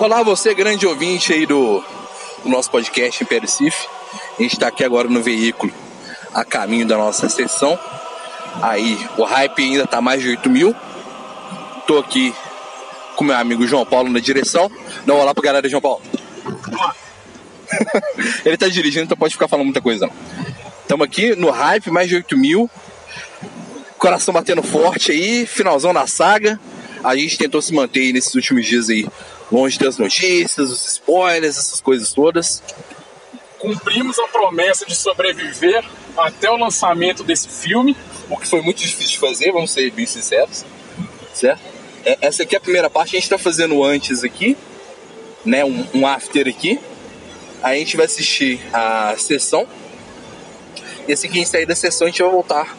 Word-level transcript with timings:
Olá, 0.00 0.22
você 0.22 0.54
grande 0.54 0.86
ouvinte 0.86 1.32
aí 1.32 1.44
do, 1.44 1.82
do 2.44 2.48
nosso 2.48 2.70
podcast 2.70 3.20
Império 3.20 3.48
Cif. 3.48 3.88
A 4.38 4.42
gente 4.42 4.52
está 4.52 4.68
aqui 4.68 4.84
agora 4.84 5.08
no 5.08 5.20
veículo 5.20 5.72
a 6.32 6.44
caminho 6.44 6.86
da 6.86 6.96
nossa 6.96 7.28
sessão. 7.28 7.76
Aí 8.62 8.96
o 9.16 9.24
hype 9.24 9.60
ainda 9.60 9.88
tá 9.88 10.00
mais 10.00 10.22
de 10.22 10.28
8 10.28 10.48
mil. 10.48 10.72
Tô 11.84 11.98
aqui 11.98 12.32
com 13.16 13.24
meu 13.24 13.34
amigo 13.34 13.66
João 13.66 13.84
Paulo 13.84 14.08
na 14.08 14.20
direção. 14.20 14.70
Dá 15.04 15.14
um 15.14 15.18
olá 15.18 15.34
pra 15.34 15.42
galera, 15.42 15.68
João 15.68 15.82
Paulo. 15.82 16.00
Ele 18.46 18.56
tá 18.56 18.68
dirigindo, 18.68 19.06
então 19.06 19.16
pode 19.16 19.34
ficar 19.34 19.48
falando 19.48 19.64
muita 19.64 19.80
coisa. 19.80 20.08
Estamos 20.82 21.04
aqui 21.04 21.34
no 21.34 21.50
hype, 21.50 21.90
mais 21.90 22.08
de 22.08 22.14
8 22.14 22.38
mil. 22.38 22.70
Coração 23.98 24.32
batendo 24.32 24.62
forte 24.62 25.10
aí, 25.10 25.44
finalzão 25.44 25.92
da 25.92 26.06
saga. 26.06 26.60
A 27.02 27.16
gente 27.16 27.36
tentou 27.36 27.60
se 27.60 27.74
manter 27.74 28.12
nesses 28.12 28.32
últimos 28.36 28.64
dias 28.64 28.88
aí 28.88 29.04
longe 29.50 29.78
das 29.78 29.98
notícias, 29.98 30.70
os 30.70 30.86
spoilers, 30.86 31.58
essas 31.58 31.80
coisas 31.80 32.12
todas. 32.12 32.62
Cumprimos 33.58 34.18
a 34.18 34.28
promessa 34.28 34.86
de 34.86 34.94
sobreviver 34.94 35.84
até 36.16 36.50
o 36.50 36.56
lançamento 36.56 37.24
desse 37.24 37.48
filme. 37.48 37.96
O 38.30 38.36
que 38.36 38.46
foi 38.46 38.60
muito 38.60 38.78
difícil 38.78 39.12
de 39.12 39.18
fazer, 39.18 39.52
vamos 39.52 39.70
ser 39.70 39.90
bem 39.90 40.06
sinceros. 40.06 40.64
Certo? 41.34 41.60
É, 42.04 42.18
essa 42.20 42.42
aqui 42.42 42.54
é 42.54 42.58
a 42.58 42.60
primeira 42.60 42.88
parte, 42.88 43.10
a 43.16 43.18
gente 43.18 43.24
está 43.24 43.38
fazendo 43.38 43.82
antes 43.82 44.22
aqui, 44.22 44.56
né? 45.44 45.64
Um, 45.64 45.86
um 45.94 46.06
after 46.06 46.46
aqui. 46.46 46.78
Aí 47.62 47.76
a 47.76 47.78
gente 47.80 47.96
vai 47.96 48.06
assistir 48.06 48.60
a 48.72 49.16
sessão. 49.18 49.66
E 51.06 51.12
assim 51.12 51.28
que 51.28 51.34
a 51.34 51.38
gente 51.38 51.48
sair 51.48 51.66
da 51.66 51.74
sessão, 51.74 52.06
a 52.06 52.10
gente 52.10 52.22
vai 52.22 52.30
voltar 52.30 52.76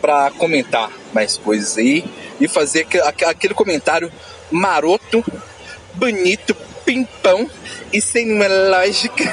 para 0.00 0.30
comentar 0.32 0.90
mais 1.12 1.36
coisas 1.36 1.76
aí 1.76 2.04
e 2.40 2.48
fazer 2.48 2.86
aquele 3.26 3.54
comentário 3.54 4.10
maroto 4.50 5.24
bonito, 5.96 6.54
pimpão 6.84 7.50
e 7.92 8.00
sem 8.00 8.32
uma 8.32 8.46
lógica 8.46 9.24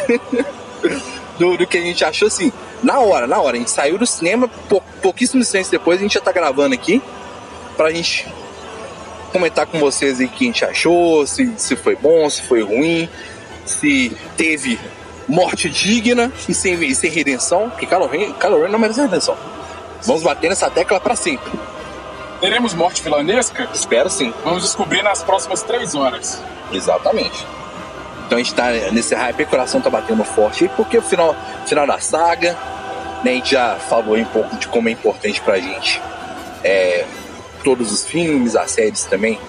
do, 1.37 1.57
do, 1.57 1.67
que 1.67 1.77
a 1.77 1.81
gente 1.81 2.03
achou 2.03 2.27
assim. 2.27 2.51
Na 2.81 2.99
hora, 2.99 3.27
na 3.27 3.39
hora, 3.39 3.55
a 3.55 3.59
gente 3.59 3.71
saiu 3.71 3.97
do 3.97 4.05
cinema, 4.05 4.47
pou, 4.67 4.83
pouquíssimos 5.01 5.47
instantes 5.47 5.69
depois, 5.69 5.99
a 5.99 6.01
gente 6.01 6.15
já 6.15 6.21
tá 6.21 6.31
gravando 6.31 6.73
aqui 6.73 7.01
pra 7.77 7.91
gente 7.91 8.27
comentar 9.31 9.65
com 9.65 9.79
vocês 9.79 10.19
o 10.19 10.27
que 10.27 10.45
a 10.45 10.47
gente 10.47 10.65
achou, 10.65 11.25
se, 11.25 11.51
se 11.57 11.75
foi 11.75 11.95
bom, 11.95 12.29
se 12.29 12.41
foi 12.43 12.61
ruim, 12.61 13.09
se 13.65 14.15
teve 14.37 14.79
morte 15.27 15.69
digna 15.69 16.31
e 16.47 16.53
sem, 16.53 16.75
e 16.83 16.93
sem 16.93 17.09
redenção, 17.09 17.69
porque 17.69 17.85
Ren 17.85 18.33
não 18.69 18.79
merece 18.79 19.01
redenção. 19.01 19.37
Vamos 20.03 20.21
bater 20.21 20.49
nessa 20.49 20.69
tecla 20.69 20.99
para 20.99 21.15
sempre. 21.15 21.51
Teremos 22.43 22.73
morte 22.73 23.01
vilanesca? 23.01 23.69
Espero 23.73 24.09
sim. 24.09 24.33
Vamos 24.43 24.63
descobrir 24.63 25.01
nas 25.01 25.23
próximas 25.23 25.63
três 25.63 25.95
horas. 25.95 26.43
Exatamente. 26.73 27.47
Então 28.25 28.37
a 28.37 28.43
gente 28.43 28.53
tá 28.53 28.69
nesse 28.91 29.15
hype, 29.15 29.43
o 29.43 29.47
coração 29.47 29.79
tá 29.79 29.89
batendo 29.89 30.25
forte, 30.25 30.69
porque 30.75 30.97
o 30.97 31.01
final, 31.01 31.33
final 31.65 31.87
da 31.87 32.01
saga, 32.01 32.51
né, 33.23 33.31
a 33.31 33.33
gente 33.35 33.51
já 33.51 33.75
falou 33.75 34.17
um 34.17 34.25
pouco 34.25 34.57
de 34.57 34.67
como 34.67 34.89
é 34.89 34.91
importante 34.91 35.39
pra 35.39 35.57
gente 35.57 36.01
é, 36.65 37.05
todos 37.63 37.93
os 37.93 38.05
filmes, 38.05 38.57
as 38.57 38.71
séries 38.71 39.05
também, 39.05 39.39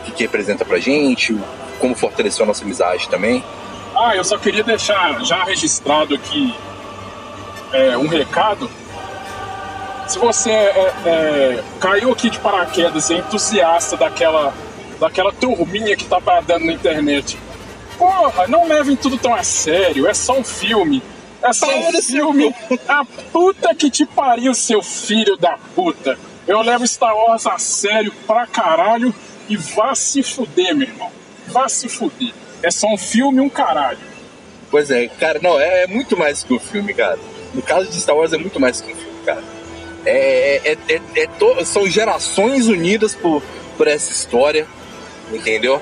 o 0.00 0.04
que, 0.04 0.12
que 0.12 0.22
representa 0.24 0.62
pra 0.62 0.78
gente, 0.78 1.34
como 1.78 1.94
fortaleceu 1.94 2.44
a 2.44 2.48
nossa 2.48 2.64
amizade 2.64 3.08
também. 3.08 3.42
Ah, 3.96 4.14
eu 4.14 4.24
só 4.24 4.36
queria 4.36 4.62
deixar 4.62 5.24
já 5.24 5.42
registrado 5.44 6.14
aqui 6.14 6.54
é, 7.72 7.96
um 7.96 8.08
recado. 8.08 8.70
Se 10.12 10.18
você 10.18 10.50
é, 10.50 10.92
é, 11.06 11.64
caiu 11.80 12.12
aqui 12.12 12.28
de 12.28 12.38
paraquedas 12.38 13.08
e 13.08 13.14
é 13.14 13.16
entusiasta 13.16 13.96
daquela 13.96 14.52
daquela 15.00 15.32
turminha 15.32 15.96
que 15.96 16.04
tá 16.04 16.20
bradando 16.20 16.66
na 16.66 16.72
internet. 16.74 17.38
Porra, 17.96 18.46
não 18.46 18.68
levem 18.68 18.94
tudo 18.94 19.16
tão 19.16 19.34
a 19.34 19.42
sério, 19.42 20.06
é 20.06 20.12
só 20.12 20.38
um 20.38 20.44
filme. 20.44 21.02
É 21.42 21.50
só 21.54 21.66
um 21.66 22.02
filme. 22.02 22.54
A 22.86 23.06
puta 23.32 23.74
que 23.74 23.90
te 23.90 24.04
pariu, 24.04 24.52
seu 24.52 24.82
filho 24.82 25.38
da 25.38 25.56
puta. 25.74 26.18
Eu 26.46 26.60
levo 26.60 26.86
Star 26.86 27.16
Wars 27.16 27.46
a 27.46 27.58
sério 27.58 28.12
pra 28.26 28.46
caralho 28.46 29.14
e 29.48 29.56
vá 29.56 29.94
se 29.94 30.22
fuder, 30.22 30.76
meu 30.76 30.88
irmão. 30.88 31.10
Vá 31.46 31.70
se 31.70 31.88
fuder. 31.88 32.34
É 32.62 32.70
só 32.70 32.86
um 32.88 32.98
filme 32.98 33.40
um 33.40 33.48
caralho. 33.48 33.98
Pois 34.70 34.90
é, 34.90 35.08
cara, 35.08 35.40
não, 35.42 35.58
é, 35.58 35.84
é 35.84 35.86
muito 35.86 36.18
mais 36.18 36.42
que 36.42 36.52
um 36.52 36.60
filme, 36.60 36.92
cara. 36.92 37.18
No 37.54 37.62
caso 37.62 37.88
de 37.88 37.98
Star 37.98 38.14
Wars 38.14 38.34
é 38.34 38.36
muito 38.36 38.60
mais 38.60 38.82
que 38.82 38.92
um 38.92 38.94
filme, 38.94 39.24
cara. 39.24 39.61
É, 40.04 40.60
é, 40.64 40.78
é, 40.88 41.00
é 41.22 41.26
to... 41.26 41.64
são 41.64 41.86
gerações 41.86 42.66
unidas 42.66 43.14
por, 43.14 43.42
por 43.76 43.86
essa 43.86 44.10
história 44.10 44.66
entendeu? 45.36 45.80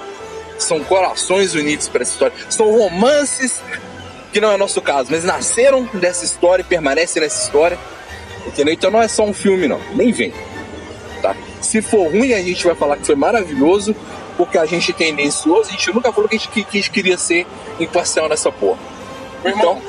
São 0.59 0.83
corações 0.85 1.55
unidos 1.55 1.89
para 1.89 2.03
essa 2.03 2.13
história. 2.13 2.35
São 2.49 2.71
romances 2.71 3.63
que 4.33 4.41
não 4.41 4.53
é 4.53 4.57
nosso 4.57 4.81
caso, 4.81 5.09
mas 5.11 5.25
nasceram 5.25 5.85
dessa 5.95 6.25
história 6.25 6.63
e 6.63 6.65
permanecem 6.65 7.21
nessa 7.21 7.45
história, 7.45 7.79
entendeu? 8.47 8.75
Então 8.75 8.91
não 8.91 9.03
é 9.03 9.09
só 9.09 9.25
um 9.25 9.33
filme, 9.33 9.67
não, 9.67 9.81
nem 9.95 10.13
vem. 10.13 10.33
Tá? 11.21 11.35
Se 11.61 11.83
for 11.83 12.11
ruim, 12.11 12.33
a 12.33 12.43
gente 12.43 12.65
vai 12.65 12.75
falar 12.75 12.97
que 12.97 13.07
foi 13.07 13.17
maravilhoso, 13.17 13.95
porque 14.37 14.57
a 14.57 14.67
gente 14.67 14.93
é 14.93 14.95
tendencioso, 14.95 15.71
a 15.71 15.73
gente 15.73 15.93
nunca 15.93 16.13
falou 16.13 16.29
que 16.29 16.37
a 16.37 16.39
gente, 16.39 16.49
que, 16.49 16.61
a 16.61 16.81
gente 16.81 16.91
queria 16.91 17.19
ser 17.19 17.47
imparcial 17.81 18.29
nessa 18.29 18.53
porra. 18.53 18.79
Então, 19.45 19.83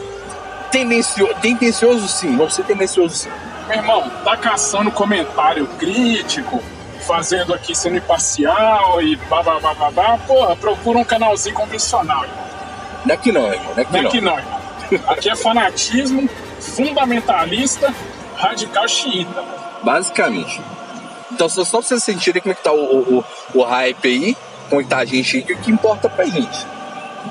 tendencio, 0.71 1.27
tendencioso 1.41 2.07
sim, 2.07 2.35
vamos 2.35 2.55
ser 2.55 2.63
tendencioso 2.63 3.15
sim. 3.15 3.29
Meu 3.71 3.79
irmão, 3.79 4.11
tá 4.23 4.35
caçando 4.37 4.91
comentário 4.91 5.65
crítico, 5.79 6.61
fazendo 7.07 7.53
aqui 7.53 7.73
sendo 7.75 7.97
imparcial 7.97 9.01
e 9.01 9.15
babá, 9.15 10.17
porra, 10.27 10.55
procura 10.55 10.99
um 10.99 11.03
canalzinho 11.03 11.55
convencional, 11.55 12.23
irmão. 12.23 12.51
Daqui 13.05 13.31
não, 13.31 13.51
irmão, 13.51 13.73
daqui, 13.75 13.97
Aqui 13.97 14.21
não, 14.21 14.37
irmão. 14.37 14.61
Aqui 15.07 15.29
é 15.29 15.35
fanatismo 15.35 16.29
fundamentalista 16.59 17.93
radical 18.35 18.87
xiita. 18.87 19.43
Basicamente. 19.83 20.61
Então, 21.31 21.47
só 21.47 21.63
só 21.63 21.79
pra 21.79 21.87
vocês 21.87 22.03
sentirem 22.03 22.41
como 22.41 22.51
é 22.51 22.55
que 22.55 22.63
tá 22.63 22.71
o, 22.73 22.99
o, 23.19 23.25
o 23.55 23.63
hype 23.63 24.07
aí, 24.07 24.37
como 24.69 24.81
é 24.81 24.83
que 24.83 24.89
tá 24.89 24.97
a 24.97 25.05
gente 25.05 25.41
que 25.41 25.53
o 25.53 25.57
que 25.57 25.71
importa 25.71 26.09
pra 26.09 26.25
gente. 26.25 26.65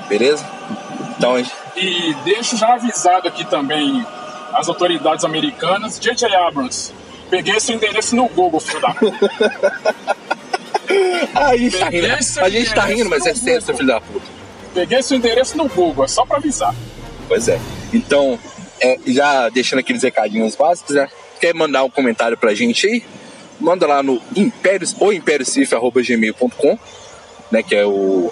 Beleza? 0.09 0.45
Então, 1.17 1.35
a 1.35 1.37
gente- 1.37 1.53
E 1.75 2.13
deixo 2.25 2.57
já 2.57 2.73
avisado 2.73 3.27
aqui 3.27 3.45
também 3.45 4.05
as 4.53 4.69
autoridades 4.69 5.25
americanas, 5.25 5.99
J.J. 5.99 6.33
Abrams, 6.35 6.93
peguei 7.29 7.59
seu 7.59 7.75
endereço 7.75 8.15
no 8.15 8.27
Google, 8.29 8.59
filho 8.59 8.81
da 8.81 8.93
puta. 8.93 9.31
A 11.33 11.55
gente 11.55 11.77
tá 11.77 11.89
rindo, 11.89 12.07
a 12.41 12.49
gente 12.49 12.73
tá 12.73 12.85
rindo, 12.85 13.09
mas 13.09 13.25
é 13.25 13.33
sério, 13.33 13.61
seu 13.61 13.75
filho 13.75 13.87
da 13.87 14.01
puta. 14.01 14.25
Peguei 14.73 15.01
seu 15.01 15.17
endereço 15.17 15.57
no 15.57 15.67
Google, 15.67 16.03
é 16.03 16.07
só 16.07 16.25
pra 16.25 16.37
avisar. 16.37 16.75
Pois 17.27 17.47
é. 17.47 17.59
Então, 17.93 18.37
é, 18.79 18.97
já 19.07 19.49
deixando 19.49 19.79
aqueles 19.79 20.03
recadinhos 20.03 20.55
básicos, 20.55 20.95
né? 20.95 21.07
Quer 21.39 21.53
mandar 21.53 21.83
um 21.83 21.89
comentário 21.89 22.37
pra 22.37 22.53
gente 22.53 22.87
aí? 22.87 23.03
Manda 23.59 23.87
lá 23.87 24.01
no 24.01 24.21
impérios 24.35 24.95
ou 24.99 25.13
impériocif.gmail.com, 25.13 26.79
né? 27.51 27.63
Que 27.63 27.75
é 27.75 27.85
o 27.85 28.31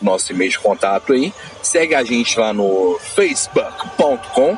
nosso 0.00 0.32
e-mail 0.32 0.50
de 0.50 0.58
contato 0.58 1.12
aí. 1.12 1.32
Segue 1.62 1.94
a 1.94 2.04
gente 2.04 2.38
lá 2.38 2.52
no 2.52 2.98
facebook.com. 3.14 4.56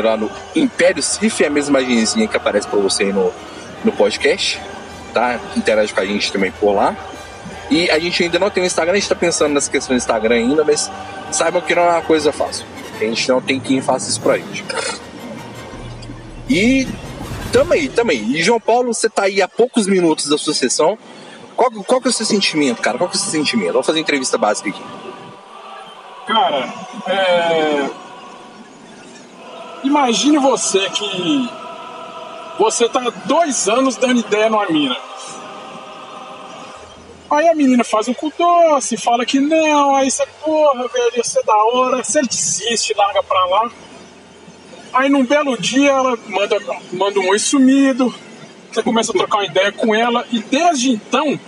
Lá 0.00 0.16
no 0.16 0.30
Império 0.54 1.02
Cif, 1.02 1.42
é 1.42 1.46
a 1.46 1.50
mesma 1.50 1.78
agenzinha 1.78 2.26
que 2.28 2.36
aparece 2.36 2.66
pra 2.68 2.78
você 2.78 3.04
aí 3.04 3.12
no, 3.12 3.32
no 3.84 3.92
podcast. 3.92 4.60
Tá? 5.12 5.40
Interage 5.56 5.92
com 5.92 6.00
a 6.00 6.04
gente 6.04 6.32
também 6.32 6.50
por 6.52 6.72
lá. 6.72 6.96
E 7.70 7.90
a 7.90 7.98
gente 7.98 8.22
ainda 8.22 8.38
não 8.38 8.50
tem 8.50 8.62
o 8.62 8.66
Instagram, 8.66 8.92
a 8.92 8.96
gente 8.96 9.08
tá 9.08 9.14
pensando 9.14 9.52
nessa 9.52 9.70
questão 9.70 9.96
do 9.96 9.98
Instagram 9.98 10.36
ainda, 10.36 10.64
mas 10.64 10.90
saibam 11.32 11.60
que 11.60 11.74
não 11.74 11.82
é 11.82 11.90
uma 11.90 12.02
coisa 12.02 12.32
fácil. 12.32 12.64
A 12.94 13.04
gente 13.04 13.28
não 13.28 13.40
tem 13.40 13.58
quem 13.58 13.80
faça 13.80 14.08
isso 14.08 14.20
pra 14.20 14.38
gente. 14.38 14.64
E 16.48 16.86
também, 17.52 17.88
também. 17.88 18.22
E 18.30 18.42
João 18.42 18.60
Paulo, 18.60 18.94
você 18.94 19.08
tá 19.08 19.24
aí 19.24 19.42
há 19.42 19.48
poucos 19.48 19.86
minutos 19.86 20.28
da 20.28 20.38
sua 20.38 20.54
sessão. 20.54 20.96
Qual, 21.56 21.70
qual 21.70 22.00
que 22.00 22.08
é 22.08 22.10
o 22.10 22.12
seu 22.12 22.26
sentimento, 22.26 22.80
cara? 22.80 22.98
Qual 22.98 23.08
que 23.08 23.16
é 23.16 23.18
o 23.18 23.22
seu 23.22 23.30
sentimento? 23.30 23.72
Vamos 23.72 23.86
fazer 23.86 23.98
entrevista 23.98 24.38
básica 24.38 24.68
aqui. 24.68 24.82
Cara, 26.26 26.68
é... 27.06 27.90
imagine 29.84 30.38
você 30.38 30.88
que 30.90 31.48
você 32.58 32.88
tá 32.88 33.00
há 33.00 33.10
dois 33.26 33.68
anos 33.68 33.96
dando 33.96 34.20
ideia 34.20 34.48
numa 34.48 34.66
mina. 34.66 34.96
Aí 37.28 37.48
a 37.48 37.54
menina 37.54 37.82
faz 37.82 38.06
um 38.08 38.14
cu 38.14 38.32
doce, 38.38 38.96
fala 38.96 39.26
que 39.26 39.40
não, 39.40 39.96
aí 39.96 40.10
você, 40.10 40.24
porra, 40.44 40.88
velho, 40.88 41.20
isso 41.20 41.38
é 41.38 41.42
da 41.42 41.56
hora. 41.56 42.02
Você 42.02 42.22
desiste, 42.22 42.94
larga 42.94 43.22
pra 43.22 43.44
lá. 43.46 43.70
Aí 44.92 45.08
num 45.08 45.24
belo 45.24 45.60
dia 45.60 45.90
ela 45.90 46.16
manda, 46.28 46.56
manda 46.92 47.20
um 47.20 47.28
oi 47.28 47.38
sumido, 47.38 48.14
você 48.72 48.82
começa 48.82 49.10
a 49.10 49.14
trocar 49.14 49.38
uma 49.38 49.46
ideia 49.46 49.72
com 49.72 49.94
ela, 49.94 50.24
e 50.30 50.38
desde 50.38 50.90
então 50.90 51.38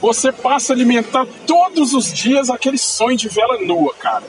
você 0.00 0.32
passa 0.32 0.72
a 0.72 0.76
alimentar 0.76 1.26
todos 1.46 1.94
os 1.94 2.12
dias 2.12 2.50
aquele 2.50 2.78
sonho 2.78 3.16
de 3.16 3.28
vela 3.28 3.58
nua, 3.58 3.94
cara. 3.94 4.24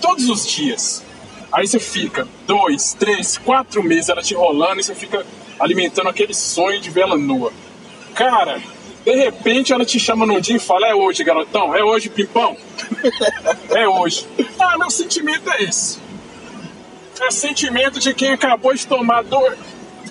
Todos 0.00 0.28
os 0.28 0.46
dias. 0.46 1.04
Aí 1.52 1.66
você 1.66 1.78
fica 1.78 2.28
dois, 2.46 2.94
três, 2.94 3.38
quatro 3.38 3.82
meses 3.82 4.08
ela 4.08 4.22
te 4.22 4.34
rolando 4.34 4.80
e 4.80 4.84
você 4.84 4.94
fica 4.94 5.24
alimentando 5.58 6.08
aquele 6.08 6.34
sonho 6.34 6.80
de 6.80 6.90
vela 6.90 7.16
nua. 7.16 7.52
Cara, 8.14 8.60
de 9.04 9.14
repente 9.14 9.72
ela 9.72 9.84
te 9.84 9.98
chama 9.98 10.26
num 10.26 10.40
dia 10.40 10.56
e 10.56 10.60
fala: 10.60 10.88
É 10.88 10.94
hoje, 10.94 11.24
garotão, 11.24 11.74
é 11.74 11.82
hoje, 11.82 12.08
pimpão. 12.10 12.56
é 13.70 13.88
hoje. 13.88 14.26
Ah, 14.58 14.76
meu 14.76 14.90
sentimento 14.90 15.50
é 15.50 15.62
esse. 15.62 15.98
É 17.20 17.30
sentimento 17.30 17.98
de 17.98 18.14
quem 18.14 18.30
acabou 18.30 18.74
de 18.74 18.86
tomar 18.86 19.24
dois, 19.24 19.58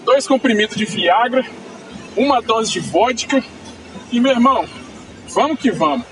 dois 0.03 0.27
comprimidos 0.27 0.75
de 0.75 0.85
Viagra, 0.85 1.45
uma 2.15 2.41
dose 2.41 2.71
de 2.71 2.79
vodka 2.79 3.43
e, 4.11 4.19
meu 4.19 4.31
irmão, 4.31 4.67
vamos 5.29 5.59
que 5.59 5.71
vamos. 5.71 6.05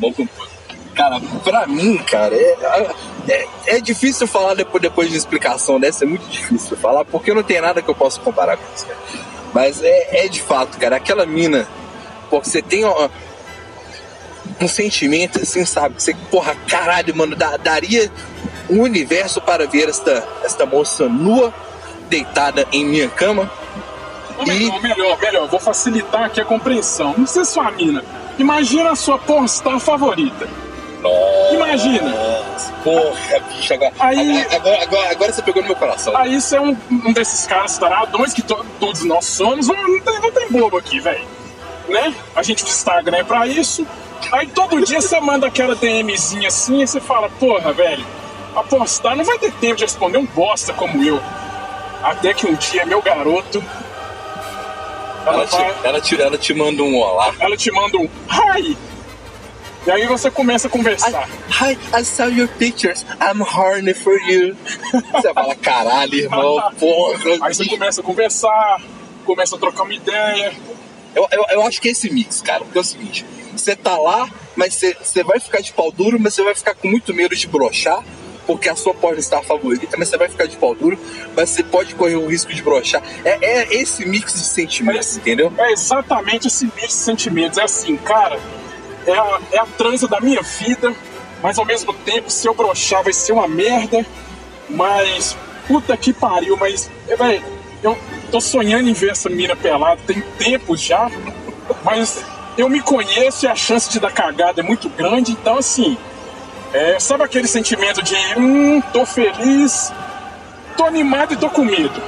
Tudo. 0.00 0.28
Cara, 0.96 1.20
pra 1.44 1.66
mim, 1.66 1.98
cara, 1.98 2.34
é, 2.34 2.88
é, 3.28 3.48
é 3.66 3.80
difícil 3.80 4.26
falar 4.26 4.54
depois, 4.54 4.80
depois 4.82 5.08
de 5.08 5.14
uma 5.14 5.18
explicação 5.18 5.78
dessa, 5.78 6.04
é 6.04 6.06
muito 6.08 6.26
difícil 6.26 6.74
falar, 6.76 7.04
porque 7.04 7.34
não 7.34 7.42
tem 7.42 7.60
nada 7.60 7.82
que 7.82 7.88
eu 7.90 7.94
possa 7.94 8.18
comparar 8.20 8.56
com 8.56 8.64
isso, 8.74 8.86
cara. 8.86 8.98
Mas 9.52 9.82
é, 9.82 10.24
é 10.24 10.28
de 10.28 10.40
fato, 10.40 10.78
cara, 10.78 10.96
aquela 10.96 11.26
mina, 11.26 11.68
porque 12.30 12.48
você 12.48 12.62
tem 12.62 12.84
ó, 12.84 13.08
um 14.60 14.66
sentimento 14.66 15.38
assim, 15.40 15.66
sabe? 15.66 15.96
Que 15.96 16.02
você, 16.02 16.14
porra, 16.30 16.56
caralho, 16.66 17.14
mano, 17.14 17.36
da- 17.36 17.58
daria 17.58 18.10
um 18.70 18.80
universo 18.80 19.40
para 19.40 19.66
ver 19.66 19.90
esta, 19.90 20.26
esta 20.42 20.64
moça 20.64 21.06
nua, 21.08 21.52
deitada 22.08 22.66
em 22.72 22.84
minha 22.86 23.08
cama. 23.08 23.50
Ou 24.38 24.46
melhor, 24.46 24.80
melhor, 24.80 25.18
melhor, 25.20 25.48
vou 25.48 25.60
facilitar 25.60 26.24
aqui 26.24 26.40
a 26.40 26.44
compreensão. 26.44 27.14
Não 27.18 27.26
sei 27.26 27.44
sua 27.44 27.70
mina. 27.70 28.02
Imagina 28.38 28.90
a 28.92 28.96
sua 28.96 29.18
pornstar 29.18 29.78
favorita. 29.78 30.46
Imagina. 31.52 32.08
Nossa, 32.10 32.72
porra, 32.82 33.40
bicho, 33.54 33.74
agora, 33.74 33.92
Aí- 34.00 34.40
agora, 34.42 34.56
agora, 34.56 34.82
agora, 34.82 35.10
agora 35.10 35.32
você 35.32 35.42
pegou 35.42 35.62
no 35.62 35.68
meu 35.68 35.76
coração. 35.76 36.16
Aí 36.16 36.40
você 36.40 36.56
é 36.56 36.60
um, 36.60 36.76
um 36.90 37.12
desses 37.12 37.46
caras 37.46 37.76
taradões 37.78 38.32
que 38.32 38.42
to- 38.42 38.64
todos 38.80 39.04
nós 39.04 39.24
somos. 39.26 39.68
Não, 39.68 40.00
tem, 40.00 40.20
não 40.20 40.32
tem 40.32 40.50
bobo 40.50 40.76
aqui, 40.78 40.98
velho. 41.00 41.24
Né? 41.88 42.14
A 42.34 42.42
gente 42.42 42.64
usa 42.64 42.72
Instagram 42.72 43.18
é 43.18 43.24
pra 43.24 43.46
isso. 43.46 43.86
Aí 44.32 44.46
todo 44.48 44.84
dia 44.84 45.00
você 45.00 45.20
manda 45.20 45.46
aquela 45.46 45.74
DMzinha 45.76 46.48
assim 46.48 46.82
e 46.82 46.86
você 46.86 47.00
fala, 47.00 47.28
porra, 47.28 47.72
velho, 47.72 48.04
a 48.56 48.62
postar 48.62 49.14
não 49.14 49.24
vai 49.24 49.38
ter 49.38 49.52
tempo 49.52 49.76
de 49.76 49.84
responder 49.84 50.18
um 50.18 50.26
bosta 50.26 50.72
como 50.72 51.02
eu. 51.04 51.20
Até 52.02 52.34
que 52.34 52.46
um 52.46 52.54
dia 52.54 52.84
meu 52.86 53.00
garoto. 53.02 53.62
Ela, 55.26 55.34
Ela 55.42 55.46
te, 55.46 55.56
ela, 55.84 56.00
te, 56.00 56.22
ela 56.22 56.38
te 56.38 56.54
manda 56.54 56.82
um 56.82 56.96
olá. 56.96 57.32
ela 57.38 57.56
te 57.56 57.70
manda 57.72 57.98
um 57.98 58.04
hi! 58.30 58.76
E 59.86 59.90
aí 59.90 60.04
você 60.08 60.32
começa 60.32 60.66
a 60.66 60.70
conversar. 60.70 61.28
Hi, 61.48 61.78
I 61.94 62.04
saw 62.04 62.26
your 62.26 62.48
pictures. 62.48 63.06
I'm 63.20 63.40
horny 63.40 63.94
for 63.94 64.18
you. 64.28 64.56
Você 65.12 65.32
fala, 65.32 65.54
caralho, 65.54 66.12
irmão, 66.12 66.60
porra. 66.76 67.38
Aí 67.42 67.54
você 67.54 67.64
começa 67.66 68.00
a 68.00 68.04
conversar, 68.04 68.82
começa 69.24 69.54
a 69.54 69.58
trocar 69.58 69.84
uma 69.84 69.94
ideia. 69.94 70.52
Eu, 71.14 71.28
eu, 71.30 71.44
eu 71.50 71.62
acho 71.62 71.80
que 71.80 71.86
é 71.86 71.92
esse 71.92 72.12
mix, 72.12 72.42
cara. 72.42 72.64
Porque 72.64 72.76
é 72.76 72.80
o 72.80 72.84
seguinte: 72.84 73.24
você 73.56 73.76
tá 73.76 73.96
lá, 73.96 74.28
mas 74.56 74.74
você, 74.74 74.96
você 75.00 75.22
vai 75.22 75.38
ficar 75.38 75.60
de 75.60 75.72
pau 75.72 75.92
duro, 75.92 76.18
mas 76.18 76.34
você 76.34 76.42
vai 76.42 76.54
ficar 76.56 76.74
com 76.74 76.88
muito 76.88 77.14
medo 77.14 77.36
de 77.36 77.46
brochar. 77.46 78.02
Porque 78.44 78.68
a 78.68 78.74
sua 78.74 78.94
pode 78.94 79.20
estar 79.20 79.42
favorita, 79.42 79.96
mas 79.96 80.08
você 80.08 80.16
vai 80.16 80.28
ficar 80.28 80.46
de 80.46 80.56
pau 80.56 80.74
duro, 80.74 80.98
mas 81.36 81.50
você 81.50 81.62
pode 81.62 81.94
correr 81.94 82.16
o 82.16 82.26
risco 82.26 82.52
de 82.52 82.62
brochar. 82.62 83.02
É, 83.24 83.38
é 83.44 83.74
esse 83.74 84.04
mix 84.04 84.34
de 84.34 84.40
sentimentos, 84.40 85.16
entendeu? 85.16 85.52
É 85.58 85.72
exatamente 85.72 86.48
esse 86.48 86.64
mix 86.64 86.88
de 86.88 86.92
sentimentos. 86.92 87.58
É 87.58 87.62
assim, 87.62 87.96
cara, 87.96 88.38
é 89.06 89.12
a, 89.18 89.38
é 89.52 89.58
a 89.58 89.66
transa 89.66 90.06
da 90.08 90.20
minha 90.20 90.42
vida, 90.42 90.92
mas 91.42 91.58
ao 91.58 91.64
mesmo 91.64 91.92
tempo, 91.92 92.30
se 92.30 92.46
eu 92.46 92.54
brochar, 92.54 93.02
vai 93.02 93.12
ser 93.12 93.32
uma 93.32 93.46
merda. 93.48 94.04
Mas, 94.68 95.36
puta 95.68 95.96
que 95.96 96.12
pariu, 96.12 96.56
mas, 96.56 96.90
velho, 97.06 97.44
eu 97.82 97.96
tô 98.32 98.40
sonhando 98.40 98.88
em 98.88 98.92
ver 98.92 99.10
essa 99.10 99.28
mina 99.28 99.54
pelada 99.54 100.00
tem 100.06 100.20
tempo 100.38 100.76
já, 100.76 101.08
mas 101.84 102.24
eu 102.58 102.68
me 102.68 102.80
conheço 102.80 103.44
e 103.44 103.48
a 103.48 103.54
chance 103.54 103.88
de 103.88 104.00
dar 104.00 104.10
cagada 104.12 104.60
é 104.60 104.64
muito 104.64 104.88
grande, 104.88 105.32
então 105.32 105.58
assim. 105.58 105.96
É, 106.72 106.98
sabe 106.98 107.22
aquele 107.22 107.46
sentimento 107.46 108.02
de, 108.02 108.16
hum, 108.36 108.82
tô 108.92 109.06
feliz, 109.06 109.92
tô 110.76 110.84
animado 110.84 111.34
e 111.34 111.36
tô 111.36 111.48
com 111.48 111.64
medo. 111.64 112.02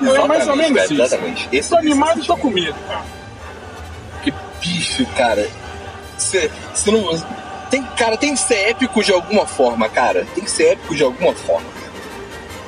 é 0.00 0.04
mais 0.04 0.46
ou 0.46 0.54
Exatamente, 0.54 0.56
menos 0.72 0.72
velho, 0.88 0.92
isso. 0.92 1.02
exatamente. 1.02 1.48
Esse- 1.52 1.68
tô 1.70 1.76
animado 1.76 2.20
e 2.20 2.24
tô 2.26 2.36
com 2.36 2.48
medo, 2.50 2.76
cara. 2.86 3.04
Que 4.22 4.32
bicho, 4.60 5.04
cara. 5.16 5.48
Você 6.16 6.50
não. 6.86 7.04
Tem, 7.70 7.82
cara, 7.96 8.16
tem 8.16 8.34
que 8.34 8.40
ser 8.40 8.70
épico 8.70 9.02
de 9.02 9.12
alguma 9.12 9.46
forma, 9.46 9.88
cara. 9.88 10.26
Tem 10.34 10.44
que 10.44 10.50
ser 10.50 10.72
épico 10.72 10.94
de 10.94 11.02
alguma 11.02 11.34
forma. 11.34 11.66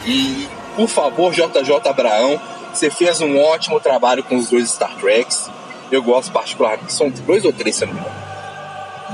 E, 0.05 0.49
por 0.75 0.89
favor, 0.89 1.33
JJ 1.33 1.89
Abraão, 1.89 2.41
você 2.73 2.91
fez 2.91 3.21
um 3.21 3.39
ótimo 3.41 3.81
trabalho 3.81 4.23
com 4.25 4.37
os 4.37 4.49
dois 4.49 4.71
Star 4.71 4.95
Treks. 4.97 5.51
Eu 5.91 6.03
gosto 6.03 6.33
particularmente. 6.33 6.93
São 6.93 7.11
dois 7.11 7.45
ou 7.45 7.53
três, 7.53 7.77
se 7.77 7.85
eu 7.85 7.89
não 7.89 7.95
me 7.95 8.01
engano. 8.01 8.17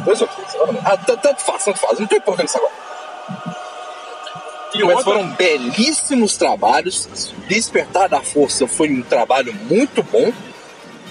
Dois 0.05 0.21
ou 0.21 0.29
três, 0.29 0.55
agora 0.55 0.73
não. 0.73 0.81
Ah, 0.85 0.97
tanto 0.97 1.41
faz, 1.41 1.65
tanto 1.65 1.79
faz. 1.79 1.99
Não 1.99 2.07
tô 2.07 2.17
importando 2.17 2.47
isso 2.49 2.59
agora. 2.59 2.73
E 4.75 4.83
Mas 4.83 4.97
outra, 4.97 5.05
foram 5.05 5.29
belíssimos 5.33 6.37
trabalhos. 6.37 7.09
Despertar 7.47 8.09
da 8.09 8.23
Força 8.23 8.67
foi 8.67 8.91
um 8.91 9.03
trabalho 9.03 9.55
muito 9.69 10.03
bom. 10.03 10.33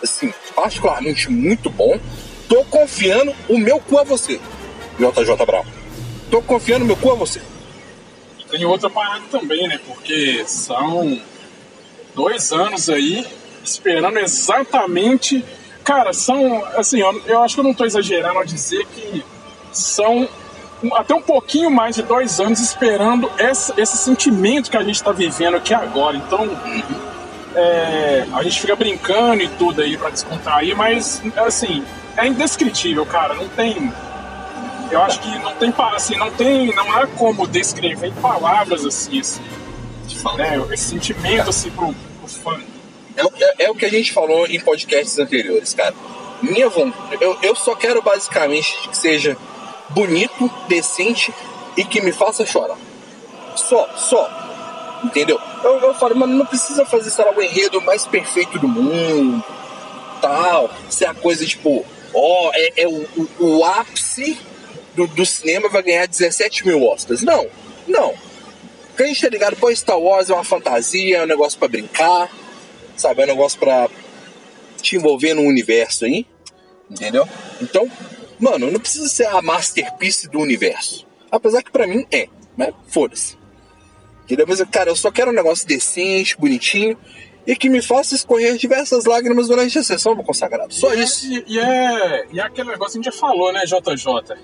Assim, 0.03 0.33
particularmente 0.55 1.29
muito 1.29 1.69
bom. 1.69 1.99
Tô 2.51 2.65
confiando 2.65 3.33
o 3.47 3.57
meu 3.57 3.79
cu 3.79 3.97
a 3.97 4.03
você, 4.03 4.37
JJ 4.99 5.45
Brown. 5.45 5.63
Tô 6.29 6.41
confiando 6.41 6.83
o 6.83 6.87
meu 6.87 6.97
cu 6.97 7.13
a 7.13 7.15
você. 7.15 7.41
tem 8.49 8.65
outra 8.65 8.89
parada 8.89 9.23
também, 9.31 9.69
né? 9.69 9.79
Porque 9.87 10.43
são 10.45 11.17
dois 12.13 12.51
anos 12.51 12.89
aí 12.89 13.25
esperando 13.63 14.19
exatamente. 14.19 15.45
Cara, 15.81 16.11
são. 16.11 16.61
Assim, 16.75 16.99
eu, 16.99 17.21
eu 17.25 17.41
acho 17.41 17.55
que 17.55 17.61
eu 17.61 17.63
não 17.63 17.73
tô 17.73 17.85
exagerando 17.85 18.39
ao 18.39 18.43
dizer 18.43 18.85
que 18.87 19.23
são 19.71 20.27
até 20.95 21.15
um 21.15 21.21
pouquinho 21.21 21.71
mais 21.71 21.95
de 21.95 22.01
dois 22.01 22.41
anos 22.41 22.59
esperando 22.59 23.31
esse, 23.39 23.71
esse 23.77 23.95
sentimento 23.95 24.69
que 24.69 24.75
a 24.75 24.83
gente 24.83 25.01
tá 25.01 25.13
vivendo 25.13 25.55
aqui 25.55 25.73
agora. 25.73 26.17
Então. 26.17 26.49
é, 27.55 28.25
a 28.33 28.43
gente 28.43 28.59
fica 28.59 28.75
brincando 28.75 29.41
e 29.41 29.47
tudo 29.47 29.81
aí 29.81 29.95
pra 29.95 30.09
descontrair, 30.09 30.75
mas 30.75 31.21
assim, 31.37 31.81
é 32.17 32.27
indescritível, 32.27 33.05
cara. 33.05 33.33
Não 33.33 33.47
tem. 33.49 33.91
Eu 34.91 35.01
acho 35.03 35.19
que 35.21 35.29
não 35.39 35.53
tem 35.55 35.73
assim, 35.95 36.17
não 36.17 36.29
tem, 36.31 36.73
não 36.75 36.91
há 36.97 37.07
como 37.07 37.47
descrever 37.47 38.07
em 38.07 38.13
palavras 38.13 38.85
assim, 38.85 39.21
assim 39.21 39.41
né? 40.37 40.61
Esse 40.71 40.89
sentimento 40.89 41.49
assim 41.49 41.69
pro, 41.71 41.93
pro 41.93 42.27
fã. 42.27 42.59
É, 43.15 43.23
o- 43.23 43.31
é- 43.39 43.63
é 43.65 43.71
o 43.71 43.75
que 43.75 43.85
a 43.85 43.89
gente 43.89 44.11
falou 44.11 44.45
em 44.47 44.59
podcasts 44.59 45.17
anteriores, 45.17 45.73
cara. 45.73 45.93
Minha 46.41 46.67
vontade, 46.69 47.17
eu, 47.21 47.37
eu 47.41 47.55
só 47.55 47.73
quero 47.75 48.01
basicamente 48.01 48.89
que 48.89 48.97
seja 48.97 49.37
bonito, 49.89 50.51
decente 50.67 51.33
e 51.77 51.85
que 51.85 52.01
me 52.01 52.11
faça 52.11 52.45
chorar. 52.45 52.77
Só, 53.55 53.87
só. 53.95 54.29
Entendeu? 55.03 55.39
Eu, 55.63 55.79
eu 55.79 55.93
falo, 55.93 56.15
mano, 56.15 56.33
não 56.35 56.45
precisa 56.45 56.85
fazer, 56.85 57.09
sei 57.11 57.23
lá, 57.25 57.31
o 57.31 57.41
enredo 57.41 57.81
mais 57.81 58.05
perfeito 58.05 58.59
do 58.59 58.67
mundo, 58.67 59.43
tal. 60.21 60.69
Ser 60.89 61.05
a 61.05 61.13
coisa 61.13 61.45
tipo, 61.45 61.85
ó, 62.13 62.51
é, 62.53 62.83
é 62.83 62.87
o, 62.87 63.01
o- 63.39 63.57
o 63.57 63.65
ápice 63.65 64.37
do, 64.95 65.07
do 65.07 65.25
cinema 65.25 65.69
vai 65.69 65.81
ganhar 65.83 66.07
17 66.07 66.65
mil 66.67 66.83
Oscars. 66.85 67.21
Não, 67.21 67.47
não. 67.87 68.13
Porque 68.87 69.03
a 69.03 69.07
gente 69.07 69.21
tá 69.21 69.29
ligado, 69.29 69.55
pô, 69.55 69.73
Star 69.75 69.97
Wars 69.99 70.29
é 70.29 70.33
uma 70.33 70.43
fantasia, 70.43 71.17
é 71.17 71.23
um 71.23 71.27
negócio 71.27 71.57
pra 71.57 71.67
brincar, 71.67 72.29
sabe? 72.97 73.21
É 73.21 73.25
um 73.25 73.27
negócio 73.27 73.57
pra 73.59 73.89
te 74.81 74.95
envolver 74.95 75.33
num 75.33 75.45
universo 75.47 76.05
aí, 76.05 76.25
entendeu? 76.89 77.27
Então, 77.61 77.89
mano, 78.39 78.69
não 78.71 78.79
precisa 78.79 79.07
ser 79.07 79.27
a 79.27 79.41
masterpiece 79.41 80.27
do 80.29 80.39
universo. 80.39 81.07
Apesar 81.31 81.63
que 81.63 81.71
pra 81.71 81.87
mim 81.87 82.05
é, 82.11 82.27
mas 82.57 82.73
foda-se. 82.89 83.37
Entendeu? 84.25 84.45
Mas, 84.47 84.61
cara, 84.69 84.89
eu 84.89 84.95
só 84.95 85.09
quero 85.11 85.31
um 85.31 85.33
negócio 85.33 85.65
decente, 85.67 86.37
bonitinho 86.37 86.97
e 87.45 87.55
que 87.55 87.69
me 87.69 87.81
faça 87.81 88.15
escorrer 88.15 88.57
diversas 88.57 89.05
lágrimas 89.05 89.47
durante 89.47 89.77
a 89.79 89.83
sessão 89.83 90.15
do 90.15 90.23
consagrado. 90.23 90.73
Só 90.73 90.93
isso. 90.93 91.25
E, 91.25 91.43
e 91.47 91.59
é, 91.59 92.25
e 92.31 92.39
é 92.39 92.43
aquele 92.43 92.69
negócio 92.69 92.93
que 92.93 92.99
a 92.99 93.11
gente 93.11 93.13
já 93.13 93.19
falou, 93.19 93.51
né, 93.51 93.61
JJ? 93.65 94.35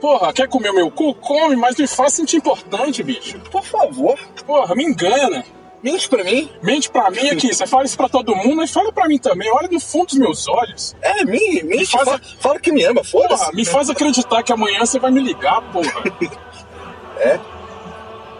Porra, 0.00 0.32
quer 0.32 0.48
comer 0.48 0.70
o 0.70 0.74
meu 0.74 0.90
cu? 0.90 1.14
Come, 1.14 1.54
mas 1.54 1.76
me 1.76 1.86
faz 1.86 2.12
sentir 2.14 2.36
importante, 2.36 3.02
bicho. 3.04 3.38
Por 3.50 3.62
favor. 3.62 4.18
Porra, 4.44 4.74
me 4.74 4.84
engana. 4.84 5.44
Mente 5.82 6.08
pra 6.08 6.22
mim. 6.24 6.50
Mente 6.62 6.90
pra 6.90 7.10
mim 7.10 7.28
aqui, 7.28 7.52
você 7.52 7.66
fala 7.66 7.84
isso 7.84 7.96
pra 7.96 8.08
todo 8.08 8.34
mundo, 8.34 8.56
mas 8.56 8.70
fala 8.70 8.92
pra 8.92 9.06
mim 9.08 9.18
também. 9.18 9.50
Olha 9.52 9.68
no 9.68 9.80
fundo 9.80 10.06
dos 10.06 10.18
meus 10.18 10.48
olhos. 10.48 10.96
É, 11.02 11.24
mente, 11.24 11.64
mente 11.64 11.86
faz 11.90 12.04
fala, 12.04 12.20
fala 12.40 12.58
que 12.60 12.72
me 12.72 12.84
ama, 12.84 13.02
Porra, 13.02 13.28
foda-se. 13.36 13.54
me 13.54 13.64
faz 13.64 13.90
acreditar 13.90 14.42
que 14.42 14.52
amanhã 14.52 14.80
você 14.80 14.98
vai 14.98 15.10
me 15.10 15.20
ligar, 15.20 15.60
porra. 15.72 16.02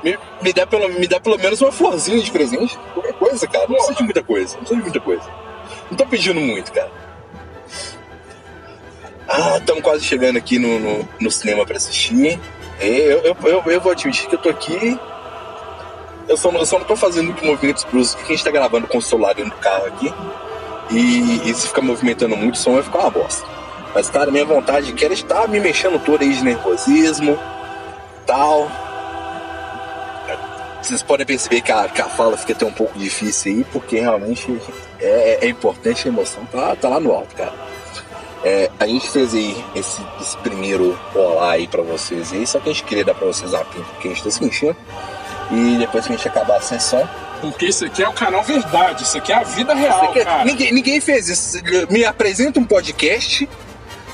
Me, 0.03 0.19
me, 0.43 0.53
dá 0.53 0.67
pelo, 0.67 0.89
me 0.89 1.07
dá 1.07 1.21
pelo 1.21 1.39
menos 1.39 1.61
uma 1.61 1.71
florzinha 1.73 2.21
de 2.21 2.31
presente. 2.31 2.77
Qualquer 2.95 3.13
coisa, 3.15 3.47
cara. 3.47 3.67
Não 3.69 3.75
precisa 3.77 3.95
de 3.95 4.03
muita 4.05 4.23
coisa. 4.23 4.55
Não 4.57 4.59
precisa 4.65 4.77
de 4.77 4.83
muita 4.83 5.01
coisa. 5.01 5.31
Não 5.91 5.97
tô 5.97 6.07
pedindo 6.07 6.41
muito, 6.41 6.73
cara. 6.73 6.91
Ah, 9.29 9.57
estamos 9.59 9.83
quase 9.83 10.05
chegando 10.05 10.37
aqui 10.37 10.59
no, 10.59 10.79
no, 10.79 11.09
no 11.21 11.31
cinema 11.31 11.65
pra 11.65 11.77
assistir. 11.77 12.39
É, 12.81 12.87
Eu, 12.89 13.19
eu, 13.23 13.37
eu, 13.45 13.63
eu 13.67 13.81
vou 13.81 13.93
admitir 13.93 14.29
que 14.29 14.35
eu 14.35 14.39
tô 14.41 14.49
aqui. 14.49 14.99
Eu 16.29 16.37
só, 16.37 16.51
não- 16.53 16.61
eu 16.61 16.67
só 16.67 16.79
não 16.79 16.85
tô 16.85 16.97
fazendo 16.97 17.27
muito 17.27 17.45
movimentos 17.45 17.85
bruscos, 17.85 18.17
porque 18.17 18.33
a 18.33 18.37
gente 18.37 18.45
tá 18.45 18.51
gravando 18.51 18.87
com 18.87 18.99
o 18.99 19.03
celular 19.03 19.35
dentro 19.35 19.53
do 19.53 19.57
carro 19.59 19.87
aqui. 19.87 20.13
E, 20.91 21.49
e 21.49 21.55
se 21.55 21.69
ficar 21.69 21.81
movimentando 21.83 22.37
muito, 22.37 22.55
o 22.57 22.59
som 22.59 22.75
vai 22.75 22.83
ficar 22.83 22.99
uma 23.01 23.11
bosta. 23.11 23.47
Mas, 23.95 24.11
cara, 24.11 24.31
minha 24.31 24.45
vontade 24.45 24.93
que 24.93 25.05
era 25.05 25.15
estar 25.15 25.49
me 25.49 25.61
mexendo 25.61 26.03
todo 26.03 26.23
aí 26.23 26.33
de 26.35 26.43
nervosismo, 26.43 27.39
tal. 28.27 28.71
Vocês 30.83 31.03
podem 31.03 31.25
perceber 31.25 31.61
que 31.61 31.71
a, 31.71 31.89
que 31.89 32.01
a 32.03 32.07
fala 32.09 32.37
fica 32.37 32.53
até 32.53 32.67
um 32.67 32.73
pouco 32.73 32.99
difícil 32.99 33.53
aí, 33.53 33.65
porque 33.73 34.01
realmente 34.01 34.61
é, 35.01 35.39
é 35.43 35.49
importante 35.49 36.09
a 36.09 36.11
emoção, 36.11 36.45
tá, 36.47 36.75
tá 36.75 36.89
lá 36.89 36.99
no 36.99 37.13
alto, 37.13 37.35
cara. 37.37 37.55
É, 38.45 38.69
a 38.81 38.87
gente 38.87 39.09
fez 39.09 39.33
aí 39.33 39.65
esse, 39.77 40.03
esse 40.21 40.37
primeiro 40.39 40.99
olá 41.15 41.53
aí 41.53 41.69
pra 41.69 41.83
vocês 41.83 42.33
aí, 42.33 42.45
só 42.45 42.59
que 42.59 42.69
a 42.69 42.73
gente 42.73 42.85
queria 42.85 43.05
dar 43.05 43.15
pra 43.15 43.27
vocês 43.27 43.53
uma 43.53 43.65
pinta 43.65 43.87
porque 43.93 44.09
a 44.09 44.11
gente 44.11 44.25
tá 44.25 44.31
sentindo. 44.31 44.77
E 45.53 45.77
depois 45.79 46.07
que 46.07 46.13
a 46.13 46.17
gente 46.17 46.27
acabar 46.27 46.57
a 46.57 46.61
sessão. 46.61 47.09
Porque 47.41 47.67
isso 47.67 47.85
aqui 47.85 48.03
é 48.03 48.09
o 48.09 48.13
canal 48.13 48.43
verdade, 48.43 49.03
isso 49.03 49.19
aqui 49.19 49.33
é 49.33 49.37
a 49.37 49.43
vida 49.43 49.75
real, 49.75 50.01
Porque 50.01 50.25
cara. 50.25 50.45
ninguém, 50.45 50.73
ninguém 50.73 51.01
fez 51.01 51.29
isso. 51.29 51.59
Me 51.91 52.05
apresenta 52.05 52.59
um 52.59 52.65
podcast 52.65 53.49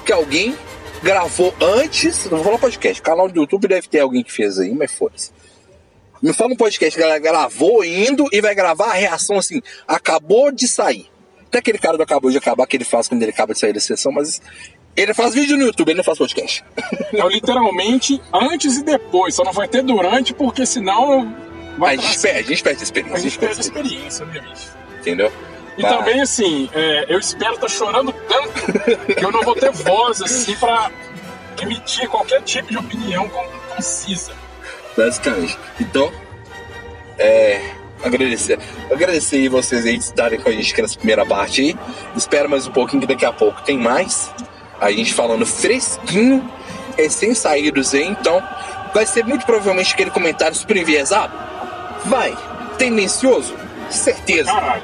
que 0.04 0.12
alguém 0.12 0.56
gravou 1.02 1.54
antes. 1.60 2.24
Não 2.24 2.38
vou 2.38 2.44
falar 2.44 2.58
podcast, 2.58 3.00
canal 3.00 3.28
do 3.28 3.40
YouTube 3.40 3.68
deve 3.68 3.86
ter 3.86 4.00
alguém 4.00 4.22
que 4.22 4.32
fez 4.32 4.58
aí, 4.58 4.74
mas 4.74 4.92
foda-se. 4.92 5.30
Me 6.22 6.32
fala 6.32 6.52
um 6.52 6.56
podcast 6.56 6.96
que 6.98 7.02
ela 7.04 7.18
gravou 7.18 7.84
indo 7.84 8.26
e 8.32 8.40
vai 8.40 8.54
gravar 8.54 8.86
a 8.90 8.94
reação 8.94 9.38
assim, 9.38 9.60
acabou 9.86 10.50
de 10.50 10.66
sair. 10.66 11.06
Até 11.46 11.58
aquele 11.58 11.78
cara 11.78 11.96
do 11.96 12.02
acabou 12.02 12.30
de 12.30 12.36
acabar 12.38 12.66
que 12.66 12.76
ele 12.76 12.84
faz 12.84 13.08
quando 13.08 13.22
ele 13.22 13.30
acaba 13.30 13.54
de 13.54 13.60
sair 13.60 13.72
da 13.72 13.80
sessão, 13.80 14.12
mas 14.12 14.40
ele 14.96 15.14
faz 15.14 15.32
vídeo 15.34 15.56
no 15.56 15.64
YouTube, 15.64 15.88
ele 15.90 15.98
não 15.98 16.04
faz 16.04 16.18
podcast. 16.18 16.64
É 17.12 17.26
literalmente 17.28 18.20
antes 18.32 18.76
e 18.78 18.82
depois, 18.82 19.34
só 19.34 19.44
não 19.44 19.52
vai 19.52 19.68
ter 19.68 19.82
durante, 19.82 20.34
porque 20.34 20.66
senão 20.66 21.34
vai 21.78 21.94
a, 21.94 21.98
gente 21.98 22.18
perde, 22.20 22.38
a 22.40 22.42
gente 22.54 22.62
perde 22.62 22.80
a 22.80 22.82
experiência. 22.82 23.16
a 23.16 23.20
gente 23.20 23.38
perde 23.38 23.56
a 23.56 23.60
experiência, 23.60 24.26
né, 24.26 24.40
bicho? 24.40 24.68
Entendeu? 25.00 25.32
E 25.78 25.82
Tá. 25.82 25.96
também, 25.98 26.20
assim, 26.20 26.68
é, 26.74 27.06
eu 27.08 27.20
espero 27.20 27.54
estar 27.54 27.68
chorando 27.68 28.12
tanto 28.12 29.14
que 29.14 29.24
eu 29.24 29.30
não 29.30 29.42
vou 29.42 29.54
ter 29.54 29.70
voz, 29.70 30.20
assim, 30.20 30.56
pra 30.56 30.90
emitir 31.62 32.08
qualquer 32.08 32.42
tipo 32.42 32.68
de 32.68 32.76
opinião 32.78 33.28
con- 33.28 33.46
concisa. 33.76 34.32
Basicamente. 34.98 35.56
Então, 35.80 36.12
é. 37.16 37.70
Agradecer. 38.02 38.58
Agradecer 38.90 39.48
vocês 39.48 39.86
aí 39.86 39.96
de 39.96 40.04
estarem 40.04 40.40
com 40.40 40.48
a 40.48 40.52
gente 40.52 40.72
aqui 40.72 40.82
nessa 40.82 40.96
primeira 40.96 41.24
parte 41.24 41.60
aí. 41.60 41.76
Espera 42.16 42.48
mais 42.48 42.66
um 42.66 42.72
pouquinho 42.72 43.02
que 43.02 43.06
daqui 43.06 43.24
a 43.24 43.32
pouco 43.32 43.62
tem 43.62 43.78
mais. 43.78 44.32
A 44.80 44.90
gente 44.90 45.14
falando 45.14 45.46
fresquinho, 45.46 46.48
recém-saídos 46.96 47.94
aí, 47.94 48.06
então. 48.06 48.42
Vai 48.92 49.06
ser 49.06 49.24
muito 49.24 49.46
provavelmente 49.46 49.94
aquele 49.94 50.10
comentário 50.10 50.56
super 50.56 50.76
enviesado? 50.76 51.32
Vai. 52.04 52.36
Tendencioso? 52.76 53.54
Certeza. 53.90 54.50
Caralho. 54.52 54.82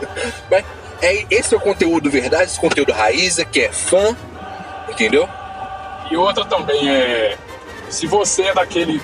Mas 0.50 0.64
é, 1.00 1.26
esse 1.30 1.54
é 1.54 1.56
o 1.56 1.60
conteúdo 1.60 2.10
verdade, 2.10 2.44
esse 2.44 2.60
conteúdo 2.60 2.92
raiz, 2.92 3.38
é 3.38 3.44
que 3.44 3.60
é 3.60 3.72
fã, 3.72 4.16
entendeu? 4.88 5.28
E 6.10 6.16
outra 6.16 6.44
também 6.44 6.90
é. 6.90 7.36
Se 7.88 8.06
você 8.06 8.42
é 8.42 8.54
daquele. 8.54 9.00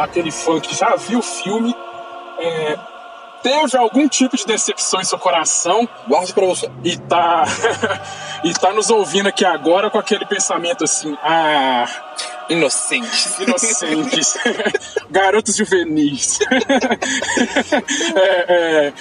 Daquele 0.00 0.30
fã 0.30 0.58
que 0.58 0.74
já 0.74 0.96
viu 0.96 1.18
o 1.18 1.22
filme, 1.22 1.74
é, 2.38 2.78
teve 3.42 3.76
algum 3.76 4.08
tipo 4.08 4.34
de 4.34 4.46
decepção 4.46 5.00
em 5.00 5.04
seu 5.04 5.18
coração 5.18 5.86
Guarde 6.08 6.32
pra 6.32 6.46
você. 6.46 6.70
e 6.82 6.96
tá. 6.96 7.44
e 8.42 8.52
tá 8.54 8.72
nos 8.72 8.88
ouvindo 8.88 9.28
aqui 9.28 9.44
agora 9.44 9.90
com 9.90 9.98
aquele 9.98 10.24
pensamento 10.24 10.84
assim, 10.84 11.16
ah, 11.22 11.86
Inocentes. 12.48 13.38
inocentes, 13.38 14.38
garotos 15.10 15.54
juvenis. 15.54 16.40
é, 18.16 18.88
é, 18.88 18.92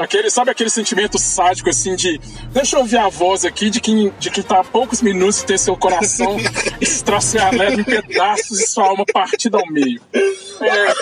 aquele, 0.00 0.30
sabe 0.30 0.50
aquele 0.50 0.70
sentimento 0.70 1.18
sádico 1.18 1.68
assim 1.68 1.94
de 1.94 2.18
deixa 2.50 2.76
eu 2.76 2.80
ouvir 2.80 2.96
a 2.96 3.08
voz 3.08 3.44
aqui 3.44 3.68
de 3.70 3.80
quem, 3.80 4.12
de 4.18 4.30
quem 4.30 4.42
tá 4.42 4.60
há 4.60 4.64
poucos 4.64 5.02
minutos 5.02 5.38
de 5.38 5.46
ter 5.46 5.58
seu 5.58 5.76
coração 5.76 6.36
estracialado 6.80 7.80
em 7.80 7.84
pedaços 7.84 8.58
e 8.60 8.66
sua 8.66 8.86
alma 8.86 9.04
partida 9.12 9.58
ao 9.58 9.66
meio. 9.66 10.00
É, 10.14 10.94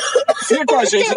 fica 0.47 0.65
com 0.67 0.79
a 0.79 0.85
gente, 0.85 1.09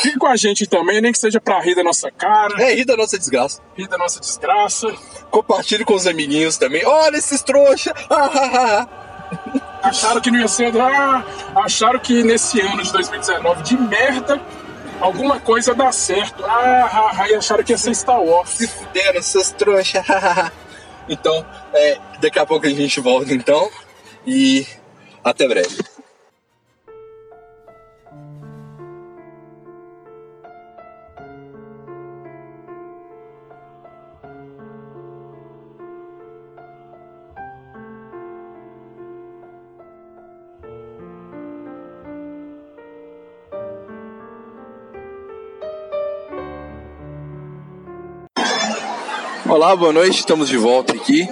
fica 0.00 0.18
com 0.18 0.26
a 0.26 0.36
gente 0.36 0.66
também, 0.66 1.00
nem 1.00 1.12
que 1.12 1.18
seja 1.18 1.40
pra 1.40 1.60
rir 1.60 1.74
da 1.74 1.82
nossa 1.82 2.10
cara, 2.10 2.62
É, 2.62 2.74
rir 2.74 2.84
da 2.84 2.96
nossa 2.96 3.18
desgraça. 3.18 3.60
rir 3.76 3.88
da 3.88 3.98
nossa 3.98 4.20
desgraça. 4.20 4.88
Compartilhe 5.30 5.84
com 5.84 5.94
os 5.94 6.06
amiguinhos 6.06 6.56
também. 6.56 6.84
Olha 6.86 7.16
esses 7.16 7.42
trouxa! 7.42 7.92
Ah, 8.10 8.30
ah, 8.32 8.86
ah. 8.86 9.88
Acharam 9.88 10.20
que 10.20 10.30
não 10.30 10.40
ia 10.40 10.48
ser. 10.48 10.74
Ah, 10.80 11.24
acharam 11.56 11.98
que 11.98 12.22
nesse 12.22 12.60
ano 12.60 12.82
de 12.82 12.90
2019 12.92 13.62
de 13.62 13.76
merda, 13.76 14.40
alguma 15.00 15.40
coisa 15.40 15.74
dá 15.74 15.90
certo. 15.92 16.44
Ah, 16.44 16.88
ah, 16.92 17.22
ah, 17.22 17.30
e 17.30 17.34
acharam 17.34 17.64
que 17.64 17.72
ia 17.72 17.78
ser 17.78 17.94
Star 17.94 18.22
Wars. 18.22 18.50
Se 18.50 18.66
fuderam, 18.66 19.22
seus 19.22 19.50
trouxa! 19.50 20.04
ah, 20.08 20.46
ah. 20.48 20.52
então, 21.08 21.44
é, 21.72 21.98
daqui 22.20 22.38
a 22.38 22.46
pouco 22.46 22.66
a 22.66 22.70
gente 22.70 23.00
volta 23.00 23.32
então. 23.32 23.70
E 24.26 24.66
até 25.24 25.46
breve. 25.48 25.78
Olá, 49.48 49.74
boa 49.74 49.94
noite, 49.94 50.18
estamos 50.18 50.46
de 50.46 50.58
volta 50.58 50.92
aqui. 50.92 51.26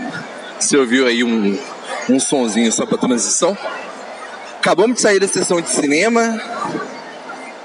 Você 0.59 0.75
ouviu 0.75 1.07
aí 1.07 1.23
um, 1.23 1.59
um 2.09 2.19
sonzinho 2.19 2.73
só 2.73 2.87
para 2.87 2.97
transição? 2.97 3.57
Acabamos 4.59 4.97
de 4.97 5.03
sair 5.03 5.21
da 5.21 5.29
sessão 5.29 5.61
de 5.61 5.69
cinema. 5.69 6.41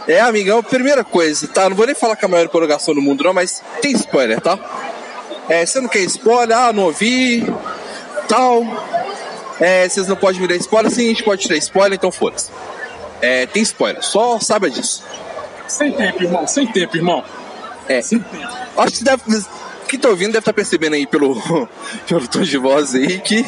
É, 0.05 0.19
amigão, 0.19 0.61
primeira 0.61 1.05
coisa, 1.05 1.47
tá? 1.47 1.69
Não 1.69 1.75
vou 1.75 1.85
nem 1.85 1.95
falar 1.95 2.17
que 2.17 2.25
é 2.25 2.27
a 2.27 2.31
maior 2.31 2.49
prorrogação 2.49 2.93
do 2.93 3.01
mundo, 3.01 3.23
não, 3.23 3.33
mas 3.33 3.63
tem 3.81 3.93
spoiler, 3.93 4.41
tá? 4.41 4.59
É, 5.47 5.65
você 5.65 5.79
não 5.79 5.87
quer 5.87 5.99
spoiler? 6.01 6.57
Ah, 6.57 6.73
não 6.73 6.83
ouvi, 6.83 7.45
tal. 8.27 8.61
É, 9.57 9.87
vocês 9.87 10.05
não 10.07 10.17
podem 10.17 10.41
me 10.41 10.49
dar 10.49 10.55
spoiler? 10.55 10.91
Sim, 10.91 11.05
a 11.05 11.09
gente 11.09 11.23
pode 11.23 11.43
tirar 11.43 11.55
spoiler, 11.55 11.93
então 11.93 12.11
foda-se. 12.11 12.49
É, 13.21 13.45
tem 13.45 13.63
spoiler, 13.63 14.03
só 14.03 14.37
saiba 14.37 14.69
disso. 14.69 15.01
Sem 15.65 15.93
tempo, 15.93 16.21
irmão, 16.21 16.45
sem 16.45 16.67
tempo, 16.67 16.97
irmão. 16.97 17.23
É, 17.87 18.01
Sem 18.01 18.19
tempo. 18.19 18.47
Acho 18.77 18.97
que 18.97 19.03
deve. 19.03 19.23
Quem 19.91 19.99
tá 19.99 20.07
ouvindo 20.07 20.27
deve 20.27 20.39
estar 20.39 20.53
percebendo 20.53 20.93
aí 20.93 21.05
pelo, 21.05 21.35
pelo 22.07 22.25
tom 22.25 22.43
de 22.43 22.57
voz 22.57 22.95
aí 22.95 23.19
que 23.19 23.45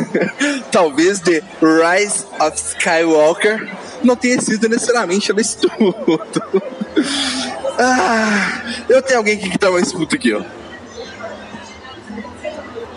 talvez 0.72 1.20
The 1.20 1.42
Rise 1.60 2.24
of 2.40 2.56
Skywalker 2.56 3.70
não 4.02 4.16
tenha 4.16 4.40
sido 4.40 4.66
necessariamente 4.66 5.30
ela 5.30 5.42
estudo. 5.42 5.94
ah, 7.78 8.62
eu 8.88 9.02
tenho 9.02 9.18
alguém 9.18 9.36
aqui 9.36 9.50
que 9.50 9.58
tá 9.58 9.70
mais 9.70 9.92
puto 9.92 10.14
aqui, 10.14 10.32
ó. 10.32 10.40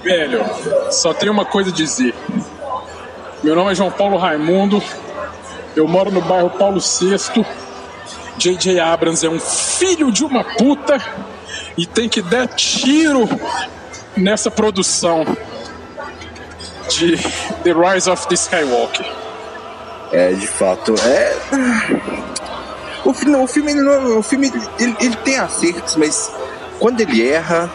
Velho, 0.01 0.45
só 0.89 1.13
tenho 1.13 1.33
uma 1.33 1.43
coisa 1.43 1.71
a 1.71 1.73
dizer. 1.73 2.15
Meu 3.43 3.53
nome 3.53 3.73
é 3.73 3.75
João 3.75 3.91
Paulo 3.91 4.15
Raimundo. 4.15 4.81
Eu 5.75 5.89
moro 5.89 6.09
no 6.09 6.21
bairro 6.21 6.51
Paulo 6.51 6.79
VI. 6.79 7.45
J.J. 8.37 8.79
Abrams 8.79 9.25
é 9.25 9.29
um 9.29 9.41
filho 9.41 10.09
de 10.09 10.23
uma 10.23 10.45
puta 10.45 11.03
e 11.77 11.85
tem 11.85 12.09
que 12.09 12.21
dar 12.21 12.47
tiro 12.47 13.27
nessa 14.15 14.49
produção 14.49 15.23
de 16.89 17.17
The 17.63 17.71
Rise 17.73 18.09
of 18.09 18.27
the 18.27 18.33
Skywalker. 18.35 19.05
É, 20.11 20.31
de 20.31 20.47
fato, 20.47 20.95
é. 21.05 21.35
O 23.05 23.13
filme, 23.13 23.35
o 23.35 23.47
filme, 23.47 23.73
não- 23.73 24.19
o 24.19 24.23
filme 24.23 24.51
ele, 24.79 24.95
ele 24.99 25.15
tem 25.17 25.37
acertos, 25.37 25.95
mas 25.95 26.31
quando 26.79 27.01
ele 27.01 27.27
erra, 27.29 27.69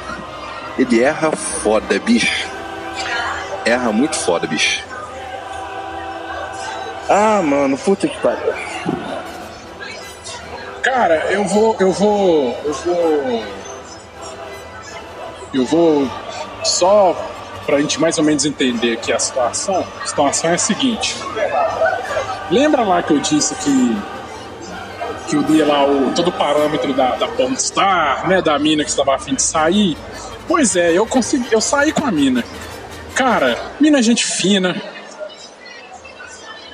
ele 0.79 1.03
erra 1.03 1.31
foda, 1.33 1.99
bicho. 2.01 2.47
Erra 3.65 3.93
muito 3.93 4.17
foda, 4.17 4.47
bicho. 4.47 4.83
Ah, 7.09 7.43
mano, 7.43 7.77
puta 7.77 8.09
que 8.09 8.19
pariu. 8.19 8.53
Cara, 10.83 11.17
eu 11.31 11.45
vou. 11.45 11.77
Eu 11.79 11.93
vou. 11.93 12.59
Eu 12.65 12.73
vou. 12.73 13.45
Eu 15.53 15.65
vou. 15.65 16.09
Só 16.65 17.17
pra 17.67 17.81
gente 17.81 18.01
mais 18.01 18.19
ou 18.19 18.25
menos 18.25 18.45
entender 18.45 18.95
aqui 18.95 19.13
a 19.13 19.19
situação. 19.19 19.87
A 20.03 20.07
situação 20.07 20.51
é 20.51 20.55
a 20.55 20.59
seguinte. 20.59 21.17
Lembra 22.51 22.83
lá 22.83 23.03
que 23.03 23.13
eu 23.13 23.19
disse 23.19 23.55
que. 23.57 23.97
Que 25.29 25.37
eu 25.37 25.43
dei 25.43 25.65
lá 25.65 25.87
o, 25.87 26.13
todo 26.15 26.29
o 26.29 26.33
parâmetro 26.33 26.93
da, 26.93 27.17
da 27.17 27.29
Pornstar, 27.29 28.29
né? 28.29 28.43
Da 28.43 28.59
mina 28.59 28.85
que 28.85 28.91
estava 28.91 29.15
afim 29.15 29.35
de 29.35 29.43
sair. 29.43 29.97
Pois 30.47 30.77
é, 30.77 30.93
eu 30.93 31.07
consegui. 31.07 31.49
Eu 31.51 31.61
saí 31.61 31.93
com 31.93 32.07
a 32.07 32.11
mina. 32.11 32.45
Cara, 33.15 33.59
mina 33.81 33.99
é 33.99 34.03
gente 34.03 34.27
fina. 34.27 34.81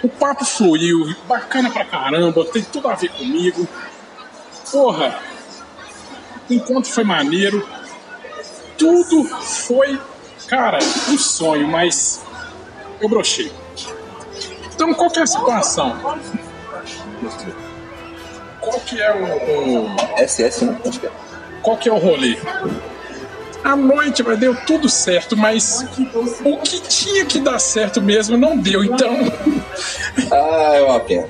O 0.03 0.09
papo 0.09 0.45
fluiu, 0.45 1.15
bacana 1.27 1.71
pra 1.71 1.85
caramba, 1.85 2.45
tem 2.47 2.63
tudo 2.63 2.89
a 2.89 2.95
ver 2.95 3.09
comigo. 3.11 3.67
Porra, 4.71 5.19
o 6.49 6.53
encontro 6.53 6.91
foi 6.91 7.03
maneiro. 7.03 7.67
Tudo 8.79 9.25
foi, 9.25 10.01
cara, 10.47 10.79
um 11.11 11.19
sonho, 11.19 11.67
mas 11.69 12.21
eu 13.01 13.09
brochei. 13.09 13.53
Então, 14.75 14.95
qual 14.95 15.11
que 15.11 15.19
é 15.19 15.23
a 15.23 15.27
situação? 15.27 15.97
Qual 18.61 18.81
que 18.81 19.01
é 19.01 19.13
o, 19.13 19.85
o 19.87 20.27
SS, 20.27 20.65
né? 20.65 20.79
É. 21.05 21.09
qual 21.63 21.77
que 21.77 21.89
é 21.89 21.93
o 21.93 21.99
rolê? 21.99 22.37
A 23.65 23.75
noite 23.75 24.23
mas 24.23 24.39
deu 24.39 24.55
tudo 24.67 24.89
certo, 24.89 25.37
mas 25.37 25.85
o 26.45 26.57
que 26.59 26.81
tinha 26.83 27.25
que 27.25 27.41
dar 27.41 27.59
certo 27.59 28.01
mesmo 28.01 28.37
não 28.37 28.57
deu. 28.57 28.85
Então, 28.85 29.17
Ah, 30.31 30.75
é 30.77 30.83
uma 30.83 31.01
pena. 31.01 31.27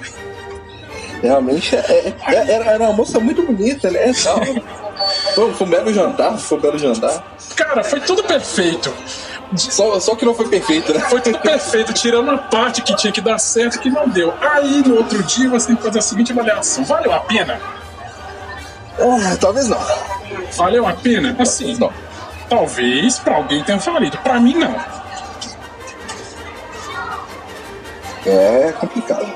Realmente, 1.22 1.74
é, 1.74 1.78
é- 1.80 2.14
é- 2.34 2.52
era, 2.52 2.64
era 2.72 2.84
uma 2.84 2.92
moça 2.92 3.18
muito 3.18 3.42
bonita, 3.42 3.90
né? 3.90 4.12
Tal. 4.22 4.40
Foi, 5.34 5.52
foi 5.54 5.66
um 5.66 5.70
belo 5.70 5.92
jantar, 5.92 6.36
foi 6.38 6.58
um 6.58 6.60
belo 6.60 6.78
jantar. 6.78 7.22
cara, 7.56 7.82
foi 7.84 8.00
tudo 8.00 8.22
perfeito. 8.24 8.92
Só, 9.56 9.98
só 9.98 10.14
que 10.14 10.26
não 10.26 10.34
foi 10.34 10.46
perfeito, 10.48 10.92
né? 10.92 11.00
Foi 11.08 11.20
tudo 11.22 11.38
perfeito, 11.38 11.92
tirando 11.94 12.30
a 12.30 12.36
parte 12.36 12.82
que 12.82 12.94
tinha 12.94 13.10
que 13.12 13.20
dar 13.20 13.38
certo 13.38 13.78
que 13.78 13.88
não 13.88 14.06
deu. 14.08 14.34
Aí 14.40 14.82
no 14.86 14.96
outro 14.96 15.22
dia 15.22 15.48
você 15.48 15.68
tem 15.68 15.76
que 15.76 15.82
fazer 15.82 15.98
a 16.00 16.02
seguinte 16.02 16.32
avaliação: 16.32 16.84
valeu 16.84 17.12
a 17.12 17.20
pena? 17.20 17.58
Ah, 18.98 19.36
talvez 19.40 19.68
não. 19.68 19.78
Valeu 20.56 20.86
a 20.86 20.92
pena? 20.92 21.34
Assim, 21.38 21.76
Não. 21.78 21.92
talvez 22.48 23.18
pra 23.20 23.36
alguém 23.36 23.62
tenha 23.62 23.78
valido, 23.78 24.18
pra 24.18 24.38
mim 24.40 24.54
não. 24.54 24.74
É 28.26 28.72
complicado. 28.72 29.26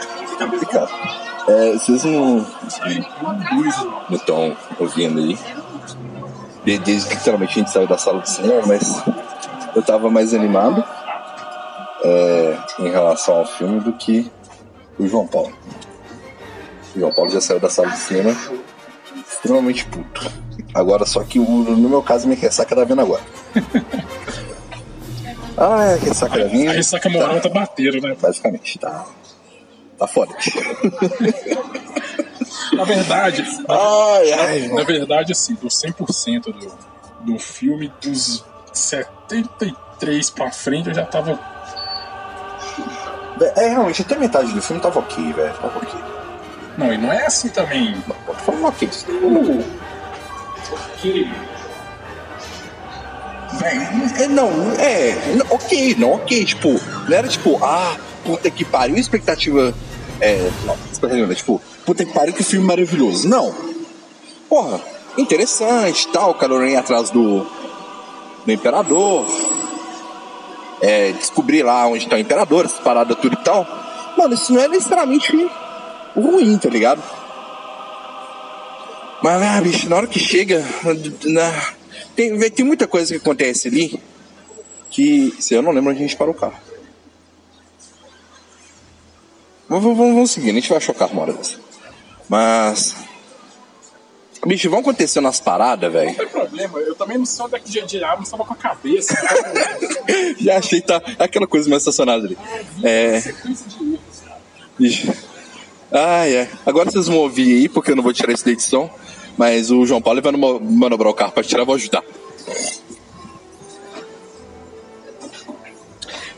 É 0.40 0.44
complicado. 0.44 1.21
É, 1.48 1.72
vocês 1.72 2.04
não. 2.04 2.46
Não 4.08 4.16
estão 4.16 4.56
ouvindo 4.78 5.18
aí. 5.20 5.38
De- 6.64 6.78
Desde 6.78 7.08
que 7.08 7.14
literalmente 7.16 7.52
a 7.52 7.62
gente 7.62 7.70
saiu 7.72 7.86
da 7.88 7.98
sala 7.98 8.20
de 8.20 8.30
cinema, 8.30 8.62
mas 8.66 9.02
eu 9.74 9.82
tava 9.82 10.08
mais 10.10 10.32
animado 10.32 10.84
é, 12.04 12.56
em 12.78 12.90
relação 12.90 13.34
ao 13.38 13.46
filme 13.46 13.80
do 13.80 13.92
que 13.94 14.30
o 14.98 15.06
João 15.08 15.26
Paulo. 15.26 15.52
O 16.94 17.00
João 17.00 17.12
Paulo 17.12 17.30
já 17.30 17.40
saiu 17.40 17.58
da 17.58 17.68
sala 17.70 17.88
de 17.90 17.98
cinema 17.98 18.36
extremamente 19.28 19.84
puto. 19.86 20.30
Agora, 20.74 21.04
só 21.04 21.22
que 21.24 21.38
o- 21.40 21.44
no 21.44 21.88
meu 21.88 22.02
caso, 22.02 22.28
minha 22.28 22.38
ressaca 22.38 22.76
tá 22.76 22.84
vindo 22.84 23.00
agora. 23.00 23.22
Ah, 25.54 25.84
é, 25.84 25.96
ressaca 25.96 26.38
da 26.38 26.48
minha. 26.48 26.70
A 26.70 26.72
ressaca 26.74 27.10
moral 27.10 27.38
tá 27.38 27.48
batendo, 27.50 28.00
né? 28.00 28.16
Basicamente, 28.18 28.78
tá. 28.78 29.04
Tá 30.02 30.08
foda. 30.08 30.34
Na 32.72 32.82
verdade, 32.84 33.44
Ai, 33.68 34.32
ai. 34.32 34.68
na 34.68 34.82
verdade, 34.82 35.30
assim, 35.30 35.54
dos 35.54 35.74
100% 35.80 36.42
do, 36.52 37.32
do 37.34 37.38
filme, 37.38 37.92
dos 38.02 38.44
73 38.72 40.30
pra 40.30 40.50
frente, 40.50 40.88
eu 40.88 40.94
já 40.94 41.04
tava. 41.06 41.38
É, 43.56 43.68
realmente, 43.68 44.02
até 44.02 44.16
metade 44.16 44.52
do 44.52 44.60
filme 44.60 44.82
tava 44.82 44.98
ok, 44.98 45.32
velho. 45.32 45.54
Tava 45.54 45.78
ok. 45.78 46.00
Não, 46.76 46.92
e 46.92 46.98
não 46.98 47.12
é 47.12 47.24
assim 47.24 47.48
também. 47.50 47.94
Não, 48.08 48.16
tô 48.26 48.34
falando 48.34 48.66
ok. 48.66 48.88
Que 51.00 51.30
É, 54.20 54.26
não, 54.26 54.48
é. 54.80 55.14
não, 55.36 55.46
Ok, 55.50 55.94
não 55.96 56.12
ok. 56.14 56.44
Tipo, 56.44 56.70
não 57.08 57.16
era 57.16 57.28
tipo, 57.28 57.62
ah, 57.64 57.96
puta 58.24 58.50
que 58.50 58.64
pariu, 58.64 58.96
expectativa. 58.96 59.72
É, 60.22 60.38
não, 60.64 61.34
tipo, 61.34 61.60
puta 61.84 62.04
que 62.04 62.12
pariu, 62.12 62.32
que 62.32 62.44
filme 62.44 62.64
maravilhoso. 62.64 63.28
Não. 63.28 63.52
Porra, 64.48 64.80
interessante 65.18 66.06
tal, 66.12 66.32
Calorinha 66.36 66.78
atrás 66.78 67.10
do, 67.10 67.44
do 68.46 68.52
Imperador. 68.52 69.26
É, 70.80 71.10
descobrir 71.10 71.64
lá 71.64 71.88
onde 71.88 72.06
tá 72.06 72.14
o 72.14 72.20
Imperador, 72.20 72.66
essas 72.66 72.78
paradas 72.78 73.18
tudo 73.18 73.34
e 73.34 73.44
tal. 73.44 73.66
Mano, 74.16 74.34
isso 74.34 74.52
não 74.52 74.60
é 74.62 74.68
necessariamente 74.68 75.50
ruim, 76.14 76.56
tá 76.56 76.68
ligado? 76.68 77.02
Mas, 79.24 79.42
ah, 79.42 79.60
bicho, 79.60 79.88
na 79.88 79.96
hora 79.96 80.06
que 80.06 80.20
chega. 80.20 80.64
Na... 81.24 81.72
Tem, 82.14 82.38
tem 82.50 82.64
muita 82.64 82.86
coisa 82.86 83.12
que 83.12 83.20
acontece 83.20 83.66
ali 83.66 84.00
que. 84.88 85.34
Se 85.40 85.54
eu 85.54 85.62
não 85.62 85.72
lembro 85.72 85.90
a 85.90 85.94
gente 85.94 86.16
parou 86.16 86.32
o 86.32 86.38
carro. 86.38 86.71
Vamos, 89.72 89.96
vamos, 89.96 90.14
vamos 90.14 90.30
seguir, 90.30 90.50
a 90.50 90.52
gente 90.52 90.68
vai 90.68 90.78
chocar 90.82 91.10
uma 91.10 91.22
hora 91.22 91.32
dessa. 91.32 91.56
Mas. 92.28 92.94
Bicho, 94.44 94.68
vão 94.68 94.80
acontecendo 94.80 95.26
as 95.28 95.40
paradas, 95.40 95.90
velho. 95.90 96.10
não 96.10 96.14
tem 96.14 96.28
problema, 96.28 96.78
eu 96.80 96.94
também 96.94 97.16
não 97.16 97.24
é 97.52 97.58
que 97.58 97.70
dia 97.70 97.86
de 97.86 98.04
árvore 98.04 98.24
estava 98.24 98.44
com 98.44 98.52
a 98.52 98.56
cabeça. 98.56 99.16
Já 100.38 100.58
achei 100.58 100.82
que 100.82 100.86
tá 100.86 101.00
aquela 101.18 101.46
coisa 101.46 101.70
mais 101.70 101.80
estacionada 101.82 102.26
ali. 102.26 102.36
É. 102.82 103.18
Sequência 103.20 103.66
de. 103.66 103.98
Bicho. 104.78 105.10
Ah, 105.90 106.28
é. 106.28 106.50
Agora 106.66 106.90
vocês 106.90 107.06
vão 107.06 107.18
ouvir 107.18 107.54
aí, 107.54 107.68
porque 107.68 107.92
eu 107.92 107.96
não 107.96 108.02
vou 108.02 108.12
tirar 108.12 108.32
isso 108.32 108.44
da 108.44 108.50
edição. 108.50 108.90
Mas 109.38 109.70
o 109.70 109.86
João 109.86 110.02
Paulo 110.02 110.20
vai 110.20 110.32
manobrar 110.32 111.10
o 111.10 111.14
carro 111.14 111.32
pra 111.32 111.42
tirar, 111.42 111.62
eu 111.62 111.66
vou 111.66 111.76
ajudar. 111.76 112.02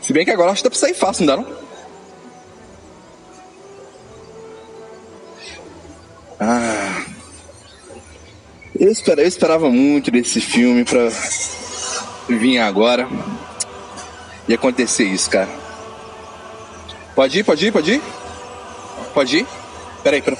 Se 0.01 0.13
bem 0.13 0.23
que 0.23 0.31
agora 0.31 0.51
acho 0.51 0.61
que 0.61 0.69
dá 0.69 0.69
pra 0.69 0.79
sair 0.79 0.93
fácil, 0.93 1.25
não 1.25 1.35
dá 1.35 1.41
não? 1.41 1.64
Ah. 6.39 7.03
Eu, 8.77 8.91
espera- 8.91 9.21
eu 9.21 9.27
esperava 9.27 9.69
muito 9.69 10.11
desse 10.11 10.41
filme 10.41 10.83
pra 10.83 11.09
vir 12.27 12.59
agora 12.59 13.07
e 14.47 14.53
acontecer 14.53 15.05
isso, 15.05 15.29
cara. 15.29 15.49
Pode 17.15 17.39
ir, 17.39 17.43
pode 17.43 17.67
ir, 17.67 17.71
pode 17.71 17.93
ir? 17.93 18.01
Pode 19.13 19.37
ir? 19.37 19.47
Peraí, 20.03 20.21
peraí. 20.21 20.39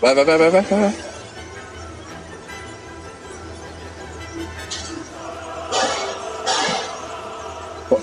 Vai, 0.00 0.14
vai, 0.14 0.24
vai, 0.24 0.38
vai, 0.38 0.50
vai, 0.50 0.62
vai. 0.62 0.94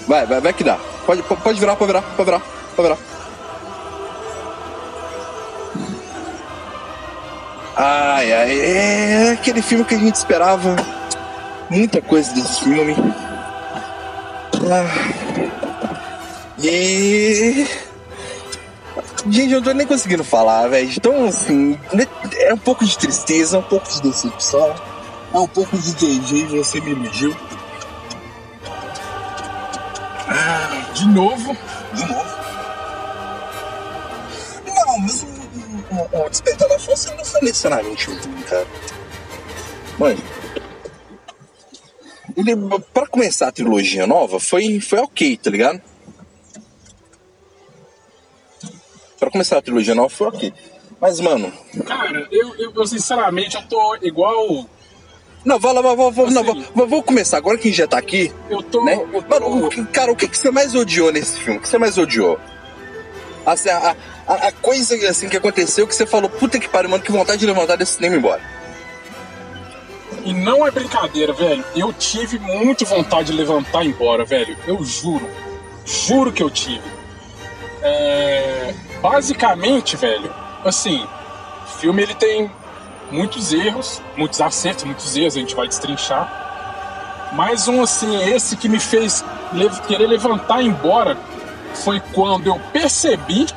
Vai, 0.07 0.25
vai, 0.25 0.41
vai 0.41 0.53
que 0.53 0.63
dá. 0.63 0.77
Pode, 1.05 1.21
po- 1.23 1.37
pode 1.37 1.59
virar, 1.59 1.75
pode 1.75 1.87
virar, 1.91 2.01
pode 2.01 2.25
virar, 2.25 2.41
pode 2.75 2.87
virar. 2.89 3.16
Ai, 7.79 8.33
ai, 8.33 8.59
é 8.59 9.31
aquele 9.33 9.61
filme 9.61 9.85
que 9.85 9.93
a 9.93 9.99
gente 9.99 10.15
esperava 10.15 10.75
muita 11.69 12.01
coisa 12.01 12.33
desse 12.33 12.63
filme. 12.63 12.95
Ah. 14.71 15.37
E. 16.57 17.67
Gente, 19.29 19.51
eu 19.51 19.59
não 19.59 19.63
tô 19.63 19.73
nem 19.73 19.85
conseguindo 19.85 20.23
falar, 20.23 20.67
velho. 20.69 20.89
Então, 20.89 21.25
assim, 21.25 21.77
é 22.39 22.51
um 22.51 22.57
pouco 22.57 22.83
de 22.83 22.97
tristeza, 22.97 23.57
é 23.57 23.59
um 23.59 23.63
pouco 23.63 23.87
de 23.87 24.01
decepção, 24.01 24.73
é 25.31 25.37
um 25.37 25.47
pouco 25.47 25.77
de 25.77 25.93
JJ, 25.93 26.57
você 26.57 26.81
me 26.81 26.91
iludiu. 26.91 27.35
De 30.95 31.07
novo, 31.09 31.55
De 31.93 32.05
novo. 32.07 32.46
O, 36.11 36.25
o 36.25 36.29
Despertar 36.29 36.67
da 36.69 36.79
Força 36.79 37.13
não 37.15 37.23
foi 37.25 37.41
necessariamente 37.41 38.07
ruim, 38.07 38.41
cara. 38.43 38.67
Mãe. 39.97 40.17
Ele, 42.35 42.55
pra 42.93 43.07
começar 43.07 43.47
a 43.47 43.51
trilogia 43.51 44.05
nova, 44.05 44.39
foi, 44.39 44.79
foi 44.79 44.99
ok, 44.99 45.37
tá 45.37 45.49
ligado? 45.49 45.81
Pra 49.19 49.31
começar 49.31 49.57
a 49.57 49.61
trilogia 49.61 49.95
nova, 49.95 50.09
foi 50.09 50.27
ok. 50.27 50.53
Mas, 51.01 51.19
mano. 51.19 51.51
cara, 51.85 52.27
eu, 52.31 52.55
eu, 52.55 52.71
eu, 52.75 52.85
sinceramente 52.87 53.55
eu 53.55 53.63
tô 53.67 53.95
igual. 54.01 54.65
Não, 55.45 55.59
vai 55.59 55.73
lá, 55.73 55.81
vai, 55.81 55.95
vai, 55.95 56.11
vai, 56.11 56.29
não, 56.31 56.41
Assim. 56.41 56.65
vai- 56.75 56.87
vou 56.87 57.01
começar. 57.03 57.37
Agora 57.37 57.57
que 57.57 57.67
a 57.67 57.71
gente 57.71 57.77
já 57.77 57.87
tá 57.87 57.97
aqui, 57.97 58.31
Eu 58.49 58.61
tô. 58.63 58.83
né? 58.83 58.95
Eu 59.13 59.21
tô 59.23 59.29
Mano, 59.29 59.69
cara, 59.87 60.11
o 60.11 60.15
que, 60.15 60.27
que 60.27 60.37
você 60.37 60.51
mais 60.51 60.75
odiou 60.75 61.11
nesse 61.11 61.39
filme? 61.39 61.59
O 61.59 61.61
que 61.61 61.69
você 61.69 61.77
mais 61.77 61.97
odiou? 61.97 62.39
Assim, 63.47 63.69
a, 63.69 63.95
a, 64.27 64.33
a 64.33 64.51
coisa 64.51 64.93
assim, 65.09 65.29
que 65.29 65.37
aconteceu 65.37 65.87
que 65.87 65.95
você 65.95 66.05
falou, 66.05 66.29
puta 66.29 66.59
que 66.59 66.67
pariu, 66.67 66.89
mano, 66.89 67.01
que 67.01 67.13
vontade 67.13 67.39
de 67.39 67.45
levantar 67.45 67.77
desse 67.77 67.93
cinema 67.93 68.17
embora. 68.17 68.41
E 70.25 70.33
não 70.33 70.67
é 70.67 70.69
brincadeira, 70.69 71.31
velho. 71.31 71.63
Eu 71.73 71.93
tive 71.93 72.39
muito 72.39 72.85
vontade 72.85 73.31
de 73.31 73.37
levantar 73.37 73.85
e 73.85 73.87
embora, 73.87 74.25
velho. 74.25 74.57
Eu 74.67 74.83
juro. 74.83 75.25
Juro 75.85 76.33
que 76.33 76.43
eu 76.43 76.49
tive. 76.49 76.83
É... 77.81 78.73
Basicamente, 79.01 79.95
velho, 79.95 80.29
assim, 80.65 81.07
o 81.63 81.79
filme 81.79 82.03
ele 82.03 82.15
tem 82.15 82.51
muitos 83.09 83.53
erros, 83.53 84.01
muitos 84.17 84.41
acertos, 84.41 84.83
muitos 84.83 85.15
erros, 85.15 85.37
a 85.37 85.39
gente 85.39 85.55
vai 85.55 85.69
destrinchar. 85.69 87.29
Mas 87.31 87.69
um 87.69 87.81
assim, 87.81 88.29
esse 88.29 88.57
que 88.57 88.67
me 88.67 88.79
fez 88.79 89.23
querer 89.87 90.07
levantar 90.07 90.61
e 90.61 90.65
embora 90.65 91.17
foi 91.83 91.99
quando 92.13 92.47
eu 92.47 92.59
percebi 92.73 93.47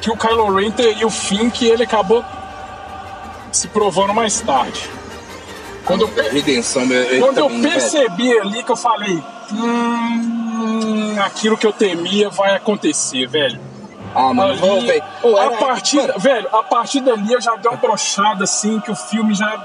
que 0.00 0.10
o 0.10 0.16
Kylo 0.16 0.54
Ren 0.54 0.70
teria 0.70 1.06
o 1.06 1.10
fim 1.10 1.50
que 1.50 1.66
ele 1.66 1.82
acabou 1.82 2.24
se 3.52 3.68
provando 3.68 4.14
mais 4.14 4.40
tarde. 4.40 4.88
Quando 5.84 6.02
eu, 6.02 6.08
pe- 6.08 6.28
Redenção, 6.28 6.84
meu. 6.86 7.02
ele 7.02 7.20
quando 7.20 7.38
eu 7.38 7.48
velho. 7.48 7.62
percebi 7.62 8.38
ali 8.38 8.62
que 8.62 8.70
eu 8.70 8.76
falei, 8.76 9.22
hum, 9.52 11.16
aquilo 11.24 11.56
que 11.56 11.66
eu 11.66 11.72
temia 11.72 12.28
vai 12.30 12.54
acontecer, 12.54 13.26
velho. 13.26 13.58
Ah, 14.14 14.32
mano, 14.32 14.52
Ali, 14.52 14.86
velho. 14.86 15.02
Pô, 15.20 15.36
a 15.36 15.44
era- 15.46 15.56
partir, 15.56 15.96
mano, 15.96 16.14
velho, 16.18 16.48
a 16.56 16.62
partir 16.62 17.00
dali 17.00 17.32
eu 17.32 17.40
já 17.40 17.56
dei 17.56 17.70
uma 17.70 17.76
brochada 17.78 18.44
assim 18.44 18.78
que 18.80 18.90
o 18.90 18.94
filme 18.96 19.34
já 19.34 19.56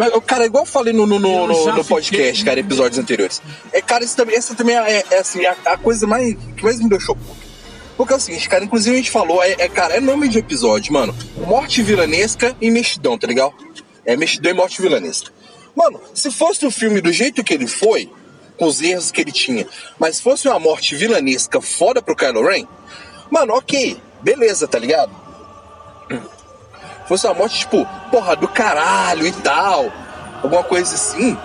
Mas, 0.00 0.10
cara, 0.26 0.46
igual 0.46 0.62
eu 0.62 0.66
falei 0.66 0.94
no, 0.94 1.04
no, 1.06 1.18
no, 1.18 1.46
no- 1.46 1.72
no 1.74 1.84
podcast, 1.84 2.42
cara, 2.42 2.58
episódios 2.58 2.98
anteriores. 2.98 3.42
É, 3.70 3.82
cara, 3.82 4.02
isso 4.02 4.16
também, 4.16 4.34
essa 4.34 4.54
também 4.54 4.74
é, 4.74 5.04
é, 5.10 5.18
assim, 5.18 5.44
a, 5.44 5.54
a 5.66 5.76
coisa 5.76 6.06
mais, 6.06 6.34
que 6.56 6.64
mais 6.64 6.80
me 6.80 6.88
deixou 6.88 7.14
puto. 7.14 7.36
Porque 7.98 8.14
é 8.14 8.16
o 8.16 8.18
seguinte, 8.18 8.48
cara, 8.48 8.64
inclusive 8.64 8.94
a 8.96 8.98
gente 8.98 9.10
falou, 9.10 9.42
é, 9.44 9.56
é, 9.58 9.68
cara, 9.68 9.94
é 9.94 10.00
nome 10.00 10.26
de 10.26 10.38
episódio, 10.38 10.90
mano. 10.90 11.14
Morte 11.46 11.82
vilanesca 11.82 12.56
e 12.62 12.70
mexidão, 12.70 13.18
tá 13.18 13.26
ligado? 13.26 13.52
É 14.06 14.16
mexidão 14.16 14.50
e 14.50 14.54
morte 14.54 14.80
vilanesca. 14.80 15.30
Mano, 15.76 16.00
se 16.14 16.30
fosse 16.30 16.64
o 16.64 16.70
filme 16.70 17.02
do 17.02 17.12
jeito 17.12 17.44
que 17.44 17.52
ele 17.52 17.66
foi, 17.66 18.10
com 18.56 18.64
os 18.64 18.80
erros 18.80 19.10
que 19.10 19.20
ele 19.20 19.32
tinha, 19.32 19.66
mas 19.98 20.18
fosse 20.18 20.48
uma 20.48 20.58
morte 20.58 20.96
vilanesca 20.96 21.60
foda 21.60 22.00
pro 22.00 22.16
Kylo 22.16 22.42
Ren, 22.42 22.66
mano, 23.30 23.52
ok, 23.52 24.00
beleza, 24.22 24.66
tá 24.66 24.78
ligado? 24.78 25.12
Fosse 27.10 27.26
uma 27.26 27.34
morte, 27.34 27.58
tipo, 27.58 27.84
porra, 28.08 28.36
do 28.36 28.46
caralho 28.46 29.26
e 29.26 29.32
tal, 29.32 29.92
alguma 30.44 30.62
coisa 30.62 30.94
assim, 30.94 31.36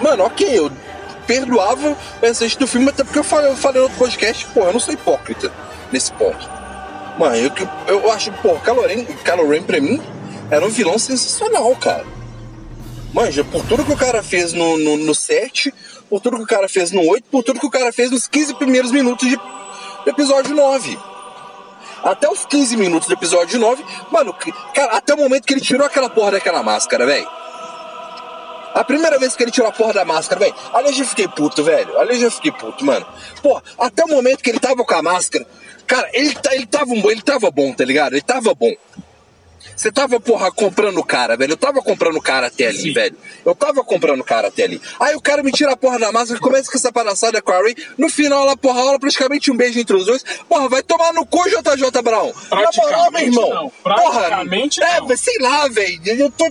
mano, 0.00 0.24
ok, 0.24 0.58
eu 0.58 0.72
perdoava 1.26 1.90
o 1.90 1.96
restante 2.22 2.58
do 2.58 2.66
filme, 2.66 2.88
até 2.88 3.04
porque 3.04 3.18
eu 3.18 3.24
falei, 3.24 3.50
eu 3.50 3.56
falei 3.56 3.82
no 3.82 3.82
outro 3.82 3.98
podcast, 3.98 4.46
porra, 4.46 4.68
eu 4.68 4.72
não 4.72 4.80
sou 4.80 4.94
hipócrita 4.94 5.52
nesse 5.92 6.10
ponto. 6.12 6.48
Mano, 7.18 7.36
eu, 7.36 7.52
eu 7.86 8.10
acho, 8.10 8.32
porra, 8.32 8.60
Kylo 8.60 9.46
Ren 9.46 9.62
pra 9.62 9.78
mim 9.78 10.00
era 10.50 10.64
um 10.64 10.70
vilão 10.70 10.98
sensacional, 10.98 11.76
cara. 11.76 12.06
Manja, 13.12 13.44
por 13.44 13.62
tudo 13.66 13.84
que 13.84 13.92
o 13.92 13.96
cara 13.96 14.22
fez 14.22 14.54
no, 14.54 14.78
no, 14.78 14.96
no 14.96 15.14
7, 15.14 15.74
por 16.08 16.18
tudo 16.22 16.38
que 16.38 16.44
o 16.44 16.46
cara 16.46 16.66
fez 16.66 16.90
no 16.92 17.06
8, 17.06 17.24
por 17.30 17.42
tudo 17.42 17.60
que 17.60 17.66
o 17.66 17.70
cara 17.70 17.92
fez 17.92 18.10
nos 18.10 18.26
15 18.26 18.54
primeiros 18.54 18.90
minutos 18.90 19.28
de 19.28 19.38
episódio 20.06 20.54
9 20.54 21.09
até 22.04 22.28
os 22.30 22.44
15 22.46 22.76
minutos 22.76 23.08
do 23.08 23.14
episódio 23.14 23.58
9, 23.58 23.84
mano, 24.10 24.34
cara, 24.74 24.92
até 24.96 25.14
o 25.14 25.16
momento 25.16 25.44
que 25.46 25.52
ele 25.54 25.60
tirou 25.60 25.86
aquela 25.86 26.08
porra 26.10 26.32
daquela 26.32 26.62
máscara, 26.62 27.04
velho. 27.06 27.28
A 28.72 28.84
primeira 28.84 29.18
vez 29.18 29.34
que 29.34 29.42
ele 29.42 29.50
tirou 29.50 29.68
a 29.68 29.72
porra 29.72 29.92
da 29.92 30.04
máscara, 30.04 30.38
velho, 30.40 30.54
ali 30.72 30.88
eu 30.88 30.92
já 30.92 31.04
fiquei 31.04 31.26
puto, 31.26 31.62
velho. 31.64 31.98
Ali 31.98 32.14
eu 32.14 32.20
já 32.20 32.30
fiquei 32.30 32.52
puto, 32.52 32.84
mano. 32.84 33.04
Pô, 33.42 33.60
até 33.78 34.04
o 34.04 34.08
momento 34.08 34.42
que 34.42 34.50
ele 34.50 34.60
tava 34.60 34.84
com 34.84 34.94
a 34.94 35.02
máscara, 35.02 35.44
cara, 35.86 36.08
ele, 36.12 36.32
tá- 36.34 36.54
ele, 36.54 36.66
tava, 36.66 36.92
ele 36.94 37.20
tava 37.20 37.50
bom, 37.50 37.72
tá 37.72 37.84
ligado? 37.84 38.12
Ele 38.12 38.22
tava 38.22 38.54
bom. 38.54 38.72
Você 39.76 39.90
tava, 39.90 40.20
porra, 40.20 40.50
comprando 40.50 40.98
o 40.98 41.04
cara, 41.04 41.36
velho. 41.36 41.52
Eu 41.52 41.56
tava 41.56 41.80
comprando 41.82 42.16
o 42.16 42.22
cara 42.22 42.48
até 42.48 42.66
ali, 42.66 42.78
Sim. 42.78 42.92
velho. 42.92 43.16
Eu 43.44 43.54
tava 43.54 43.82
comprando 43.84 44.20
o 44.20 44.24
cara 44.24 44.48
até 44.48 44.64
ali. 44.64 44.80
Aí 44.98 45.14
o 45.14 45.20
cara 45.20 45.42
me 45.42 45.52
tira 45.52 45.72
a 45.72 45.76
porra 45.76 45.98
da 45.98 46.12
máscara, 46.12 46.40
começa 46.40 46.70
com 46.70 46.76
essa 46.78 46.92
palhaçada 46.92 47.40
com 47.40 47.52
a 47.52 47.58
Ray. 47.62 47.74
No 47.96 48.08
final, 48.08 48.42
ela, 48.42 48.56
porra, 48.56 48.82
rola 48.82 48.98
praticamente 48.98 49.50
um 49.50 49.56
beijo 49.56 49.78
entre 49.78 49.96
os 49.96 50.06
dois. 50.06 50.24
Porra, 50.48 50.68
vai 50.68 50.82
tomar 50.82 51.12
no 51.12 51.24
cu, 51.26 51.42
JJ 51.48 52.02
Brown. 52.02 52.32
Na 52.50 52.56
moral, 52.56 53.10
meu 53.10 53.10
Praticamente 53.10 53.26
irmão. 53.26 53.50
não. 53.50 53.72
Praticamente 53.82 54.80
porra, 54.80 55.00
não. 55.00 55.12
É, 55.12 55.16
sei 55.16 55.38
lá, 55.40 55.68
velho. 55.68 56.00
Eu 56.06 56.30
tô. 56.30 56.50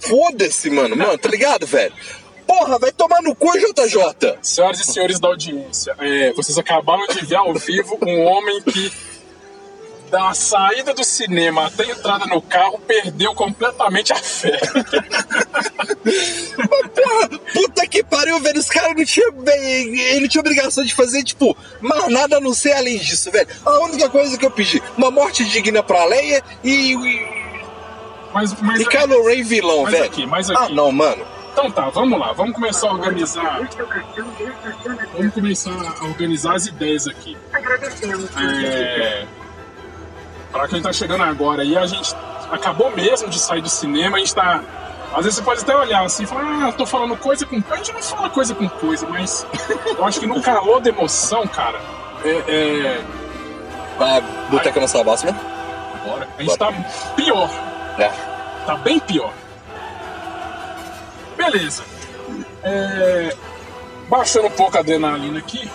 Foda-se, 0.00 0.70
mano. 0.70 0.96
Mano, 0.96 1.16
tá 1.18 1.28
ligado, 1.28 1.66
velho? 1.66 1.92
Porra, 2.46 2.78
vai 2.78 2.92
tomar 2.92 3.22
no 3.22 3.34
cu, 3.34 3.50
JJ. 3.58 4.38
Senhoras 4.42 4.80
e 4.80 4.92
senhores 4.92 5.18
da 5.18 5.28
audiência, 5.28 5.96
é, 5.98 6.32
vocês 6.34 6.58
acabaram 6.58 7.06
de 7.06 7.24
ver 7.24 7.36
ao 7.36 7.54
vivo 7.54 7.98
um 8.02 8.20
homem 8.24 8.60
que, 8.62 8.92
da 10.14 10.32
saída 10.32 10.94
do 10.94 11.02
cinema 11.02 11.66
até 11.66 11.82
a 11.82 11.90
entrada 11.90 12.24
no 12.26 12.40
carro, 12.40 12.78
perdeu 12.86 13.34
completamente 13.34 14.12
a 14.12 14.16
fé. 14.16 14.56
Porra, 16.94 17.28
puta 17.52 17.86
que 17.88 18.04
pariu, 18.04 18.38
velho. 18.40 18.60
Os 18.60 18.68
caras 18.68 18.94
não 18.96 19.04
tinham. 19.04 19.32
Ele 19.44 20.20
não 20.20 20.28
tinha 20.28 20.40
obrigação 20.40 20.84
de 20.84 20.94
fazer, 20.94 21.24
tipo, 21.24 21.56
mais 21.80 22.08
nada 22.12 22.36
a 22.36 22.40
não 22.40 22.54
ser 22.54 22.72
além 22.74 22.96
disso, 22.98 23.28
velho. 23.32 23.48
A 23.66 23.78
única 23.80 24.08
coisa 24.08 24.38
que 24.38 24.46
eu 24.46 24.50
pedi, 24.52 24.80
uma 24.96 25.10
morte 25.10 25.44
digna 25.44 25.82
pra 25.82 26.04
Leia 26.04 26.42
e. 26.62 26.94
Mas, 28.32 28.54
mas, 28.60 28.80
e 28.80 28.86
Kylo 28.86 29.26
Ren 29.26 29.42
vilão, 29.42 29.82
Mas 29.82 29.92
velho. 29.92 30.04
aqui, 30.04 30.26
mas 30.26 30.50
Ah, 30.50 30.64
aqui. 30.64 30.74
não, 30.74 30.92
mano. 30.92 31.24
Então 31.52 31.70
tá, 31.70 31.88
vamos 31.88 32.18
lá, 32.18 32.32
vamos 32.32 32.52
começar 32.54 32.88
a 32.88 32.92
organizar. 32.92 33.60
Vamos 35.16 35.34
começar 35.34 35.70
a 35.72 36.04
organizar 36.04 36.54
as 36.56 36.66
ideias 36.66 37.06
aqui. 37.06 37.36
É, 38.36 39.24
para 40.54 40.68
quem 40.68 40.80
tá 40.80 40.92
chegando 40.92 41.24
agora 41.24 41.62
aí, 41.62 41.76
a 41.76 41.84
gente 41.84 42.14
acabou 42.48 42.88
mesmo 42.92 43.28
de 43.28 43.40
sair 43.40 43.60
do 43.60 43.68
cinema, 43.68 44.16
a 44.16 44.20
gente 44.20 44.32
tá. 44.32 44.62
Às 45.12 45.24
vezes 45.24 45.34
você 45.34 45.42
pode 45.42 45.62
até 45.62 45.76
olhar 45.76 46.04
assim 46.04 46.22
e 46.22 46.26
falar, 46.26 46.68
ah, 46.68 46.72
tô 46.72 46.86
falando 46.86 47.16
coisa 47.16 47.44
com 47.44 47.60
coisa. 47.60 47.74
A 47.74 47.76
gente 47.76 47.92
não 47.92 48.02
fala 48.02 48.30
coisa 48.30 48.54
com 48.54 48.68
coisa, 48.68 49.04
mas 49.08 49.44
eu 49.98 50.04
acho 50.04 50.20
que 50.20 50.26
no 50.26 50.40
calor 50.40 50.80
da 50.80 50.90
emoção, 50.90 51.44
cara, 51.48 51.80
é. 52.24 52.30
é... 52.48 53.04
Ah, 53.98 54.20
boteca 54.48 54.80
na 54.80 54.88
Sabasma. 54.88 55.32
Bora. 56.04 56.28
A 56.38 56.42
gente 56.42 56.56
tá 56.56 56.72
pior. 57.16 57.50
É. 57.98 58.10
Tá 58.64 58.76
bem 58.76 59.00
pior. 59.00 59.32
Beleza. 61.36 61.82
É, 62.62 63.36
Baixando 64.08 64.48
um 64.48 64.50
pouco 64.50 64.76
a 64.76 64.80
adrenalina 64.80 65.38
aqui. 65.38 65.68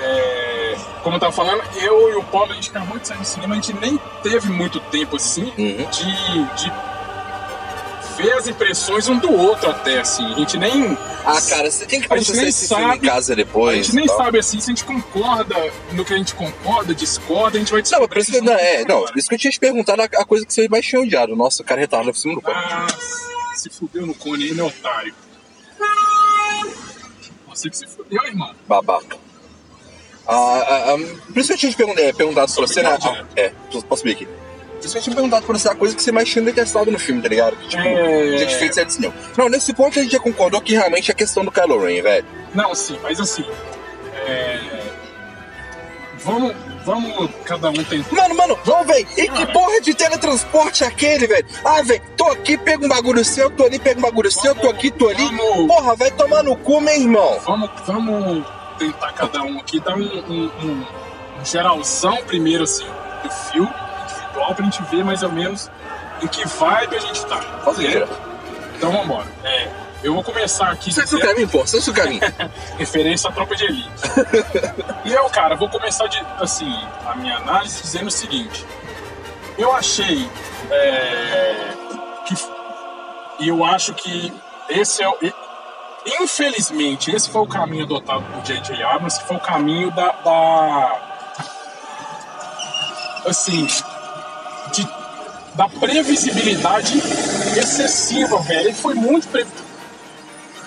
É, 0.00 0.41
Como 1.02 1.16
eu 1.16 1.20
tava 1.20 1.32
falando, 1.32 1.62
eu 1.80 2.10
e 2.10 2.14
o 2.14 2.22
Paulo, 2.24 2.52
a 2.52 2.54
gente 2.54 2.70
acabou 2.70 2.98
de 2.98 3.08
sair 3.08 3.18
do 3.18 3.24
cinema, 3.24 3.54
a 3.54 3.56
gente 3.56 3.72
nem 3.74 3.98
teve 4.22 4.48
muito 4.50 4.78
tempo 4.80 5.16
assim 5.16 5.52
Uhum. 5.58 5.86
de, 5.90 6.44
de 6.62 6.72
ver 8.16 8.32
as 8.34 8.46
impressões 8.46 9.08
um 9.08 9.18
do 9.18 9.32
outro 9.32 9.70
até, 9.70 9.98
assim. 10.00 10.24
A 10.32 10.36
gente 10.38 10.56
nem. 10.58 10.96
Ah, 11.24 11.40
cara, 11.48 11.68
você 11.70 11.86
tem 11.86 11.98
que 12.00 12.06
A 12.06 12.10
processar 12.10 12.36
nem 12.36 12.48
esse 12.48 12.68
filme 12.68 12.84
em 12.84 12.88
sabe- 12.88 13.06
casa 13.08 13.32
A 13.32 13.36
depois. 13.36 13.86
gente 13.86 13.96
nem 13.96 14.06
tal. 14.06 14.16
sabe 14.16 14.38
assim 14.38 14.60
se 14.60 14.70
a 14.70 14.74
gente 14.74 14.84
concorda 14.84 15.72
no 15.92 16.04
que 16.04 16.14
a 16.14 16.16
gente 16.18 16.34
concorda, 16.34 16.94
discorda, 16.94 17.56
a 17.56 17.60
gente 17.60 17.72
vai 17.72 17.82
Não, 17.90 18.08
mas 18.08 18.28
isso 18.28 18.42
não, 18.44 18.52
é, 18.52 18.84
não, 18.84 19.04
por 19.04 19.16
isso 19.18 19.28
que 19.28 19.34
eu 19.34 19.38
tinha 19.38 19.50
te 19.50 19.58
perguntado 19.58 20.02
a, 20.02 20.04
a 20.04 20.24
coisa 20.24 20.44
que 20.46 20.52
você 20.52 20.68
mais 20.68 20.84
tinha 20.86 21.00
odiado. 21.00 21.34
Nossa, 21.34 21.62
o 21.62 21.64
cara 21.66 21.80
retarda 21.80 22.12
por 22.12 22.18
cima 22.18 22.34
do 22.34 22.42
pau. 22.42 22.52
Ah, 22.54 22.86
se 23.56 23.68
fudeu 23.70 24.06
no 24.06 24.14
cone 24.14 24.44
aí, 24.44 24.54
né, 24.54 24.62
otário? 24.62 25.14
Você 27.48 27.68
que 27.70 27.76
se 27.76 27.86
fudeu, 27.86 28.22
irmão. 28.24 28.54
Babaca. 28.68 29.16
Ah, 30.26 30.34
ah, 30.68 30.94
ah, 30.94 30.98
por 31.32 31.38
isso 31.38 31.48
que 31.48 31.54
eu 31.54 31.58
tinha 31.58 31.70
te 31.72 31.76
pergun- 31.76 31.94
é, 31.98 32.12
perguntado 32.12 32.52
pra 32.52 32.66
você, 32.66 32.82
né? 32.82 32.96
É, 33.36 33.52
posso 33.88 34.04
ver 34.04 34.12
aqui. 34.12 34.26
Por 34.26 34.86
isso 34.86 34.92
que 34.92 34.98
eu 34.98 35.02
tinha 35.02 35.14
perguntado 35.16 35.46
pra 35.46 35.58
você 35.58 35.68
a 35.68 35.74
coisa 35.74 35.94
que 35.94 36.02
você 36.02 36.10
mais 36.12 36.28
tinha 36.28 36.44
detestado 36.44 36.90
no 36.90 36.98
filme, 36.98 37.22
tá 37.22 37.28
ligado? 37.28 37.56
Que, 37.56 37.68
tipo, 37.68 37.82
É. 37.82 38.36
tinha 38.36 38.46
te 38.46 38.56
feito 38.56 38.74
certo 38.74 38.90
cinema. 38.90 39.14
Não, 39.36 39.48
nesse 39.48 39.72
ponto 39.72 39.98
a 39.98 40.02
gente 40.02 40.12
já 40.12 40.18
concordou 40.20 40.60
que 40.60 40.72
realmente 40.74 41.10
é 41.10 41.12
a 41.12 41.16
questão 41.16 41.44
do 41.44 41.50
Kylo 41.52 41.78
Ren, 41.84 42.02
velho. 42.02 42.26
Não, 42.54 42.74
sim, 42.74 42.98
mas 43.02 43.20
assim. 43.20 43.44
É... 44.26 44.58
Vamos, 46.24 46.54
vamos 46.84 47.30
cada 47.44 47.70
um 47.70 47.72
tentar. 47.72 48.14
Mano, 48.14 48.34
mano, 48.36 48.58
vamos, 48.64 48.86
velho. 48.86 49.06
E 49.16 49.28
que 49.28 49.46
porra 49.52 49.80
de 49.80 49.92
teletransporte 49.92 50.84
é 50.84 50.86
aquele, 50.86 51.26
velho? 51.26 51.46
Ah, 51.64 51.82
velho, 51.82 52.02
tô 52.16 52.26
aqui, 52.30 52.56
pego 52.56 52.84
um 52.84 52.88
bagulho 52.88 53.24
seu, 53.24 53.50
tô 53.50 53.64
ali, 53.64 53.78
pego 53.80 53.98
um 53.98 54.02
bagulho 54.02 54.30
seu, 54.30 54.54
tô 54.54 54.68
aqui, 54.70 54.90
tô 54.92 55.08
ali. 55.08 55.24
Vamos. 55.36 55.66
Porra, 55.66 55.96
vai 55.96 56.10
tomar 56.12 56.44
no 56.44 56.54
cu, 56.56 56.80
meu 56.80 56.94
irmão. 56.94 57.40
Vamos, 57.44 57.70
vamos 57.86 58.44
tentar 58.86 59.12
cada 59.12 59.42
um 59.42 59.58
aqui 59.58 59.78
dar 59.80 59.94
um, 59.94 60.00
um, 60.02 60.50
um- 60.62 60.86
um 61.40 61.44
geralzão 61.44 62.16
primeiro, 62.24 62.64
assim, 62.64 62.86
do 63.22 63.30
filme 63.30 63.70
individual 64.04 64.54
pra 64.54 64.64
gente 64.64 64.82
ver 64.84 65.04
mais 65.04 65.22
ou 65.22 65.30
menos 65.32 65.70
em 66.22 66.26
que 66.26 66.46
vibe 66.46 66.96
a 66.96 67.00
gente 67.00 67.24
tá. 67.26 67.36
Faz 67.64 67.78
aí, 67.78 67.92
certo? 67.92 68.08
geral. 68.12 68.32
Então 68.76 68.92
vambora. 68.92 69.26
É, 69.44 69.68
eu 70.02 70.14
vou 70.14 70.22
começar 70.24 70.70
aqui. 70.70 70.92
Sai 70.92 71.04
do 71.06 71.18
caminho, 71.18 71.48
pô, 71.48 71.66
sai 71.66 71.80
do 71.80 71.92
caminho. 71.92 72.20
referência 72.78 73.28
à 73.30 73.32
tropa 73.32 73.54
de 73.56 73.64
elite. 73.64 73.90
e 75.04 75.12
eu, 75.12 75.24
cara, 75.30 75.54
vou 75.56 75.68
começar 75.68 76.06
de, 76.08 76.20
assim, 76.40 76.72
a 77.06 77.14
minha 77.16 77.36
análise 77.36 77.82
dizendo 77.82 78.06
o 78.08 78.10
seguinte. 78.10 78.64
Eu 79.58 79.72
achei 79.74 80.28
é, 80.70 81.68
que 82.26 82.34
e 83.40 83.48
eu 83.48 83.64
acho 83.64 83.94
que 83.94 84.32
esse 84.68 85.02
é 85.02 85.08
o 85.08 85.16
Infelizmente, 86.04 87.10
esse 87.14 87.30
foi 87.30 87.42
o 87.42 87.46
caminho 87.46 87.84
adotado 87.84 88.24
por 88.24 88.42
J.J. 88.42 88.82
Abrams, 88.82 89.20
que 89.20 89.26
foi 89.26 89.36
o 89.36 89.40
caminho 89.40 89.90
da. 89.92 90.10
da 90.10 91.00
assim. 93.26 93.66
De, 94.72 94.88
da 95.54 95.68
previsibilidade 95.68 96.98
excessiva, 97.56 98.38
velho. 98.40 98.60
Ele 98.68 98.72
foi 98.72 98.94
muito. 98.94 99.28
Pre... 99.28 99.46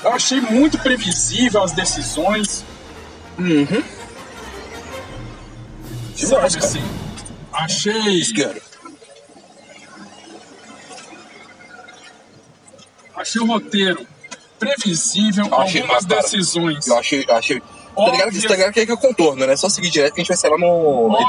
Eu 0.03 0.11
achei 0.13 0.39
muito 0.39 0.77
previsível 0.79 1.63
as 1.63 1.73
decisões. 1.73 2.63
Uhum. 3.37 3.83
Sabe 6.15 6.45
assim? 6.45 6.83
Achei. 7.51 8.23
Achei 13.17 13.41
o 13.41 13.45
roteiro 13.45 14.14
previsível, 14.59 15.45
Eu 15.47 15.55
achei 15.61 15.81
algumas 15.81 16.03
uma 16.03 16.09
cara. 16.09 16.21
decisões. 16.21 16.87
Eu 16.87 16.97
achei. 16.97 17.25
Eu 17.27 17.35
achei... 17.35 17.59
Tá 17.59 17.65
ligado, 18.11 18.27
Óbvio. 18.27 18.41
tá 18.49 18.55
ligado 18.55 18.73
que 18.73 18.79
é 18.81 18.85
que 18.85 18.91
é 18.91 18.95
o 18.95 18.97
contorno, 18.97 19.45
né? 19.47 19.55
Só 19.55 19.69
seguir 19.69 19.89
direto 19.89 20.13
que 20.15 20.19
a 20.19 20.23
gente 20.23 20.27
vai 20.29 20.37
ser 20.37 20.49
lá 20.49 20.57
no. 20.57 20.67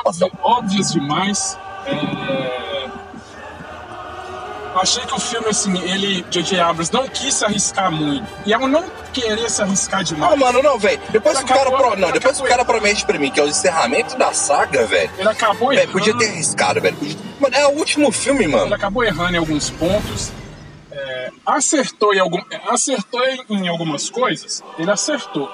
óbvio, 0.04 0.30
óbvias 0.42 0.92
demais. 0.92 1.56
É... 1.86 2.66
Achei 4.74 5.02
que 5.06 5.14
o 5.14 5.18
filme, 5.18 5.46
assim, 5.48 5.74
ele, 5.78 6.22
J.J. 6.28 6.60
Abrams, 6.60 6.92
não 6.92 7.08
quis 7.08 7.32
se 7.34 7.44
arriscar 7.46 7.90
muito. 7.90 8.26
E 8.44 8.52
ao 8.52 8.68
não 8.68 8.84
querer 9.10 9.48
se 9.48 9.62
arriscar 9.62 10.04
demais, 10.04 10.32
Ah, 10.32 10.36
mano, 10.36 10.62
não, 10.62 10.78
velho. 10.78 11.00
Depois 11.08 11.34
Ele 11.36 11.46
que 11.46 11.52
o 11.52 11.56
cara. 11.56 11.70
pro- 11.70 11.96
Não, 11.96 12.08
ele 12.08 12.12
depois 12.18 12.36
que 12.36 12.42
o 12.42 12.46
cara 12.46 12.62
promete 12.64 13.06
pra 13.06 13.18
mim 13.18 13.30
que 13.30 13.40
é 13.40 13.42
o 13.44 13.48
encerramento 13.48 14.18
da 14.18 14.34
saga, 14.34 14.84
velho. 14.86 15.10
ele 15.16 15.28
acabou 15.28 15.68
Velho, 15.68 15.80
errando. 15.80 15.92
podia 15.92 16.18
ter 16.18 16.28
arriscado, 16.28 16.80
velho. 16.80 16.94
Podia- 16.96 17.16
Mano, 17.40 17.56
é 17.56 17.66
o 17.66 17.70
último 17.70 18.12
filme, 18.12 18.44
Ele 18.44 18.52
mano. 18.54 18.74
acabou 18.74 19.02
errando 19.02 19.34
em 19.34 19.38
alguns 19.38 19.70
pontos. 19.70 20.30
É, 21.46 21.52
acertou, 21.52 22.14
em 22.14 22.18
algum, 22.18 22.40
acertou 22.68 23.20
em, 23.48 23.68
algumas 23.68 24.10
coisas. 24.10 24.62
Ele 24.78 24.90
acertou. 24.90 25.50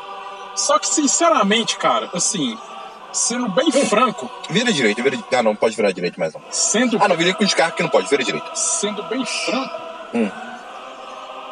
Só 0.56 0.78
que, 0.78 0.86
sinceramente, 0.86 1.76
cara, 1.76 2.10
assim, 2.12 2.56
sendo 3.12 3.48
bem 3.50 3.70
franco, 3.72 4.30
Vira 4.50 4.72
direito, 4.72 5.02
vira. 5.02 5.18
Ah, 5.32 5.42
não, 5.42 5.54
pode 5.56 5.74
virar 5.76 5.92
direito 5.92 6.18
mais 6.20 6.34
não. 6.34 6.42
sendo 6.50 6.98
Ah, 7.00 7.08
não, 7.08 7.16
vira 7.16 7.32
com 7.34 7.44
os 7.44 7.54
carros 7.54 7.74
que 7.74 7.82
não 7.82 7.90
pode, 7.90 8.08
vira 8.08 8.22
direito. 8.22 8.50
sendo 8.54 9.02
bem 9.04 9.24
franco, 9.24 9.82
Hum. 10.14 10.30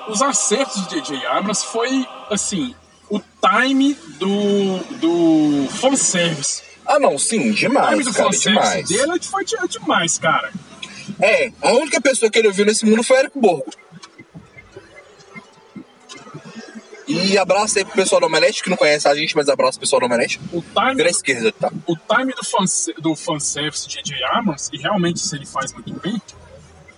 os 0.09 0.21
acertos 0.21 0.87
de 0.89 1.01
J.J. 1.01 1.27
Abrams 1.27 1.65
foi, 1.65 2.07
assim, 2.31 2.75
o 3.09 3.19
time 3.19 3.95
do, 4.19 4.79
do 4.99 5.69
fanservice. 5.81 6.63
Ah, 6.87 6.99
não, 6.99 7.19
sim, 7.19 7.39
O 7.39 7.43
time 7.55 7.55
demais, 7.55 8.05
do 8.05 8.13
cara, 8.13 8.25
fanservice 8.33 8.49
demais. 8.83 8.89
dele 8.89 9.23
foi 9.23 9.45
de- 9.45 9.69
demais, 9.69 10.19
cara. 10.19 10.53
É, 11.21 11.53
a 11.63 11.73
única 11.73 12.01
pessoa 12.01 12.31
que 12.31 12.39
ele 12.39 12.49
ouviu 12.49 12.65
nesse 12.67 12.85
mundo 12.85 13.03
foi 13.03 13.19
Eric 13.19 13.39
Borgo. 13.39 13.71
E 17.11 17.37
abraço 17.37 17.79
aí 17.79 17.85
pro 17.85 17.95
pessoal 17.95 18.21
do 18.21 18.27
Omelete, 18.27 18.63
que 18.63 18.71
não 18.71 18.77
conhece 18.77 19.09
a 19.09 19.15
gente, 19.15 19.35
mas 19.35 19.49
abraço 19.49 19.79
pro 19.79 19.81
pessoal 19.81 20.01
do 20.01 20.07
Omelete. 20.07 20.41
O 20.53 20.63
time, 20.63 21.03
à 21.03 21.09
esquerda, 21.09 21.53
tá? 21.53 21.73
o 21.87 21.97
time 21.97 22.33
do, 22.33 22.45
fanse, 22.45 22.93
do 22.95 23.17
fanservice 23.17 23.89
de 23.89 23.97
J.J. 23.97 24.25
Abrams, 24.25 24.71
e 24.73 24.79
realmente 24.79 25.21
se 25.21 25.35
ele 25.35 25.47
faz 25.47 25.73
muito 25.73 25.93
bem, 26.01 26.21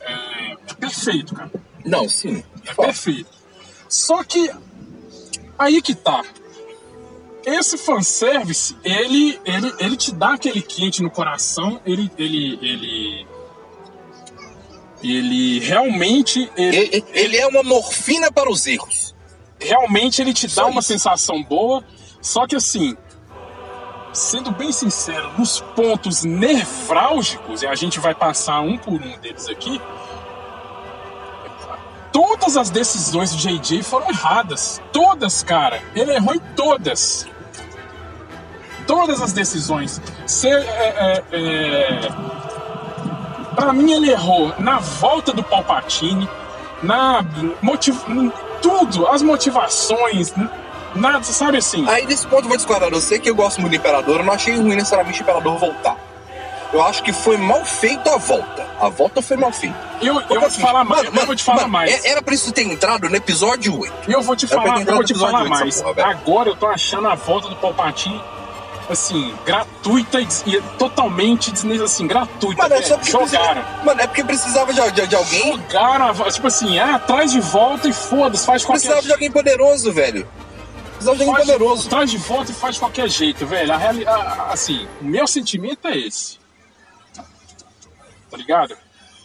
é, 0.01 0.53
é 0.53 0.75
perfeito, 0.79 1.35
cara. 1.35 1.51
Não, 1.85 2.09
sim. 2.09 2.45
É 2.67 2.75
perfeito. 2.75 3.31
Só 3.89 4.23
que 4.23 4.51
aí 5.59 5.81
que 5.81 5.95
tá. 5.95 6.23
Esse 7.45 7.77
fanservice, 7.77 8.77
ele, 8.85 9.41
ele, 9.45 9.75
ele 9.81 9.97
te 9.97 10.13
dá 10.13 10.35
aquele 10.35 10.63
quente 10.63 11.03
no 11.03 11.11
coração, 11.11 11.81
ele. 11.85 12.11
ele, 12.19 12.59
ele 12.63 13.33
ele 15.03 15.59
realmente 15.59 16.49
ele, 16.57 16.77
Ele, 16.77 17.05
ele 17.13 17.37
é 17.37 17.45
uma 17.45 17.65
morfina 17.65 18.31
para 18.31 18.49
os 18.49 18.69
erros. 18.69 19.13
Realmente 19.65 20.21
ele 20.21 20.33
te 20.33 20.47
dá 20.47 20.55
Só 20.55 20.69
uma 20.69 20.81
isso. 20.81 20.89
sensação 20.89 21.43
boa, 21.43 21.83
só 22.21 22.47
que 22.47 22.57
assim, 22.57 22.97
sendo 24.13 24.51
bem 24.51 24.73
sincero, 24.73 25.33
nos 25.39 25.61
pontos 25.61 26.25
nevrálgicos, 26.25 27.63
e 27.63 27.67
a 27.67 27.75
gente 27.75 27.99
vai 27.99 28.15
passar 28.15 28.61
um 28.61 28.77
por 28.77 28.95
um 28.95 29.19
deles 29.19 29.49
aqui, 29.49 29.81
todas 32.13 32.57
as 32.57 32.71
decisões 32.71 33.35
do 33.35 33.39
JJ 33.39 33.83
foram 33.83 34.09
erradas. 34.11 34.81
Todas, 34.93 35.43
cara. 35.43 35.83
Ele 35.95 36.13
errou 36.13 36.35
em 36.35 36.41
todas. 36.55 37.27
Todas 38.87 39.23
as 39.23 39.33
decisões. 39.33 40.01
Se, 40.27 40.49
é, 40.49 40.55
é, 40.61 41.25
é... 41.33 42.01
Pra 43.55 43.73
mim, 43.73 43.93
ele 43.93 44.11
errou 44.11 44.55
na 44.59 44.79
volta 44.79 45.33
do 45.33 45.43
Palpatine, 45.43 46.29
na 46.83 47.25
motiv... 47.61 47.97
tudo, 48.63 49.07
as 49.09 49.21
motivações, 49.23 50.33
nada, 50.95 51.23
sabe 51.25 51.59
assim? 51.59 51.87
Aí 51.89 52.07
nesse 52.07 52.27
ponto 52.27 52.45
eu 52.45 52.49
vou 52.49 52.57
discordar. 52.57 52.89
Eu 52.91 53.01
sei 53.01 53.19
que 53.19 53.29
eu 53.29 53.35
gosto 53.35 53.61
muito 53.61 53.73
do 53.73 53.77
Imperador, 53.77 54.21
eu 54.21 54.25
não 54.25 54.33
achei 54.33 54.57
ruim 54.57 54.77
necessariamente 54.77 55.21
o 55.21 55.23
Imperador 55.23 55.59
voltar. 55.59 55.97
Eu 56.73 56.83
acho 56.83 57.03
que 57.03 57.13
foi 57.13 57.37
mal 57.37 57.63
feito 57.67 58.09
a 58.09 58.17
volta. 58.17 58.67
A 58.81 58.89
volta 58.89 59.21
foi 59.21 59.37
mal 59.37 59.53
feita. 59.53 59.77
Eu, 60.01 60.19
eu 60.19 60.27
vou 60.27 60.39
te 60.41 60.45
assim, 60.47 60.63
falar 60.63 60.85
mais. 60.85 61.03
mano, 61.05 61.21
eu 61.21 61.27
vou 61.27 61.37
te 61.37 61.45
falar 61.45 61.59
mano, 61.63 61.73
mais. 61.73 62.05
é- 62.05 62.09
Era 62.13 62.23
pra 62.23 62.33
isso 62.35 62.51
ter 62.51 62.63
entrado 62.63 63.11
no 63.11 63.15
episódio 63.17 63.79
8. 63.79 63.93
E 64.11 64.13
eu 64.15 64.23
vou 64.23 64.35
te 64.35 64.47
Era 64.51 64.55
falar, 64.63 64.81
eu 64.81 64.95
vou 64.95 65.05
te 65.05 65.15
falar 65.15 65.45
mais. 65.45 65.83
porra. 65.83 66.07
Agora 66.07 66.49
eu 66.49 66.57
tô 66.57 66.67
achando 66.67 67.09
a 67.09 67.15
volta 67.15 67.49
do 67.51 67.57
Palpatine 67.57 68.19
assim, 68.89 69.35
gratuita 69.45 70.21
e, 70.21 70.27
totalmente 70.79 71.51
desnecessária, 71.51 71.85
assim, 71.85 72.07
gratuita. 72.07 72.63
Mano, 72.63 72.75
é 72.75 72.79
velho. 72.79 72.89
só 72.89 72.97
porque 72.97 73.11
Jogaram. 73.11 73.29
precisava, 73.63 73.85
Mano, 73.85 74.01
é 74.01 74.07
porque 74.07 74.25
precisava 74.25 74.73
de, 74.75 74.91
de- 74.93 75.07
de 75.07 75.17
alguém. 75.17 75.53
Jogaram, 75.57 76.31
tipo 76.31 76.47
assim, 76.47 76.79
ah, 76.79 76.99
traz 76.99 77.33
de 77.33 77.41
volta 77.41 77.89
e 77.89 77.93
foda-se, 77.93 78.45
faz 78.47 78.65
qualquer 78.65 78.81
Precisava 78.81 79.03
de 79.07 79.13
alguém 79.13 79.31
poderoso, 79.31 79.93
velho. 79.93 80.29
Precisava 80.93 81.17
de 81.17 81.23
alguém 81.25 81.35
Faz 81.35 81.47
de- 81.47 81.53
poderoso. 81.53 81.89
traz 81.89 82.11
de 82.11 82.19
volta 82.19 82.51
e 82.51 82.55
faz 82.55 82.79
qualquer 82.79 83.09
jeito, 83.09 83.47
velho. 83.47 83.73
A 83.73 83.77
reali- 83.77 84.07
a- 84.07 84.11
a- 84.15 84.53
assim, 84.53 84.87
o 85.01 85.05
meu 85.05 85.27
sentimento 85.27 85.89
é 85.89 85.97
esse. 85.99 86.39
Tá 88.31 88.37
ligado? 88.37 88.77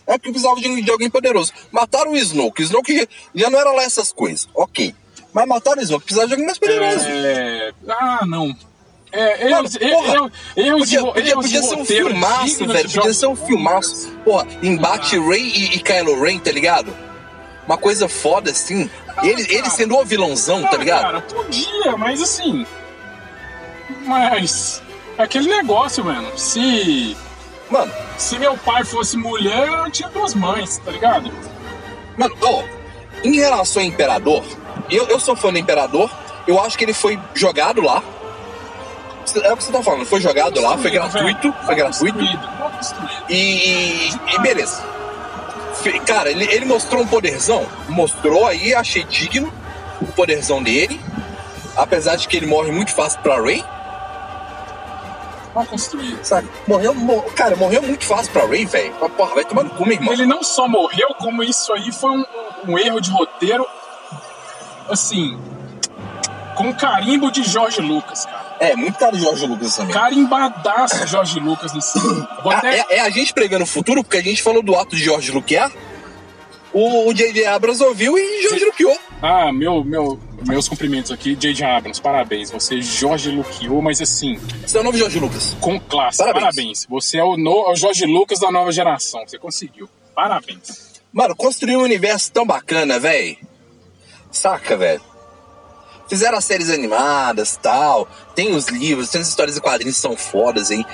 É 0.05 0.13
porque 0.17 0.31
precisava 0.31 0.59
de, 0.59 0.81
de 0.81 0.91
alguém 0.91 1.09
poderoso. 1.09 1.51
Mataram 1.71 2.11
o 2.11 2.17
Snoke. 2.17 2.61
O 2.61 2.65
Snoke 2.65 3.07
já 3.35 3.49
não 3.49 3.59
era 3.59 3.71
lá 3.71 3.83
essas 3.83 4.11
coisas. 4.11 4.47
Ok. 4.55 4.95
Mas 5.33 5.45
mataram 5.47 5.79
o 5.79 5.83
Snoke. 5.83 6.05
Precisava 6.05 6.27
de 6.27 6.33
alguém 6.33 6.45
mais 6.45 6.57
poderoso. 6.57 7.05
É... 7.07 7.71
Ah, 7.89 8.25
não. 8.25 8.55
É, 9.11 9.49
Mano, 9.49 9.67
erros, 9.67 9.77
porra, 9.77 10.13
erros, 10.13 10.31
erros 10.55 10.79
Podia, 10.79 10.99
de, 10.99 11.05
podia, 11.13 11.35
podia 11.35 11.61
de 11.61 11.67
ser 11.67 11.75
um 11.75 11.85
filmaço, 11.85 12.67
velho. 12.67 12.89
Podia 12.91 13.13
ser 13.13 13.27
um 13.27 13.35
filmaço. 13.35 14.11
Porra, 14.25 14.47
embate 14.61 15.17
Rey 15.17 15.41
e, 15.55 15.75
e 15.75 15.79
Kylo 15.79 16.21
Ren, 16.21 16.39
tá 16.39 16.51
ligado? 16.51 16.93
Uma 17.65 17.77
coisa 17.77 18.07
foda 18.09 18.51
assim. 18.51 18.89
Ele, 19.23 19.43
cara. 19.45 19.57
ele 19.57 19.69
sendo 19.69 19.95
o 19.97 20.05
vilãozão, 20.05 20.61
tá 20.63 20.71
Ah, 20.73 20.77
ligado? 20.77 21.01
Cara, 21.01 21.21
podia, 21.21 21.97
mas 21.97 22.21
assim. 22.21 22.65
Mas. 24.05 24.81
É 25.17 25.23
aquele 25.23 25.47
negócio, 25.47 26.03
mano. 26.03 26.37
Se. 26.37 27.15
Mano, 27.69 27.91
Se 28.17 28.37
meu 28.39 28.57
pai 28.57 28.83
fosse 28.85 29.17
mulher, 29.17 29.67
eu 29.67 29.91
tinha 29.91 30.09
duas 30.09 30.33
mães, 30.33 30.77
tá 30.77 30.91
ligado? 30.91 31.31
Mano, 32.17 32.35
ó, 32.41 32.63
em 33.23 33.35
relação 33.35 33.81
ao 33.81 33.87
Imperador, 33.87 34.43
eu, 34.89 35.05
eu 35.07 35.19
sou 35.19 35.35
fã 35.35 35.51
do 35.51 35.57
Imperador, 35.57 36.09
eu 36.47 36.59
acho 36.61 36.77
que 36.77 36.85
ele 36.85 36.93
foi 36.93 37.19
jogado 37.33 37.81
lá. 37.81 38.01
É 39.35 39.51
o 39.53 39.57
que 39.57 39.63
você 39.63 39.71
tá 39.71 39.81
falando, 39.83 40.05
foi 40.05 40.21
jogado 40.21 40.61
lá, 40.61 40.77
foi 40.77 40.91
gratuito, 40.91 41.53
foi 41.65 41.75
gratuito. 41.75 42.17
E, 43.29 44.09
e 44.09 44.39
beleza. 44.41 44.83
Cara, 46.05 46.29
ele, 46.31 46.45
ele 46.45 46.65
mostrou 46.65 47.01
um 47.03 47.07
poderzão, 47.07 47.65
mostrou 47.89 48.45
aí, 48.47 48.73
achei 48.73 49.03
digno 49.03 49.51
o 50.01 50.05
poderzão 50.07 50.61
dele. 50.63 50.99
Apesar 51.75 52.15
de 52.15 52.27
que 52.27 52.35
ele 52.35 52.47
morre 52.47 52.71
muito 52.71 52.91
fácil 52.93 53.19
pra 53.21 53.39
Ray, 53.39 53.63
sabe? 56.23 56.47
Morreu, 56.67 56.93
mo- 56.93 57.21
cara, 57.35 57.55
morreu 57.55 57.81
muito 57.81 58.05
fácil 58.05 58.31
pra 58.31 58.45
Ray, 58.45 58.65
velho. 58.65 58.93
Porra, 58.93 59.35
vai 59.35 59.45
tomar 59.45 59.63
no 59.63 59.69
cu, 59.71 59.83
meu 59.85 59.93
irmão. 59.95 60.13
Ele 60.13 60.25
não 60.25 60.41
só 60.43 60.67
morreu, 60.67 61.09
como 61.19 61.43
isso 61.43 61.71
aí 61.73 61.91
foi 61.91 62.11
um, 62.11 62.25
um 62.67 62.77
erro 62.79 62.99
de 62.99 63.09
roteiro, 63.11 63.65
assim, 64.89 65.37
com 66.55 66.73
carimbo 66.73 67.31
de 67.31 67.43
Jorge 67.43 67.81
Lucas, 67.81 68.25
cara. 68.25 68.46
É, 68.59 68.75
muito 68.75 68.97
cara 68.97 69.11
de 69.15 69.21
Jorge 69.21 69.45
Lucas 69.45 69.75
também. 69.75 69.93
Carimbadaço 69.93 71.07
Jorge 71.07 71.39
Lucas 71.39 71.73
nesse 71.73 71.93
filme. 71.99 72.27
Até- 72.45 72.79
é, 72.79 72.85
é 72.97 72.99
a 73.01 73.09
gente 73.09 73.33
pregando 73.33 73.63
o 73.63 73.67
futuro, 73.67 74.03
porque 74.03 74.17
a 74.17 74.23
gente 74.23 74.41
falou 74.41 74.61
do 74.63 74.75
ato 74.75 74.95
de 74.95 75.03
Jorge 75.03 75.31
Luquiar. 75.31 75.71
O, 76.73 77.11
J.J. 77.13 77.45
Abrams 77.45 77.81
ouviu 77.83 78.17
e 78.17 78.43
Jorge 78.43 78.65
Luquiou. 78.65 78.95
Ah, 79.21 79.51
meu, 79.51 79.83
meu, 79.83 80.19
meus 80.45 80.67
cumprimentos 80.67 81.11
aqui, 81.11 81.33
J.J. 81.35 81.65
Abrams, 81.65 81.99
parabéns. 82.01 82.51
Você, 82.51 82.81
Jorge 82.81 83.31
Luquiou, 83.31 83.81
mas 83.81 83.99
assim, 84.01 84.37
Esse 84.63 84.77
é 84.77 84.81
o 84.81 84.83
novo 84.83 84.97
Jorge 84.97 85.17
Lucas. 85.17 85.55
com 85.59 85.79
classe. 85.79 86.17
Parabéns. 86.19 86.43
Parabéns. 86.43 86.85
Você 86.89 87.17
é 87.17 87.23
o, 87.23 87.35
no, 87.37 87.67
é 87.67 87.71
o 87.71 87.75
Jorge 87.75 88.05
Lucas 88.05 88.39
da 88.39 88.51
nova 88.51 88.71
geração. 88.71 89.21
Você 89.25 89.39
conseguiu. 89.39 89.89
Parabéns. 90.13 90.99
Mano, 91.11 91.35
construiu 91.35 91.79
um 91.79 91.83
universo 91.83 92.31
tão 92.31 92.45
bacana, 92.45 92.99
velho. 92.99 93.37
Saca, 94.29 94.77
velho? 94.77 95.01
Fizeram 96.09 96.37
as 96.37 96.45
séries 96.45 96.69
animadas 96.69 97.57
tal. 97.61 98.07
Tem 98.35 98.53
os 98.55 98.67
livros, 98.67 99.09
tem 99.09 99.21
as 99.21 99.27
histórias 99.27 99.55
de 99.55 99.61
quadrinhos 99.61 99.95
que 99.95 100.01
são 100.01 100.15
fodas, 100.15 100.71
hein? 100.71 100.85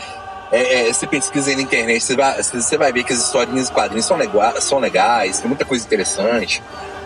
É, 0.52 0.88
é, 0.89 0.93
você 0.93 1.08
pesquisa 1.08 1.49
aí 1.49 1.56
na 1.56 1.63
internet, 1.63 2.04
você 2.04 2.15
vai, 2.15 2.41
você 2.43 2.78
vai 2.78 2.91
ver 2.93 3.04
que 3.04 3.12
as 3.13 3.19
historinhas 3.19 3.67
de 3.67 3.73
quadrinhos 3.73 4.06
são, 4.06 4.15
legua- 4.17 4.62
são 4.62 4.78
legais, 4.80 5.39
tem 5.39 5.47
muita 5.47 5.65
coisa 5.65 5.84
interessante. 5.86 6.62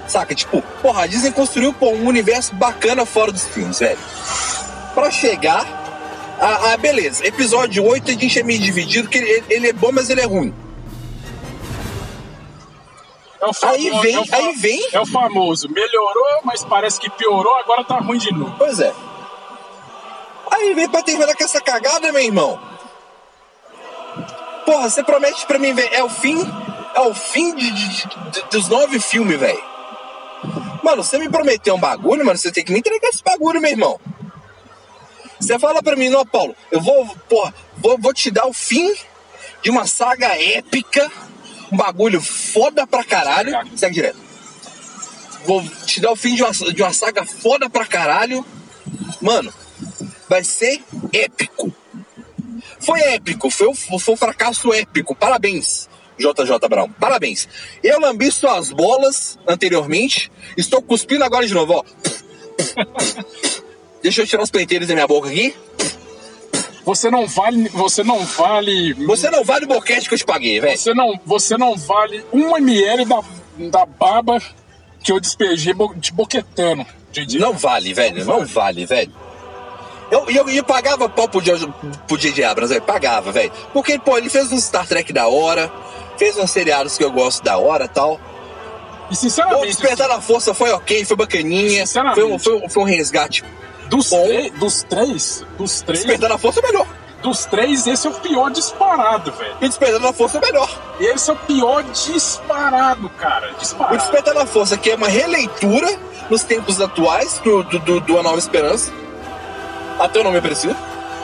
Saca? 0.08 0.36
Tipo, 0.36 0.62
porra, 0.82 1.04
a 1.04 1.08
Disney 1.08 1.32
construiu 1.32 1.74
pô, 1.74 1.90
um 1.92 2.06
universo 2.08 2.54
bacana 2.56 3.06
fora 3.06 3.32
dos 3.32 3.46
filmes, 3.48 3.80
velho. 3.80 3.98
Pra 4.94 5.10
chegar. 5.12 5.66
Ah, 6.40 6.72
ah, 6.74 6.78
beleza. 6.78 7.26
Episódio 7.26 7.84
8 7.86 8.12
a 8.12 8.14
gente 8.14 8.40
é 8.40 8.44
meio 8.44 8.60
dividido, 8.60 9.08
que 9.10 9.18
ele, 9.18 9.44
ele 9.50 9.68
é 9.70 9.74
bom, 9.74 9.92
mas 9.92 10.10
ele 10.10 10.22
é 10.22 10.26
ruim. 10.26 10.54
É 13.40 13.46
o 13.46 13.54
famo- 13.54 13.74
Aí 13.74 13.90
vem- 14.02 14.16
é 14.32 14.36
aí 14.36 14.56
vem- 14.56 14.88
É 14.92 15.00
o 15.00 15.06
famoso. 15.06 15.70
Melhorou, 15.70 16.42
mas 16.44 16.64
parece 16.64 17.00
que 17.00 17.10
piorou, 17.10 17.54
agora 17.58 17.84
tá 17.84 17.98
ruim 18.00 18.18
de 18.18 18.34
novo. 18.34 18.56
Pois 18.58 18.80
é. 18.80 18.94
Aí 20.52 20.74
vem 20.74 20.90
pra 20.90 21.04
terminar 21.04 21.36
com 21.36 21.44
essa 21.44 21.62
cagada, 21.62 22.12
meu 22.12 22.22
irmão. 22.22 22.60
Porra, 24.66 24.90
você 24.90 25.04
promete 25.04 25.46
pra 25.46 25.60
mim, 25.60 25.74
velho, 25.74 25.94
é 25.94 26.04
o 26.04 26.10
fim. 26.10 26.38
É 26.96 27.02
o 27.02 27.14
fim 27.14 27.54
de, 27.56 27.70
de- 27.72 28.08
de- 28.32 28.42
dos 28.50 28.68
nove 28.68 29.00
filmes, 29.00 29.40
velho. 29.40 29.64
Mano, 30.84 31.04
você 31.04 31.18
me 31.20 31.30
prometeu 31.30 31.76
um 31.76 31.80
bagulho, 31.80 32.26
mano, 32.26 32.38
você 32.38 32.52
tem 32.52 32.64
que 32.66 32.72
me 32.72 32.80
entregar 32.80 33.10
esse 33.10 33.24
bagulho, 33.24 33.62
meu 33.62 33.70
irmão. 33.72 34.00
Você 35.40 35.60
fala 35.60 35.84
pra 35.84 35.96
mim, 35.96 36.10
não, 36.10 36.26
Paulo, 36.26 36.56
eu 36.72 36.82
vou, 36.82 37.06
porra, 37.30 37.54
vou, 37.78 37.98
vou 38.00 38.14
te 38.14 38.32
dar 38.32 38.48
o 38.48 38.54
fim 38.54 38.92
de 39.62 39.70
uma 39.70 39.86
saga 39.86 40.28
épica, 40.42 41.12
um 41.72 41.78
bagulho 41.78 42.22
foda 42.22 42.86
pra 42.86 43.04
caralho. 43.04 43.54
Segue 43.76 43.96
direto. 43.96 44.18
Vou 45.46 45.64
te 45.86 46.02
dar 46.02 46.12
o 46.12 46.16
fim 46.16 46.36
de 46.36 46.44
uma, 46.44 46.52
de 46.52 46.82
uma 46.82 46.94
saga 46.94 47.26
foda 47.26 47.70
pra 47.70 47.86
caralho. 47.86 48.46
Mano, 49.22 49.54
vai 50.28 50.44
ser 50.44 50.82
épico. 51.14 51.74
Foi 52.80 53.00
épico, 53.00 53.50
foi, 53.50 53.74
foi 53.74 54.14
um 54.14 54.18
fracasso 54.18 54.74
épico. 54.74 55.16
Parabéns, 55.16 55.90
JJ 56.18 56.68
Brown. 56.70 56.90
Parabéns. 57.00 57.48
Eu 57.84 58.00
lambi 58.00 58.32
suas 58.32 58.72
bolas 58.72 59.40
anteriormente. 59.48 60.32
Estou 60.56 60.82
cuspindo 60.82 61.24
agora 61.24 61.48
de 61.48 61.54
novo, 61.54 61.74
ó. 61.74 61.84
Deixa 64.02 64.22
eu 64.22 64.28
tirar 64.28 64.44
os 64.44 64.52
penteiros 64.52 64.88
da 64.88 64.94
minha 64.94 65.08
boca 65.08 65.30
aqui. 65.30 65.56
Você 66.88 67.12
não 67.12 67.28
vale. 67.28 67.68
Você 67.68 68.02
não 68.02 68.24
vale. 68.24 68.94
Você 69.06 69.30
não 69.30 69.44
vale 69.44 69.66
o 69.66 69.68
boquete 69.68 70.08
que 70.08 70.14
eu 70.16 70.18
te 70.18 70.24
paguei, 70.26 70.62
velho. 70.62 70.78
Você 70.78 70.94
não, 70.94 71.20
você 71.26 71.58
não 71.58 71.76
vale 71.76 72.24
um 72.32 72.56
ml 72.56 73.04
da, 73.04 73.20
da 73.70 73.86
baba 73.86 74.42
que 75.04 75.12
eu 75.12 75.20
despejei 75.20 75.74
de 75.98 76.14
boquetando. 76.14 76.86
JJ. 77.12 77.40
Não 77.40 77.52
vale, 77.52 77.94
velho. 77.94 78.24
Não 78.24 78.46
vale, 78.46 78.86
velho. 78.86 79.12
Eu, 80.10 80.30
eu, 80.30 80.50
eu 80.50 80.64
pagava 80.64 81.10
pau 81.10 81.28
pro, 81.28 81.42
pro 82.08 82.18
J.J. 82.18 82.46
Abrams, 82.46 82.74
velho. 82.74 82.86
Pagava, 82.86 83.34
velho. 83.34 83.52
Porque, 83.74 84.00
pô, 84.00 84.18
ele 84.18 84.30
fez 84.30 84.50
um 84.54 84.58
Star 84.58 84.88
Trek 84.88 85.12
da 85.12 85.28
hora. 85.28 85.70
Fez 86.18 86.38
uns 86.38 86.50
seriados 86.52 86.98
que 86.98 87.04
eu 87.04 87.12
gosto 87.12 87.44
da 87.44 87.58
hora 87.58 87.84
e 87.84 87.90
tal. 87.90 88.18
E 89.10 89.14
O 89.14 89.16
sinceramente, 89.18 89.68
Despertar 89.68 90.08
da 90.08 90.22
Força 90.22 90.54
foi 90.54 90.72
ok, 90.72 91.04
foi 91.04 91.18
bacaninha. 91.18 91.86
Sinceramente. 91.86 92.22
Foi 92.22 92.32
um, 92.32 92.40
foi, 92.40 92.56
um- 92.56 92.70
foi 92.70 92.84
um 92.84 92.86
resgate. 92.86 93.44
Dos, 93.88 94.10
três, 94.10 94.52
dos 94.54 94.84
três, 94.84 95.46
dos 95.58 95.82
três, 95.82 96.00
Despertar 96.02 96.30
da 96.30 96.38
Força 96.38 96.60
é 96.60 96.64
melhor. 96.64 96.86
dos 97.22 97.46
três, 97.46 97.88
esse 97.88 98.08
é 98.08 98.10
o 98.10 98.14
pior 98.14 98.50
disparado, 98.52 99.32
velho. 99.32 99.56
E 99.62 99.68
Despertar 99.68 100.00
da 100.00 100.14
Força 100.14 100.38
é 100.38 100.42
melhor. 100.42 100.70
Esse 101.00 101.30
é 101.30 101.34
o 101.34 101.36
pior 101.38 101.84
disparado, 101.84 103.10
cara. 103.18 103.52
O 103.54 103.56
Disparado. 103.56 103.98
Despertar 103.98 104.34
da 104.34 104.46
Força, 104.46 104.78
que 104.78 104.92
é 104.92 104.96
uma 104.96 105.08
releitura 105.08 105.88
nos 106.30 106.44
tempos 106.44 106.80
atuais 106.82 107.40
do, 107.44 107.64
do, 107.64 107.80
do, 107.80 108.00
do 108.02 108.20
A 108.20 108.24
Nova 108.24 108.38
Esperança. 108.38 108.92
Até 110.00 110.20
o 110.20 110.24
nome 110.24 110.38
é 110.38 110.42
parecido. 110.42 110.76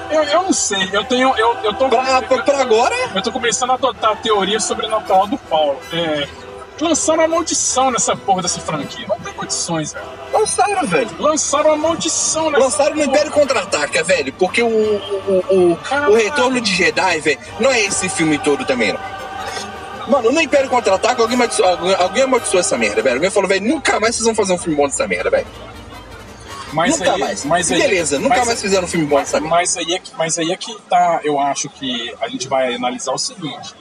Eu, 0.09 0.23
eu 0.23 0.43
não 0.43 0.53
sei, 0.53 0.89
eu 0.91 1.03
tenho. 1.05 1.33
Eu, 1.37 1.55
eu 1.63 1.73
tô. 1.73 1.89
Pra, 1.89 2.21
pra, 2.21 2.43
pra 2.43 2.61
agora, 2.61 2.95
Eu 3.15 3.21
tô 3.21 3.31
começando 3.31 3.71
a 3.71 3.73
adotar 3.75 4.11
a 4.11 4.15
teoria 4.15 4.59
sobrenatural 4.59 5.27
do 5.27 5.37
Paulo. 5.37 5.79
É, 5.91 6.27
lançaram 6.81 7.23
a 7.23 7.27
maldição 7.27 7.91
nessa 7.91 8.15
porra 8.15 8.41
dessa 8.41 8.59
franquia. 8.59 9.05
Não 9.07 9.19
tem 9.19 9.33
condições, 9.33 9.93
velho. 9.93 10.05
lançaram, 10.33 10.87
velho. 10.87 11.09
Lançaram 11.19 11.71
a 11.71 11.77
maldição 11.77 12.49
nessa 12.51 12.63
Lançaram 12.63 12.89
no 12.95 12.95
porra. 13.03 13.07
Império 13.07 13.31
Contra-Ataca, 13.31 14.03
velho. 14.03 14.33
Porque 14.33 14.61
o, 14.63 14.67
o, 14.67 15.43
o, 15.49 15.71
o, 15.73 15.77
Caralho. 15.77 16.13
o 16.13 16.15
Retorno 16.15 16.59
de 16.61 16.73
Jedi, 16.75 17.19
velho, 17.19 17.39
não 17.59 17.71
é 17.71 17.81
esse 17.81 18.09
filme 18.09 18.37
todo 18.39 18.65
também, 18.65 18.91
não. 18.93 18.99
Mano, 20.07 20.31
no 20.33 20.41
Império 20.41 20.69
Contra-Ataca, 20.69 21.21
alguém, 21.21 21.37
alguém, 21.41 21.95
alguém 21.95 22.23
amaldiçoou 22.23 22.59
essa 22.59 22.77
merda, 22.77 23.01
velho. 23.01 23.15
Alguém 23.15 23.29
falou, 23.29 23.47
velho, 23.47 23.65
nunca 23.65 23.99
mais 23.99 24.15
vocês 24.15 24.25
vão 24.25 24.35
fazer 24.35 24.51
um 24.53 24.57
filme 24.57 24.75
bom 24.75 24.85
dessa 24.87 25.07
merda, 25.07 25.29
velho. 25.29 25.47
Mas 26.73 26.97
Nunca 26.97 27.13
aí, 27.13 27.19
mais. 27.19 27.45
Mas 27.45 27.71
aí, 27.71 27.79
Beleza, 27.79 28.17
nunca 28.19 28.37
mas- 28.37 28.47
mais 28.47 28.61
fizeram 28.61 28.83
um 28.85 28.87
filme 28.87 29.05
bom 29.05 29.19
dessa 29.19 29.39
merda. 29.39 29.55
Mas 29.55 29.77
aí, 29.77 29.93
é 29.93 29.99
que, 29.99 30.11
mas 30.17 30.37
aí 30.39 30.51
é 30.51 30.57
que 30.57 30.75
tá, 30.89 31.19
eu 31.23 31.39
acho 31.39 31.69
que 31.69 32.13
a 32.19 32.27
gente 32.27 32.47
vai 32.47 32.73
analisar 32.73 33.13
o 33.13 33.17
seguinte. 33.17 33.75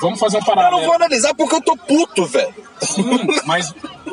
Vamos 0.00 0.18
fazer 0.18 0.36
um 0.38 0.40
Eu 0.40 0.46
não 0.46 0.54
paralelo. 0.54 0.82
vou 0.84 0.94
analisar 0.94 1.34
porque 1.34 1.54
eu 1.54 1.60
tô 1.60 1.76
puto, 1.76 2.24
velho. 2.26 2.54
Sim, 2.80 3.04
mas, 3.44 3.72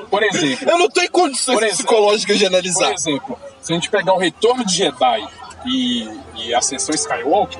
por 0.10 0.22
exemplo, 0.24 0.68
Eu 0.70 0.78
não 0.78 0.86
em 0.86 1.08
condições 1.10 1.56
Por 1.56 1.64
exemplo- 1.64 1.86
psicológicas 1.86 2.38
de 2.38 2.44
por 2.46 2.50
analisar. 2.54 2.92
exemplo, 2.94 3.40
se 3.62 3.72
a 3.72 3.76
gente 3.76 3.90
pegar 3.90 4.14
o 4.14 4.18
Retorno 4.18 4.66
de 4.66 4.74
Jedi 4.76 5.28
e, 5.66 6.10
e 6.36 6.54
Ascensão 6.54 6.94
Skywalker, 6.94 7.60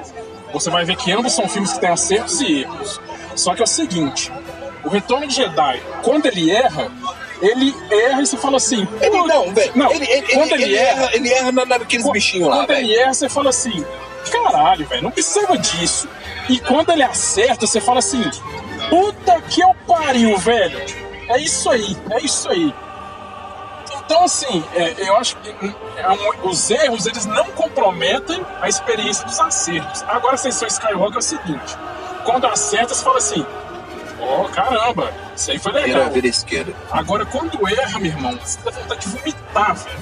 você 0.52 0.70
vai 0.70 0.84
ver 0.86 0.96
que 0.98 1.12
ambos 1.12 1.34
são 1.34 1.48
filmes 1.48 1.74
que 1.74 1.80
têm 1.80 1.90
acertos 1.90 2.42
e 2.42 2.62
erros. 2.62 3.00
Só 3.36 3.54
que 3.56 3.62
é 3.62 3.64
o 3.64 3.68
seguinte, 3.68 4.32
o 4.84 4.90
Retorno 4.90 5.28
de 5.28 5.36
Jedi, 5.36 5.82
quando 6.04 6.26
ele 6.26 6.50
erra, 6.52 6.92
ele 7.42 7.74
erra 7.92 8.22
e 8.22 8.26
você 8.26 8.36
fala 8.38 8.58
assim... 8.58 8.88
Ele 9.00 9.12
"Pô, 9.12 9.28
não, 9.28 9.54
velho. 9.54 9.72
Não, 9.76 9.92
ele, 9.92 10.06
ele, 10.10 10.34
quando 10.34 10.52
ele, 10.54 10.64
ele 10.64 10.76
erra, 10.76 11.10
ele 11.14 11.30
erra 11.30 11.52
na- 11.52 11.66
naqueles 11.66 12.06
Qu- 12.06 12.12
bichinhos 12.12 12.50
lá, 12.50 12.58
Quando 12.58 12.68
velho. 12.70 12.86
ele 12.88 12.96
erra, 12.98 13.14
você 13.14 13.30
fala 13.30 13.50
assim, 13.50 13.86
caralho, 14.30 14.86
velho, 14.88 15.04
não 15.04 15.12
precisava 15.12 15.58
disso. 15.58 16.08
E 16.50 16.60
quando 16.60 16.92
ele 16.92 17.04
acerta, 17.04 17.66
você 17.68 17.80
fala 17.82 18.00
assim, 18.00 18.24
puta 18.90 19.42
que 19.50 19.62
eu 19.62 19.74
pariu, 19.88 20.38
velho. 20.38 20.80
É 21.30 21.40
isso 21.40 21.70
aí, 21.70 21.98
é 22.12 22.22
isso 22.22 22.50
aí. 22.50 22.74
Então, 24.06 24.24
assim, 24.24 24.64
é, 24.74 24.96
eu 25.10 25.18
acho 25.18 25.36
que 25.38 25.50
é 25.98 26.10
um- 26.10 26.50
os 26.50 26.70
erros, 26.72 27.06
eles 27.06 27.26
não 27.26 27.46
comprometem 27.52 28.42
a 28.62 28.70
experiência 28.70 29.26
dos 29.26 29.38
acertos. 29.40 30.04
Agora, 30.08 30.36
Ascensão 30.36 30.68
Skywalker 30.68 31.16
é 31.16 31.20
o 31.20 31.22
seguinte, 31.22 31.78
quando 32.24 32.46
acerta, 32.48 32.94
você 32.94 33.04
fala 33.04 33.18
assim, 33.18 33.46
ó, 34.22 34.46
caramba, 34.46 35.12
isso 35.36 35.52
aí 35.52 35.60
foi 35.60 35.74
Vira, 35.74 35.86
legal. 35.86 36.10
vira 36.12 36.28
esquerda. 36.28 36.74
Agora, 36.90 37.26
quando 37.26 37.68
erra, 37.68 38.00
meu 38.00 38.12
irmão, 38.12 38.38
você 38.42 38.60
dá 38.64 38.72
vontade 38.72 39.02
de 39.02 39.10
vomitar, 39.10 39.76
velho. 39.76 40.00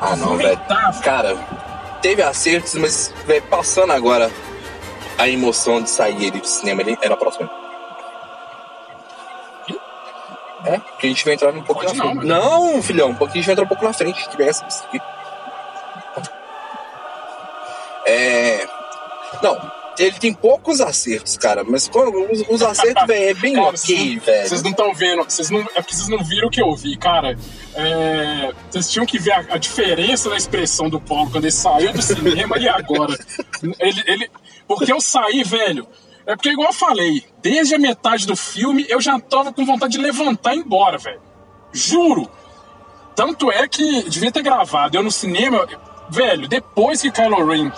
Ah, 0.00 0.16
não. 0.16 0.28
Vomitar, 0.28 0.92
velho. 0.92 1.04
Cara, 1.04 1.36
teve 2.00 2.22
acertos, 2.22 2.74
mas, 2.74 3.12
velho, 3.26 3.42
passando 3.42 3.92
agora 3.92 4.30
a 5.18 5.28
emoção 5.28 5.82
de 5.82 5.90
sair 5.90 6.24
ele 6.26 6.40
do 6.40 6.46
cinema 6.46 6.82
ali, 6.82 6.96
era 7.02 7.14
a 7.14 7.16
próxima. 7.16 7.50
É, 10.64 10.80
que 10.98 11.06
a 11.06 11.08
gente 11.08 11.24
vai 11.24 11.34
entrar 11.34 11.50
um 11.50 11.62
pouco 11.62 11.82
Pode 11.84 11.96
na 11.96 12.04
não, 12.04 12.10
frente. 12.12 12.26
mas- 12.26 12.26
Não, 12.26 12.82
filhão, 12.82 13.10
um 13.10 13.14
pouquinho 13.14 13.40
a 13.40 13.42
gente 13.42 13.46
vai 13.46 13.52
entrar 13.52 13.64
um 13.64 13.68
pouco 13.68 13.84
na 13.84 13.92
frente, 13.92 14.28
que 14.28 14.42
essa. 14.42 14.66
É. 18.06 18.66
Não, 19.42 19.70
ele 19.98 20.18
tem 20.18 20.32
poucos 20.32 20.80
acertos, 20.80 21.36
cara, 21.36 21.64
mas 21.64 21.88
quando 21.88 22.30
os, 22.30 22.44
os 22.48 22.62
acertos, 22.62 23.06
velho, 23.06 23.30
é 23.30 23.34
bem 23.34 23.54
Cara, 23.58 23.68
ok, 23.68 24.18
velho. 24.18 24.48
Vocês 24.48 24.62
não 24.62 24.70
estão 24.70 24.94
vendo, 24.94 25.24
vocês 25.24 25.50
não, 25.50 25.60
é 25.60 25.64
porque 25.64 25.94
vocês 25.94 26.08
não 26.08 26.22
viram 26.22 26.48
o 26.48 26.50
que 26.50 26.62
eu 26.62 26.74
vi, 26.74 26.96
cara. 26.96 27.36
É, 27.74 28.52
vocês 28.70 28.90
tinham 28.90 29.06
que 29.06 29.18
ver 29.18 29.32
a, 29.32 29.38
a 29.50 29.58
diferença 29.58 30.28
na 30.28 30.36
expressão 30.36 30.88
do 30.88 31.00
Paulo 31.00 31.30
quando 31.30 31.44
ele 31.44 31.52
saiu 31.52 31.92
do 31.92 32.02
cinema 32.02 32.58
e 32.58 32.68
agora. 32.68 33.16
Ele, 33.78 34.02
ele, 34.06 34.30
porque 34.66 34.92
eu 34.92 35.00
saí, 35.00 35.42
velho. 35.42 35.86
É 36.26 36.36
porque, 36.36 36.50
igual 36.50 36.68
eu 36.68 36.74
falei, 36.74 37.24
desde 37.40 37.74
a 37.74 37.78
metade 37.78 38.26
do 38.26 38.36
filme 38.36 38.84
eu 38.88 39.00
já 39.00 39.18
tava 39.18 39.52
com 39.52 39.64
vontade 39.64 39.92
de 39.92 39.98
levantar 39.98 40.54
e 40.54 40.58
ir 40.58 40.60
embora, 40.60 40.98
velho. 40.98 41.20
Juro. 41.72 42.30
Tanto 43.16 43.50
é 43.50 43.66
que 43.66 44.08
devia 44.08 44.30
ter 44.30 44.42
gravado. 44.42 44.96
Eu 44.96 45.02
no 45.02 45.10
cinema, 45.10 45.66
velho, 46.10 46.46
depois 46.46 47.02
que 47.02 47.10
Kylo 47.10 47.46
Ren 47.46 47.72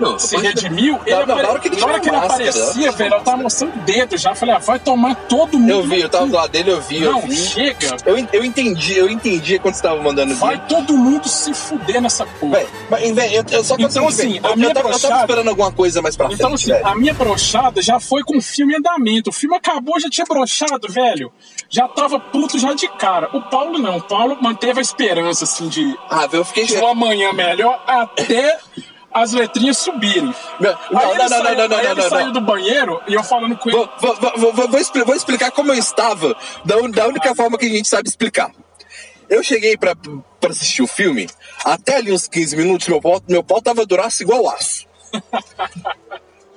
Não, 0.00 0.18
se 0.18 0.36
depois- 0.36 0.48
redimiu, 0.54 0.98
ele, 1.06 1.16
na 1.16 1.22
apare- 1.34 1.46
hora 1.48 1.58
que 1.60 1.68
ele 1.68 1.76
na 1.80 1.86
hora 1.86 2.00
que 2.00 2.08
ele 2.08 2.16
máscara, 2.16 2.34
aparecia, 2.50 2.92
velho, 2.92 3.14
eu 3.14 3.20
tava 3.20 3.36
mostrando 3.38 3.74
o 3.74 3.78
dedo 3.80 4.16
já. 4.16 4.34
Falei, 4.34 4.54
ah, 4.54 4.58
vai 4.58 4.78
tomar 4.78 5.14
todo 5.14 5.58
mundo. 5.58 5.70
Eu 5.70 5.82
vi, 5.82 6.00
eu 6.00 6.08
tava 6.08 6.26
do 6.26 6.34
lado 6.34 6.50
dele, 6.50 6.70
eu 6.70 6.80
vi, 6.80 7.02
eu 7.02 7.12
Não, 7.12 7.20
vi. 7.22 7.36
chega. 7.36 7.96
Eu, 8.06 8.16
eu 8.32 8.44
entendi, 8.44 8.96
eu 8.96 9.08
entendi 9.08 9.58
quando 9.58 9.74
você 9.74 9.82
tava 9.82 10.02
mandando 10.02 10.34
Vai 10.36 10.54
vídeo. 10.56 10.68
todo 10.68 10.96
mundo 10.96 11.28
se 11.28 11.52
fuder 11.54 12.00
nessa 12.00 12.24
porra. 12.26 12.58
Véi, 12.58 12.66
mas, 12.90 13.14
véi, 13.14 13.38
eu, 13.38 13.44
eu 13.50 13.64
só 13.64 13.76
que 13.76 13.82
Então, 13.84 14.02
eu, 14.02 14.08
assim, 14.08 14.40
a 14.42 14.48
eu, 14.50 14.56
minha 14.56 14.68
eu, 14.70 14.74
tava, 14.74 14.88
eu 14.88 14.92
tava 14.92 14.98
brochada- 15.00 15.20
esperando 15.20 15.48
alguma 15.48 15.72
coisa 15.72 16.00
mais 16.02 16.16
pra 16.16 16.26
Então, 16.26 16.50
frente, 16.50 16.54
assim, 16.72 16.72
velho. 16.72 16.86
a 16.86 16.94
minha 16.94 17.14
brochada 17.14 17.82
já 17.82 17.98
foi 18.00 18.22
com 18.22 18.38
o 18.38 18.42
filme 18.42 18.74
em 18.74 18.76
andamento. 18.78 19.30
O 19.30 19.32
filme 19.32 19.56
acabou, 19.56 19.98
já 20.00 20.08
tinha 20.08 20.24
brochado, 20.26 20.86
velho. 20.88 21.32
Já 21.70 21.86
tava 21.88 22.18
puto 22.20 22.58
já 22.58 22.72
de 22.72 22.88
cara. 22.88 23.28
O 23.32 23.42
Paulo 23.42 23.78
não. 23.78 23.98
O 23.98 24.02
Paulo 24.02 24.38
manteve 24.40 24.78
a 24.78 24.82
esperança, 24.82 25.44
assim, 25.44 25.68
de, 25.68 25.96
Ah, 26.08 26.26
velho, 26.26 26.40
eu 26.40 26.44
fiquei... 26.44 26.64
de 26.64 26.76
um 26.76 26.86
amanhã 26.86 27.32
melhor 27.32 27.82
até 27.86 28.58
as 29.22 29.32
letrinhas 29.32 29.78
subirem. 29.78 30.34
Não, 30.60 30.78
não, 30.90 31.14
não, 31.14 31.28
saiu, 31.28 31.42
não, 31.56 31.68
não, 31.68 31.82
não, 31.82 31.94
não, 31.94 32.08
saiu 32.08 32.32
do 32.32 32.40
banheiro 32.40 33.00
e 33.06 33.14
eu 33.14 33.22
falando 33.22 33.56
com 33.56 33.68
ele. 33.70 33.78
Vou, 33.78 33.88
vou, 34.00 34.16
vou, 34.36 34.52
vou, 34.52 34.68
vou 34.68 34.80
expli- 34.80 35.04
vou 35.04 35.14
explicar 35.14 35.50
como 35.50 35.72
eu 35.72 35.78
estava, 35.78 36.36
da, 36.64 36.76
un- 36.78 36.90
da 36.90 37.06
única 37.06 37.34
forma 37.34 37.56
que 37.58 37.66
a 37.66 37.68
gente 37.70 37.88
sabe 37.88 38.08
explicar. 38.08 38.50
Eu 39.28 39.42
cheguei 39.42 39.76
pra, 39.76 39.94
pra 40.40 40.50
assistir 40.50 40.82
o 40.82 40.86
filme, 40.86 41.28
até 41.64 41.96
ali 41.96 42.10
uns 42.12 42.26
15 42.26 42.56
minutos, 42.56 42.88
meu 42.88 43.00
pau, 43.00 43.20
meu 43.28 43.44
pau 43.44 43.60
tava 43.60 43.84
duraço 43.84 44.22
igual 44.22 44.48
aço. 44.48 44.86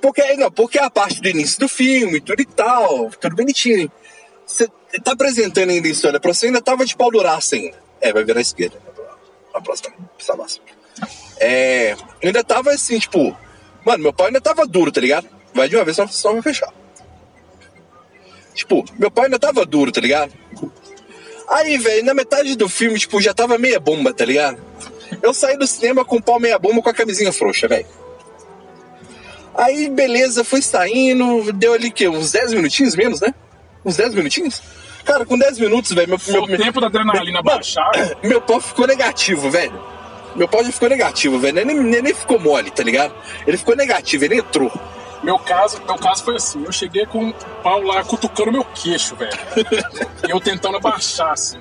Porque, 0.00 0.34
não, 0.36 0.50
porque 0.50 0.80
a 0.80 0.90
parte 0.90 1.20
do 1.20 1.28
início 1.28 1.60
do 1.60 1.68
filme, 1.68 2.20
tudo 2.20 2.42
e 2.42 2.44
tal, 2.44 3.08
tudo 3.20 3.36
bonitinho. 3.36 3.88
Você 4.44 4.68
tá 5.04 5.12
apresentando 5.12 5.70
ainda 5.70 5.86
a 5.86 5.90
história 5.92 6.18
pra 6.18 6.34
você, 6.34 6.46
ainda 6.46 6.60
tava 6.60 6.84
de 6.84 6.96
pau 6.96 7.08
duraço 7.08 7.54
ainda. 7.54 7.76
É, 8.00 8.12
vai 8.12 8.24
virar 8.24 8.40
à 8.40 8.42
esquerda. 8.42 8.82
Na 9.54 9.60
próxima, 9.60 9.94
máxima. 10.36 10.64
É. 11.38 11.96
Ainda 12.22 12.42
tava 12.44 12.70
assim, 12.70 12.98
tipo. 12.98 13.36
Mano, 13.84 14.02
meu 14.02 14.12
pau 14.12 14.26
ainda 14.26 14.40
tava 14.40 14.66
duro, 14.66 14.92
tá 14.92 15.00
ligado? 15.00 15.26
Vai 15.54 15.68
de 15.68 15.76
uma 15.76 15.84
vez, 15.84 15.96
só, 15.96 16.06
só 16.06 16.32
vai 16.32 16.42
fechar. 16.42 16.72
Tipo, 18.54 18.84
meu 18.98 19.10
pai 19.10 19.24
ainda 19.24 19.38
tava 19.38 19.64
duro, 19.66 19.90
tá 19.90 20.00
ligado? 20.00 20.32
Aí, 21.48 21.76
velho, 21.78 22.04
na 22.04 22.14
metade 22.14 22.56
do 22.56 22.68
filme, 22.68 22.98
tipo, 22.98 23.20
já 23.20 23.34
tava 23.34 23.58
meia 23.58 23.80
bomba, 23.80 24.12
tá 24.12 24.24
ligado? 24.24 24.58
Eu 25.22 25.34
saí 25.34 25.56
do 25.56 25.66
cinema 25.66 26.04
com 26.04 26.16
o 26.16 26.22
pau 26.22 26.40
meia 26.40 26.58
bomba 26.58 26.80
com 26.80 26.88
a 26.88 26.94
camisinha 26.94 27.32
frouxa, 27.32 27.68
velho. 27.68 27.86
Aí, 29.54 29.90
beleza, 29.90 30.44
fui 30.44 30.62
saindo, 30.62 31.52
deu 31.52 31.74
ali 31.74 31.90
que 31.90 32.08
uns 32.08 32.32
10 32.32 32.54
minutinhos 32.54 32.96
menos, 32.96 33.20
né? 33.20 33.34
Uns 33.84 33.96
10 33.96 34.14
minutinhos? 34.14 34.62
Cara, 35.04 35.26
com 35.26 35.36
10 35.36 35.58
minutos, 35.58 35.92
velho, 35.92 36.08
meu, 36.08 36.18
meu, 36.28 36.42
o 36.44 36.58
tempo 36.58 36.80
da 36.80 36.86
adrenalina 36.86 37.42
baixar. 37.42 37.90
meu 38.22 38.40
pau 38.40 38.60
ficou 38.60 38.86
negativo, 38.86 39.50
velho. 39.50 39.78
Meu 40.34 40.48
pau 40.48 40.64
já 40.64 40.72
ficou 40.72 40.88
negativo, 40.88 41.38
velho. 41.38 41.64
Nem, 41.64 41.76
nem, 41.82 42.02
nem 42.02 42.14
ficou 42.14 42.38
mole, 42.38 42.70
tá 42.70 42.82
ligado? 42.82 43.12
Ele 43.46 43.56
ficou 43.56 43.76
negativo, 43.76 44.24
ele 44.24 44.38
entrou. 44.38 44.72
Meu 45.22 45.38
caso, 45.38 45.80
meu 45.86 45.96
caso 45.96 46.24
foi 46.24 46.36
assim, 46.36 46.64
eu 46.64 46.72
cheguei 46.72 47.06
com 47.06 47.28
o 47.28 47.32
pau 47.62 47.80
lá 47.82 48.02
cutucando 48.02 48.50
meu 48.50 48.64
queixo, 48.64 49.14
velho. 49.14 49.30
e 50.26 50.30
eu 50.32 50.40
tentando 50.40 50.76
abaixar, 50.78 51.32
assim. 51.32 51.60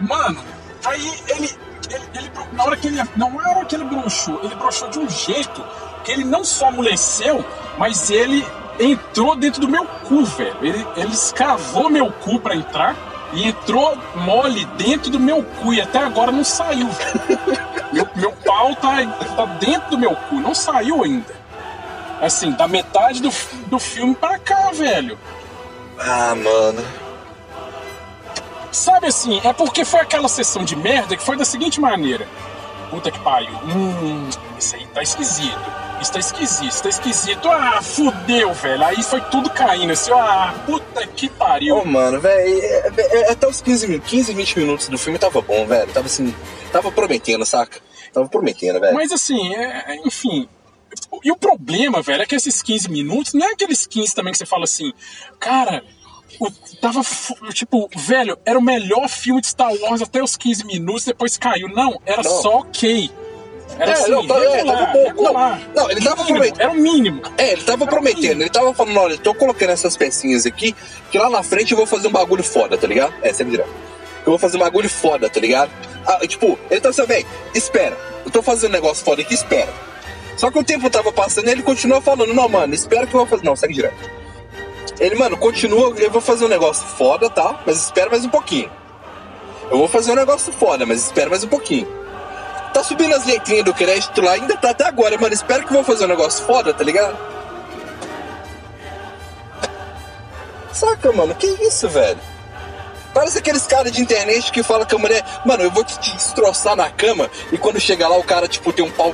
Mano, 0.00 0.38
aí 0.84 1.12
ele, 1.28 1.50
ele, 1.90 2.04
ele- 2.14 2.30
Na 2.52 2.64
hora 2.64 2.76
que 2.76 2.88
ele. 2.88 3.00
Não 3.16 3.40
é 3.40 3.46
a 3.46 3.56
hora 3.56 3.64
que 3.64 3.74
ele 3.74 3.84
broxou, 3.84 4.40
ele 4.42 4.54
broxou 4.54 4.88
de 4.90 4.98
um 4.98 5.08
jeito 5.08 5.64
que 6.04 6.12
ele 6.12 6.24
não 6.24 6.44
só 6.44 6.68
amoleceu, 6.68 7.44
mas 7.78 8.10
ele 8.10 8.44
entrou 8.78 9.34
dentro 9.34 9.60
do 9.60 9.68
meu 9.68 9.84
cu, 9.84 10.24
velho. 10.24 10.56
Ele, 10.62 10.86
ele 10.96 11.12
escavou 11.12 11.88
meu 11.88 12.10
cu 12.12 12.38
pra 12.38 12.54
entrar 12.54 12.94
e 13.32 13.48
entrou 13.48 13.96
mole 14.14 14.64
dentro 14.76 15.10
do 15.10 15.18
meu 15.18 15.42
cu 15.42 15.72
e 15.74 15.80
até 15.80 15.98
agora 15.98 16.30
não 16.30 16.44
saiu, 16.44 16.88
velho. 16.88 17.18
Meu, 18.18 18.32
pau 18.32 18.74
tá, 18.76 18.96
tá 19.36 19.44
dentro 19.60 19.90
do 19.90 19.98
meu 19.98 20.14
cu, 20.14 20.36
não 20.36 20.54
saiu 20.54 21.02
ainda. 21.04 21.34
Assim, 22.20 22.50
da 22.52 22.66
metade 22.66 23.22
do, 23.22 23.30
do 23.66 23.78
filme 23.78 24.14
pra 24.14 24.38
cá, 24.38 24.70
velho. 24.72 25.18
Ah, 25.98 26.34
mano. 26.34 26.84
Sabe 28.72 29.06
assim, 29.06 29.40
é 29.44 29.52
porque 29.52 29.84
foi 29.84 30.00
aquela 30.00 30.28
sessão 30.28 30.64
de 30.64 30.76
merda 30.76 31.16
que 31.16 31.22
foi 31.22 31.36
da 31.36 31.44
seguinte 31.44 31.80
maneira. 31.80 32.26
Puta 32.90 33.10
que 33.10 33.18
pariu. 33.20 33.50
Hum, 33.64 34.28
isso 34.58 34.74
aí 34.76 34.86
tá 34.88 35.02
esquisito. 35.02 35.58
Isso 36.00 36.12
tá 36.12 36.18
esquisito, 36.20 36.68
isso 36.68 36.82
tá 36.82 36.88
esquisito. 36.88 37.48
Ah, 37.48 37.80
fudeu, 37.82 38.52
velho. 38.54 38.84
Aí 38.84 39.02
foi 39.02 39.20
tudo 39.22 39.50
caindo 39.50 39.92
assim. 39.92 40.12
Ah, 40.12 40.54
puta 40.64 41.06
que 41.08 41.28
pariu. 41.28 41.76
Ô, 41.78 41.84
mano, 41.84 42.20
velho, 42.20 42.48
é- 42.64 42.92
é- 42.96 43.32
até 43.32 43.48
os 43.48 43.60
15, 43.60 43.88
min- 43.88 43.98
15, 44.00 44.32
20 44.32 44.58
minutos 44.58 44.88
do 44.88 44.96
filme 44.96 45.18
tava 45.18 45.40
bom, 45.40 45.66
velho. 45.66 45.92
Tava 45.92 46.06
assim, 46.06 46.34
tava 46.72 46.90
prometendo, 46.92 47.44
saca? 47.44 47.78
Tava 48.12 48.28
prometendo, 48.28 48.80
velho. 48.80 48.94
Mas 48.94 49.12
assim, 49.12 49.54
é- 49.54 49.84
é, 49.88 49.96
enfim. 50.06 50.48
E 51.22 51.30
o 51.30 51.36
problema, 51.36 52.00
velho, 52.02 52.22
é 52.22 52.26
que 52.26 52.34
esses 52.34 52.62
15 52.62 52.88
minutos 52.90 53.34
não 53.34 53.46
é 53.46 53.52
aqueles 53.52 53.86
15 53.86 54.14
também 54.14 54.32
que 54.32 54.38
você 54.38 54.46
fala 54.46 54.64
assim, 54.64 54.92
cara, 55.38 55.84
o- 56.40 56.50
tava 56.80 57.02
tipo, 57.52 57.88
velho, 57.94 58.38
era 58.44 58.58
o 58.58 58.62
melhor 58.62 59.08
filme 59.08 59.40
de 59.40 59.48
Star 59.48 59.72
Wars 59.82 60.00
até 60.02 60.22
os 60.22 60.36
15 60.36 60.64
minutos, 60.64 61.04
depois 61.04 61.36
caiu. 61.36 61.68
Não, 61.68 62.00
era 62.06 62.22
Não. 62.22 62.42
só 62.42 62.58
ok. 62.60 63.10
Era 63.78 63.90
É, 63.90 63.94
assim, 63.94 64.10
não, 64.10 64.26
tá- 64.26 64.34
é, 64.42 64.56
regular, 64.56 64.78
tava 64.92 64.92
bom. 65.14 65.22
Não, 65.22 65.58
não, 65.84 65.90
ele 65.90 66.00
tava 66.00 66.24
prometendo. 66.24 66.60
Era 66.60 66.70
o 66.72 66.74
mínimo. 66.74 67.22
É, 67.36 67.52
ele 67.52 67.62
tava 67.62 67.86
prometendo, 67.86 68.40
ele 68.40 68.50
tava 68.50 68.72
falando, 68.74 68.96
olha, 68.98 69.12
eu 69.12 69.18
tô 69.18 69.34
colocando 69.34 69.70
essas 69.70 69.94
pecinhas 69.94 70.46
aqui, 70.46 70.74
que 71.10 71.18
lá 71.18 71.28
na 71.28 71.42
frente 71.42 71.72
eu 71.72 71.76
vou 71.76 71.86
fazer 71.86 72.08
um 72.08 72.12
bagulho 72.12 72.42
foda, 72.42 72.78
tá 72.78 72.86
ligado? 72.86 73.12
É, 73.22 73.30
sempre 73.32 73.52
direto. 73.52 73.70
Eu 74.28 74.32
vou 74.32 74.38
fazer 74.38 74.58
um 74.58 74.60
bagulho 74.60 74.90
foda, 74.90 75.26
tá 75.30 75.40
ligado? 75.40 75.70
Ah, 76.06 76.18
tipo, 76.26 76.58
ele 76.70 76.82
tá 76.82 76.90
assim, 76.90 77.02
velho, 77.06 77.26
espera. 77.54 77.96
Eu 78.26 78.30
tô 78.30 78.42
fazendo 78.42 78.68
um 78.68 78.74
negócio 78.74 79.02
foda 79.02 79.22
aqui, 79.22 79.32
espera. 79.32 79.72
Só 80.36 80.50
que 80.50 80.58
o 80.58 80.62
tempo 80.62 80.90
tava 80.90 81.10
passando 81.10 81.48
e 81.48 81.50
ele 81.50 81.62
continua 81.62 82.02
falando, 82.02 82.34
não, 82.34 82.46
mano, 82.46 82.74
espera 82.74 83.06
que 83.06 83.14
eu 83.14 83.20
vou 83.20 83.26
fazer. 83.26 83.42
Não, 83.42 83.56
segue 83.56 83.72
direto. 83.72 83.96
Ele, 85.00 85.14
mano, 85.14 85.34
continua, 85.38 85.94
eu 85.96 86.10
vou 86.10 86.20
fazer 86.20 86.44
um 86.44 86.48
negócio 86.48 86.86
foda, 86.86 87.30
tá? 87.30 87.62
Mas 87.64 87.78
espera 87.78 88.10
mais 88.10 88.22
um 88.22 88.28
pouquinho. 88.28 88.70
Eu 89.70 89.78
vou 89.78 89.88
fazer 89.88 90.12
um 90.12 90.16
negócio 90.16 90.52
foda, 90.52 90.84
mas 90.84 91.06
espera 91.06 91.30
mais 91.30 91.42
um 91.42 91.48
pouquinho. 91.48 91.88
Tá 92.74 92.84
subindo 92.84 93.14
as 93.14 93.24
letrinhas 93.24 93.64
do 93.64 93.72
crédito 93.72 94.20
lá, 94.20 94.32
ainda 94.32 94.58
tá 94.58 94.70
até 94.72 94.84
agora, 94.84 95.16
mano. 95.16 95.32
Espero 95.32 95.62
que 95.62 95.70
eu 95.70 95.76
vou 95.76 95.84
fazer 95.84 96.04
um 96.04 96.08
negócio 96.08 96.44
foda, 96.44 96.74
tá 96.74 96.84
ligado? 96.84 97.16
Saca, 100.70 101.12
mano? 101.12 101.34
Que 101.34 101.46
isso, 101.46 101.88
velho? 101.88 102.37
Parece 103.18 103.36
aqueles 103.36 103.66
caras 103.66 103.90
de 103.90 104.00
internet 104.00 104.52
que 104.52 104.62
falam 104.62 104.86
que 104.86 104.94
a 104.94 104.98
mulher, 104.98 105.24
mano, 105.44 105.64
eu 105.64 105.72
vou 105.72 105.82
te 105.82 105.98
destroçar 105.98 106.76
na 106.76 106.88
cama 106.88 107.28
e 107.50 107.58
quando 107.58 107.80
chega 107.80 108.06
lá 108.06 108.16
o 108.16 108.22
cara, 108.22 108.46
tipo, 108.46 108.72
tem 108.72 108.84
um 108.84 108.92
pau 108.92 109.12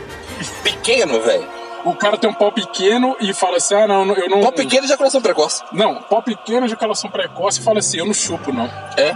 pequeno, 0.63 1.23
velho. 1.23 1.49
O 1.87 1.97
cara 1.97 2.19
tem 2.19 2.29
um 2.29 2.35
pau 2.35 2.53
pequeno 2.53 3.17
e 3.19 3.33
fala 3.33 3.57
assim: 3.57 3.75
ah, 3.75 3.87
não, 3.87 4.13
eu 4.13 4.29
não. 4.29 4.43
Pau 4.43 4.53
pequeno 4.53 4.83
e 4.83 4.85
ejaculação 4.85 5.23
precoce. 5.23 5.63
Não, 5.73 6.03
pau 6.03 6.23
pequeno, 6.23 6.67
ejaculação 6.67 7.11
precoce 7.11 7.61
e 7.61 7.63
fala 7.63 7.79
assim: 7.79 7.97
eu 7.97 8.05
não 8.05 8.13
chupo, 8.13 8.53
não. 8.53 8.67
É. 8.99 9.15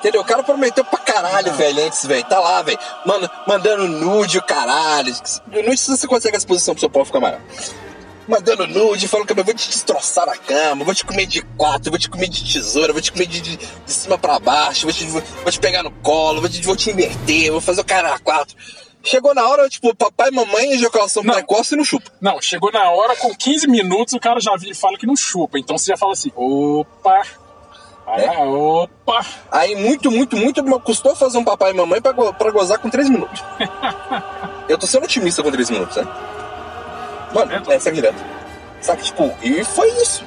Entendeu? 0.00 0.22
O 0.22 0.24
cara 0.24 0.42
prometeu 0.42 0.84
pra 0.84 0.98
caralho, 0.98 1.52
velho, 1.52 1.86
antes, 1.86 2.04
velho. 2.04 2.24
Tá 2.24 2.40
lá, 2.40 2.62
velho. 2.62 2.78
Mano, 3.06 3.30
mandando 3.46 3.86
nude, 3.86 4.38
o 4.38 4.42
caralho. 4.42 5.14
Nude 5.46 5.78
se 5.78 5.96
você 5.96 6.08
consegue 6.08 6.34
a 6.34 6.38
exposição 6.38 6.74
pro 6.74 6.80
seu 6.80 6.90
pau 6.90 7.04
ficar 7.04 7.20
maior. 7.20 7.40
Mandando 8.28 8.66
nude, 8.66 9.08
falando 9.08 9.26
que 9.26 9.32
eu 9.32 9.44
vou 9.44 9.54
te 9.54 9.68
destroçar 9.68 10.24
na 10.26 10.36
cama, 10.36 10.84
vou 10.84 10.94
te 10.94 11.04
comer 11.04 11.26
de 11.26 11.42
quatro, 11.56 11.90
vou 11.90 11.98
te 11.98 12.08
comer 12.08 12.28
de 12.28 12.52
tesoura, 12.52 12.92
vou 12.92 13.02
te 13.02 13.10
comer 13.10 13.26
de, 13.26 13.40
de, 13.40 13.56
de 13.56 13.68
cima 13.86 14.16
pra 14.16 14.38
baixo, 14.38 14.82
vou 14.86 14.92
te, 14.92 15.04
vou, 15.06 15.20
vou 15.42 15.50
te 15.50 15.58
pegar 15.58 15.82
no 15.82 15.90
colo, 15.90 16.40
vou 16.40 16.48
te, 16.48 16.62
vou 16.62 16.76
te 16.76 16.90
inverter, 16.90 17.50
vou 17.50 17.60
fazer 17.60 17.80
o 17.80 17.84
cara 17.84 18.14
a 18.14 18.18
quatro. 18.18 18.54
Chegou 19.02 19.34
na 19.34 19.48
hora, 19.48 19.68
tipo, 19.68 19.94
papai, 19.96 20.30
mamãe, 20.30 20.72
ejaculação 20.74 21.22
Não. 21.22 21.32
precoce 21.34 21.74
e 21.74 21.76
não 21.76 21.84
chupa. 21.84 22.10
Não, 22.20 22.40
chegou 22.40 22.70
na 22.70 22.88
hora, 22.90 23.16
com 23.16 23.34
15 23.34 23.66
minutos, 23.66 24.12
o 24.14 24.20
cara 24.20 24.38
já 24.38 24.54
vira 24.56 24.72
e 24.72 24.76
fala 24.76 24.98
que 24.98 25.06
não 25.06 25.16
chupa. 25.16 25.58
Então 25.58 25.76
você 25.78 25.86
já 25.92 25.96
fala 25.96 26.12
assim: 26.12 26.30
opa, 26.36 27.22
É. 28.18 28.26
ah, 28.28 28.42
opa. 28.42 29.24
Aí 29.50 29.74
muito, 29.74 30.10
muito, 30.10 30.36
muito 30.36 30.62
custou 30.80 31.16
fazer 31.16 31.38
um 31.38 31.44
papai 31.44 31.70
e 31.70 31.74
mamãe 31.74 32.00
pra, 32.00 32.12
go- 32.12 32.32
pra 32.34 32.50
gozar 32.50 32.78
com 32.78 32.90
3 32.90 33.08
minutos. 33.08 33.42
Eu 34.68 34.76
tô 34.78 34.86
sendo 34.86 35.04
otimista 35.04 35.42
com 35.42 35.50
3 35.50 35.70
minutos, 35.70 35.96
né? 35.96 36.06
Mano, 37.32 37.52
É, 37.72 37.78
segue 37.78 37.96
direto. 37.96 38.16
Saca, 38.80 39.02
tipo, 39.02 39.32
e 39.42 39.62
foi 39.64 39.88
isso. 40.02 40.24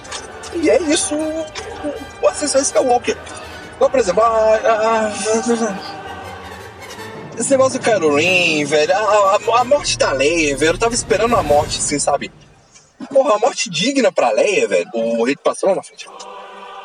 E 0.54 0.70
é 0.70 0.80
isso 0.84 1.16
o- 1.16 2.28
Ascensão 2.28 2.62
Skywalker. 2.62 3.18
Igual, 3.76 3.90
por 3.90 4.00
exemplo, 4.00 4.24
a, 4.24 4.28
a- 4.28 5.08
a- 5.08 5.12
esse 7.38 7.50
negócio 7.52 7.80
do 7.80 7.84
Kylo 7.84 8.16
velho, 8.66 8.94
a, 8.96 9.00
a- 9.58 9.62
a 9.62 9.64
morte 9.64 9.98
da 9.98 10.12
Leia, 10.12 10.56
velho, 10.56 10.74
eu 10.74 10.78
tava 10.78 10.94
esperando 10.94 11.36
a 11.36 11.42
morte, 11.44 11.80
assim, 11.80 11.98
sabe? 11.98 12.32
Porra, 13.12 13.36
a 13.36 13.40
morte 13.40 13.70
digna 13.70 14.12
pra 14.12 14.30
Leia, 14.32 14.68
velho. 14.68 14.90
O 14.94 15.24
rei 15.24 15.36
passou 15.36 15.70
lá 15.70 15.76
na 15.76 15.84
frente. 15.84 16.08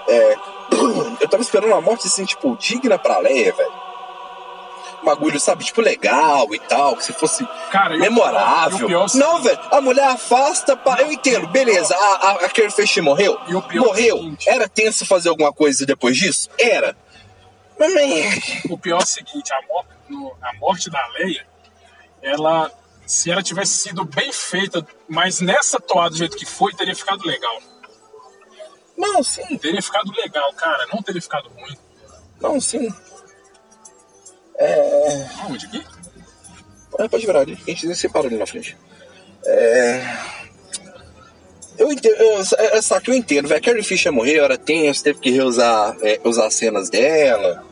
É, 0.08 0.36
eu 1.20 1.28
tava 1.28 1.42
esperando 1.42 1.68
uma 1.70 1.80
morte 1.80 2.06
assim, 2.06 2.24
tipo, 2.24 2.56
digna 2.56 2.98
pra 2.98 3.18
Leia, 3.18 3.52
velho. 3.52 3.87
Um 5.00 5.04
bagulho, 5.04 5.38
sabe, 5.38 5.64
tipo, 5.64 5.80
legal 5.80 6.52
e 6.54 6.58
tal, 6.58 6.96
que 6.96 7.04
se 7.04 7.12
fosse 7.12 7.46
Cara, 7.70 7.96
memorável. 7.96 8.86
pior- 8.86 9.04
o 9.06 9.06
pior 9.06 9.06
é 9.14 9.18
não, 9.18 9.42
velho, 9.42 9.60
a 9.70 9.80
mulher 9.80 10.08
afasta, 10.08 10.76
pá, 10.76 11.00
eu 11.00 11.12
entendo, 11.12 11.46
beleza, 11.48 11.94
a, 11.94 11.98
a, 11.98 12.32
a 12.32 12.48
Carrie 12.50 12.70
Fisher 12.70 13.02
morreu? 13.02 13.38
E 13.46 13.54
o 13.54 13.62
pior 13.62 13.84
é 13.84 13.86
morreu. 13.86 14.16
seguinte- 14.18 14.48
Era 14.50 14.68
tenso 14.68 15.06
fazer 15.06 15.28
alguma 15.28 15.52
coisa 15.52 15.86
depois 15.86 16.16
disso? 16.16 16.50
Era. 16.58 16.96
Mas, 17.78 17.94
man, 17.94 18.00
O 18.74 18.76
pior 18.78 19.00
é 19.00 19.04
o 19.04 19.06
seguinte: 19.06 19.52
a, 19.52 19.62
mor- 19.68 19.84
no- 20.08 20.36
a 20.42 20.52
morte 20.58 20.90
da 20.90 21.06
Leia, 21.18 21.46
ela. 22.20 22.70
Se 23.06 23.30
ela 23.30 23.42
tivesse 23.42 23.72
sido 23.76 24.04
bem 24.04 24.30
feita, 24.32 24.86
mas 25.08 25.40
nessa 25.40 25.80
toada 25.80 26.10
do 26.10 26.16
jeito 26.18 26.36
que 26.36 26.44
foi, 26.44 26.74
teria 26.74 26.94
ficado 26.94 27.24
legal. 27.26 27.58
não, 28.96 29.22
sim, 29.22 29.56
Teria 29.58 29.80
ficado 29.80 30.12
legal, 30.12 30.52
cara. 30.54 30.86
Não 30.92 31.00
teria 31.02 31.22
ficado 31.22 31.48
ruim. 31.48 31.76
não, 32.40 32.60
sim. 32.60 32.92
Aonde 35.42 35.66
aqui? 35.66 35.84
É, 36.98 37.08
pode 37.08 37.26
virar 37.26 37.40
ali, 37.40 37.52
a 37.66 37.70
gente 37.70 37.94
separa 37.94 38.26
ali 38.26 38.36
na 38.36 38.46
frente. 38.46 38.76
É. 39.46 40.16
Eu 41.78 41.92
entendo, 41.92 42.16
eu, 42.16 42.40
é, 42.58 42.82
saca, 42.82 43.08
eu 43.10 43.14
entendo, 43.14 43.46
velho. 43.46 43.62
Carrie 43.62 43.84
Fisher 43.84 44.12
morreu, 44.12 44.44
era 44.44 44.58
tenso, 44.58 45.04
teve 45.04 45.20
que 45.20 45.30
reusar 45.30 45.96
é, 46.02 46.20
usar 46.24 46.50
cenas 46.50 46.90
dela. 46.90 47.64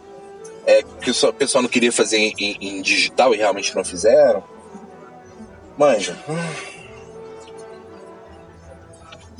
É, 0.64 0.82
que 1.00 1.10
o 1.10 1.14
só- 1.14 1.32
pessoal 1.32 1.62
não 1.62 1.68
queria 1.68 1.90
fazer 1.92 2.18
em, 2.18 2.34
em- 2.38 2.82
digital 2.82 3.34
e 3.34 3.36
realmente 3.36 3.74
não 3.74 3.84
fizeram. 3.84 4.44
Manja. 5.76 6.16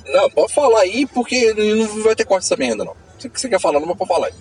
Não, 0.07 0.31
pode 0.31 0.53
falar 0.55 0.81
aí, 0.81 1.07
porque 1.07 1.53
não 1.55 2.03
vai 2.03 2.15
ter 2.15 2.25
corte 2.25 2.45
essa 2.45 2.57
merda, 2.57 2.85
não. 2.85 2.97
Sei 3.19 3.29
que 3.31 3.41
você 3.41 3.49
quer 3.49 3.61
falar, 3.61 3.81
não, 3.81 3.87
mas 3.87 3.97
pode 3.97 4.09
falar 4.09 4.29
aí. 4.29 4.35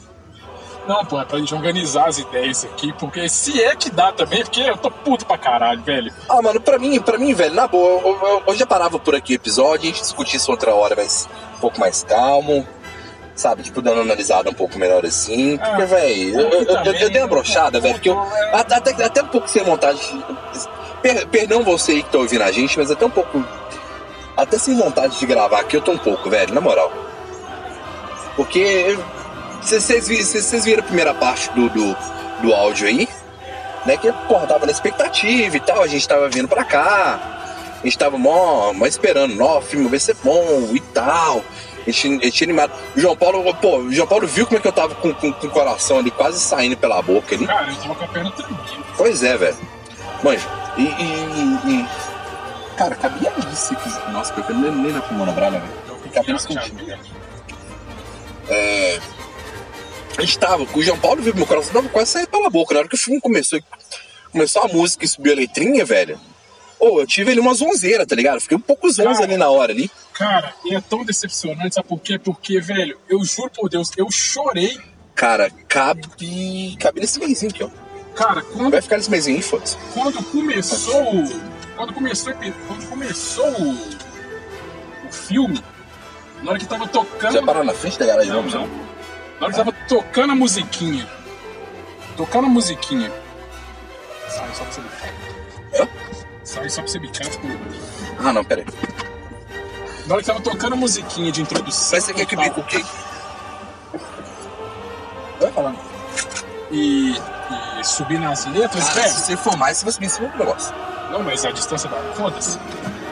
Não, 0.88 1.04
pô, 1.06 1.20
é 1.20 1.26
pra 1.26 1.40
gente 1.40 1.54
organizar 1.54 2.08
as 2.08 2.18
ideias 2.20 2.64
aqui, 2.66 2.94
porque 2.94 3.28
se 3.28 3.62
é 3.64 3.76
que 3.76 3.90
dá 3.90 4.12
também, 4.12 4.44
porque 4.44 4.62
eu 4.62 4.78
tô 4.78 4.92
puto 4.92 5.26
pra 5.26 5.38
caralho, 5.38 5.82
velho. 5.82 6.14
Ah, 6.30 6.42
mano, 6.42 6.60
pra 6.62 6.78
mim, 6.78 7.00
pra 7.02 7.18
mim, 7.18 7.34
velho, 7.34 7.54
na 7.56 7.68
boa, 7.68 8.02
eu, 8.02 8.20
eu- 8.28 8.44
eu 8.48 8.56
já 8.56 8.66
parava 8.66 9.00
por 9.00 9.16
aqui 9.16 9.34
o 9.34 9.36
episódio, 9.36 9.84
a 9.84 9.86
gente 9.94 10.02
discutir 10.02 10.38
isso 10.38 10.52
outra 10.52 10.74
hora, 10.76 10.96
mas 10.96 11.28
um 11.58 11.60
pouco 11.60 11.80
mais 11.80 12.04
calmo. 12.04 12.68
Sabe, 13.36 13.64
tipo, 13.64 13.82
dando 13.82 13.96
uma 13.96 14.04
analisada 14.04 14.50
um 14.50 14.54
pouco 14.54 14.80
melhor 14.80 15.06
assim. 15.06 15.60
Ah, 15.62 15.72
Porque, 15.72 15.86
velho, 15.88 16.40
eu, 16.40 16.50
eu, 16.50 16.64
eu, 16.64 16.94
eu 16.94 17.10
dei 17.10 17.22
uma 17.22 17.28
brochada, 17.28 17.82
velho, 17.82 17.96
porque 17.96 18.08
eu. 18.10 18.18
Até, 18.54 18.76
até, 18.76 19.04
até 19.04 19.22
um 19.24 19.28
pouco 19.28 19.50
sem 19.50 19.62
vontade. 19.62 20.00
Per, 21.02 21.28
perdão 21.28 21.62
você 21.62 21.92
aí 21.92 22.04
que 22.04 22.10
tá 22.12 22.18
ouvindo 22.18 22.44
a 22.44 22.52
gente, 22.52 22.78
mas 22.80 22.90
até 22.90 23.06
um 23.06 23.10
pouco. 23.10 23.44
Até 24.38 24.58
sem 24.58 24.78
vontade 24.78 25.20
de 25.20 25.26
gravar 25.26 25.60
aqui, 25.60 25.76
eu 25.76 25.82
tô 25.82 25.92
um 25.92 25.98
pouco, 25.98 26.30
velho, 26.30 26.54
na 26.54 26.62
moral. 26.62 26.90
Porque. 28.36 28.98
Vocês 29.66 30.64
viram 30.66 30.82
a 30.82 30.86
primeira 30.86 31.14
parte 31.14 31.50
do, 31.54 31.70
do, 31.70 31.98
do 32.42 32.54
áudio 32.54 32.88
aí? 32.88 33.08
Né? 33.86 33.98
Que, 33.98 34.12
porra, 34.28 34.48
tava 34.48 34.66
na 34.66 34.72
expectativa 34.72 35.58
e 35.58 35.60
tal, 35.60 35.82
a 35.82 35.88
gente 35.88 36.08
tava 36.08 36.30
vindo 36.30 36.48
pra 36.48 36.64
cá. 36.64 37.20
A 37.82 37.86
gente 37.86 37.98
tava 37.98 38.18
mó, 38.18 38.74
mó 38.74 38.86
esperando, 38.86 39.40
ó, 39.44 39.60
o 39.60 39.62
filme 39.62 39.88
vai 39.88 40.00
ser 40.00 40.16
bom 40.24 40.70
e 40.74 40.80
tal. 40.80 41.44
A 41.86 41.92
gente, 41.92 42.08
a 42.08 42.26
gente 42.26 42.44
animado. 42.44 42.72
O 42.96 43.00
João 43.00 43.16
Paulo, 43.16 43.54
pô, 43.56 43.78
o 43.78 43.94
João 43.94 44.08
Paulo 44.08 44.26
viu 44.28 44.46
como 44.48 44.58
é 44.58 44.62
que 44.62 44.68
eu 44.68 44.72
tava 44.72 44.96
com, 44.96 45.14
com, 45.14 45.32
com 45.32 45.48
o 45.48 45.50
coração 45.52 46.00
ali 46.00 46.10
quase 46.10 46.40
saindo 46.40 46.76
pela 46.76 47.00
boca 47.02 47.36
ali. 47.36 47.46
Cara, 47.46 47.70
eu 47.70 47.76
tava 47.76 47.96
com 47.96 48.04
a 48.04 48.08
perna 48.08 48.32
tremendo. 48.32 48.86
Pois 48.98 49.24
é, 49.24 49.38
velho. 49.38 49.58
Manja, 50.24 50.48
e, 50.78 50.82
e, 50.84 51.82
e- 51.82 51.88
Cara, 52.76 52.96
cabia 52.96 53.32
isso 53.54 53.74
aqui. 53.74 54.12
Nossa, 54.12 54.34
porque 54.34 54.52
eu 54.52 54.56
nem, 54.58 54.72
nem 54.72 54.92
na 54.92 55.02
pulmona 55.02 55.32
brava, 55.32 55.60
velho. 55.60 56.12
Cabia 56.12 56.34
nesse 56.34 56.48
cantinho. 56.48 56.98
É... 58.50 59.00
A 60.18 60.22
gente 60.22 60.40
tava, 60.40 60.64
o 60.74 60.84
João 60.84 60.98
Paulo 60.98 61.22
viu 61.22 61.36
meu 61.36 61.46
coração 61.46 61.74
tava 61.74 61.90
quase 61.90 62.12
saindo 62.12 62.30
pela 62.30 62.50
boca. 62.50 62.74
Na 62.74 62.80
hora 62.82 62.90
que 62.90 62.96
o 62.96 62.98
filme 62.98 63.20
começou, 63.20 63.60
começou 64.32 64.64
a 64.64 64.68
música 64.68 65.04
e 65.04 65.08
subiu 65.08 65.34
a 65.34 65.36
letrinha, 65.36 65.84
velho. 65.84 66.20
Ô, 66.80 67.02
eu 67.02 67.08
tive 67.08 67.32
ali 67.32 67.40
uma 67.40 67.54
zonzeira, 67.54 68.06
tá 68.06 68.16
ligado? 68.16 68.40
Fiquei 68.40 68.58
um 68.58 68.62
pouco 68.62 68.90
zonza 68.90 69.24
ali 69.24 69.38
na 69.38 69.50
hora 69.50 69.72
ali. 69.74 69.90
Cara, 70.14 70.54
e 70.64 70.74
é 70.76 70.82
tão 70.82 71.04
decepcionante, 71.04 71.76
sabe 71.76 71.88
por 71.88 72.00
quê? 72.00 72.18
Porque, 72.18 72.60
velho, 72.62 72.98
eu 73.10 73.24
juro 73.26 73.50
por 73.50 73.70
Deus, 73.70 73.92
eu 73.98 74.10
chorei. 74.10 74.78
Cara, 75.14 75.50
cabe. 75.68 76.08
Cabe 76.80 77.02
nesse 77.02 77.20
mêsinho 77.20 77.52
aqui, 77.52 77.64
ó. 77.64 77.70
Cara, 78.16 78.42
quando, 78.42 78.72
Vai 78.72 78.82
ficar 78.82 78.98
nesse 78.98 79.30
aí, 79.30 79.42
foda-se. 79.42 79.78
quando 79.94 80.24
começou. 80.24 81.24
Quando 81.76 81.94
começou, 81.94 82.34
quando 82.34 82.90
começou 82.90 83.50
o, 83.62 83.72
o 85.08 85.12
filme, 85.12 85.62
na 86.42 86.52
hora 86.52 86.60
que 86.60 86.66
tava 86.66 86.88
tocando. 86.88 87.34
Já 87.34 87.44
parou 87.44 87.66
na 87.66 87.74
frente 87.74 88.00
da 88.00 88.06
garagem, 88.06 88.32
Não, 88.32 88.44
não, 88.44 88.68
não. 88.68 88.95
Não. 89.36 89.40
Na 89.40 89.46
hora 89.46 89.52
que 89.54 89.58
tava 89.58 89.72
tocando 89.88 90.32
a 90.32 90.36
musiquinha. 90.36 91.08
Tocando 92.18 92.46
a 92.46 92.50
musiquinha. 92.50 93.12
Sai 94.30 94.50
só 94.54 94.64
pra 94.64 94.72
você 94.74 94.82
bicar. 94.82 95.10
Hã? 95.80 95.88
Sai 96.44 96.70
só 96.70 96.82
pra 96.82 96.92
você 96.92 97.00
bicar. 97.00 97.28
tipo, 97.30 97.48
Ah, 98.20 98.34
não, 98.34 98.44
pera 98.44 98.62
aí. 98.62 98.68
Na 100.08 100.14
hora 100.16 100.22
que 100.24 100.28
tava 100.28 100.42
tocando 100.42 100.74
a 100.74 100.76
musiquinha 100.78 101.32
de 101.32 101.42
introdução. 101.42 101.90
Mas 101.98 102.04
você 102.06 102.14
quer 102.14 102.26
que 102.26 102.36
bico 102.36 102.62
o 102.62 102.64
quê? 102.64 102.84
Vai 105.40 105.52
falando. 105.52 105.78
E, 106.72 107.16
e 107.80 107.84
subir 107.84 108.20
nas 108.20 108.46
letras, 108.46 108.90
velho. 108.90 109.10
se 109.10 109.20
você 109.22 109.38
for 109.38 109.56
mais, 109.58 109.78
você 109.78 109.86
vai 109.86 109.94
subir 109.94 110.06
em 110.06 110.10
cima 110.10 110.28
do 110.30 110.38
negócio. 110.38 110.74
Não, 111.12 111.22
mas 111.24 111.46
a 111.46 111.52
distância 111.52 111.90
da. 111.90 111.98
Foda-se. 112.14 112.60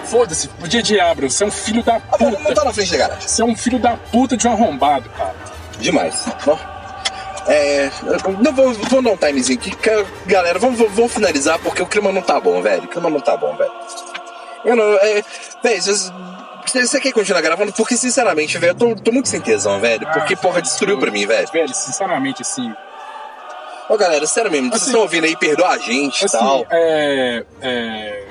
Foda-se. 0.05 0.47
DJ 0.67 0.99
Abrams, 0.99 1.35
você 1.35 1.43
é 1.43 1.47
um 1.47 1.51
filho 1.51 1.83
da 1.83 1.95
Ah, 1.95 2.17
vamos 2.19 2.35
puta. 2.37 2.49
montar 2.49 2.65
na 2.65 2.73
frente 2.73 2.91
da 2.91 2.97
garagem. 2.97 3.27
Você 3.27 3.41
é 3.41 3.45
um 3.45 3.55
filho 3.55 3.79
da 3.79 3.95
puta 3.97 4.35
de 4.37 4.47
um 4.47 4.51
arrombado, 4.51 5.09
cara. 5.11 5.35
Demais. 5.83 6.25
Ó. 6.47 6.57
É, 7.45 7.91
não 8.39 8.53
vou, 8.53 8.73
vou 8.73 9.01
dar 9.01 9.11
um 9.11 9.17
timezinho 9.17 9.59
aqui, 9.59 9.75
que, 9.75 10.05
galera, 10.25 10.57
vamos, 10.57 10.79
finalizar 11.09 11.59
porque 11.59 11.81
o 11.81 11.85
clima 11.85 12.09
não 12.11 12.21
tá 12.21 12.39
bom, 12.39 12.61
velho. 12.61 12.83
O 12.85 12.87
clima 12.87 13.09
não 13.09 13.19
tá 13.19 13.35
bom, 13.35 13.53
velho. 13.57 13.71
Eu 14.63 14.75
não, 14.77 14.93
é, 14.95 15.21
velho, 15.61 15.81
vocês- 15.81 16.11
você 16.73 17.01
quer 17.01 17.11
continuar 17.11 17.41
gravando? 17.41 17.73
Porque, 17.73 17.97
sinceramente, 17.97 18.57
velho, 18.57 18.71
eu 18.71 18.75
tô, 18.75 18.95
tô 18.95 19.11
muito 19.11 19.27
sem 19.27 19.41
tesão, 19.41 19.77
velho. 19.81 20.07
Porque, 20.13 20.35
Ah, 20.35 20.37
porra, 20.37 20.61
destruiu 20.61 20.97
pra 20.97 21.11
mim, 21.11 21.25
velho. 21.27 21.45
Velho, 21.51 21.73
sinceramente, 21.73 22.41
assim. 22.41 22.73
Ô, 23.89 23.97
galera, 23.97 24.25
sério 24.25 24.49
mesmo, 24.49 24.69
vocês 24.69 24.81
Assim, 24.83 24.91
estão 24.91 25.01
ouvindo 25.01 25.25
aí, 25.25 25.35
perdoa 25.35 25.67
a 25.67 25.77
gente 25.77 26.21
e 26.21 26.25
Assim, 26.25 26.37
tal. 26.37 26.65
é. 26.71 27.43
é 27.61 28.25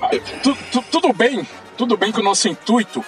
ah, 0.00 0.08
tu- 0.42 0.56
tu- 0.72 0.84
tudo 0.90 1.12
bem, 1.12 1.46
tudo 1.76 1.94
bem 1.98 2.10
que 2.10 2.20
o 2.20 2.22
nosso 2.22 2.48
intuito 2.48 3.04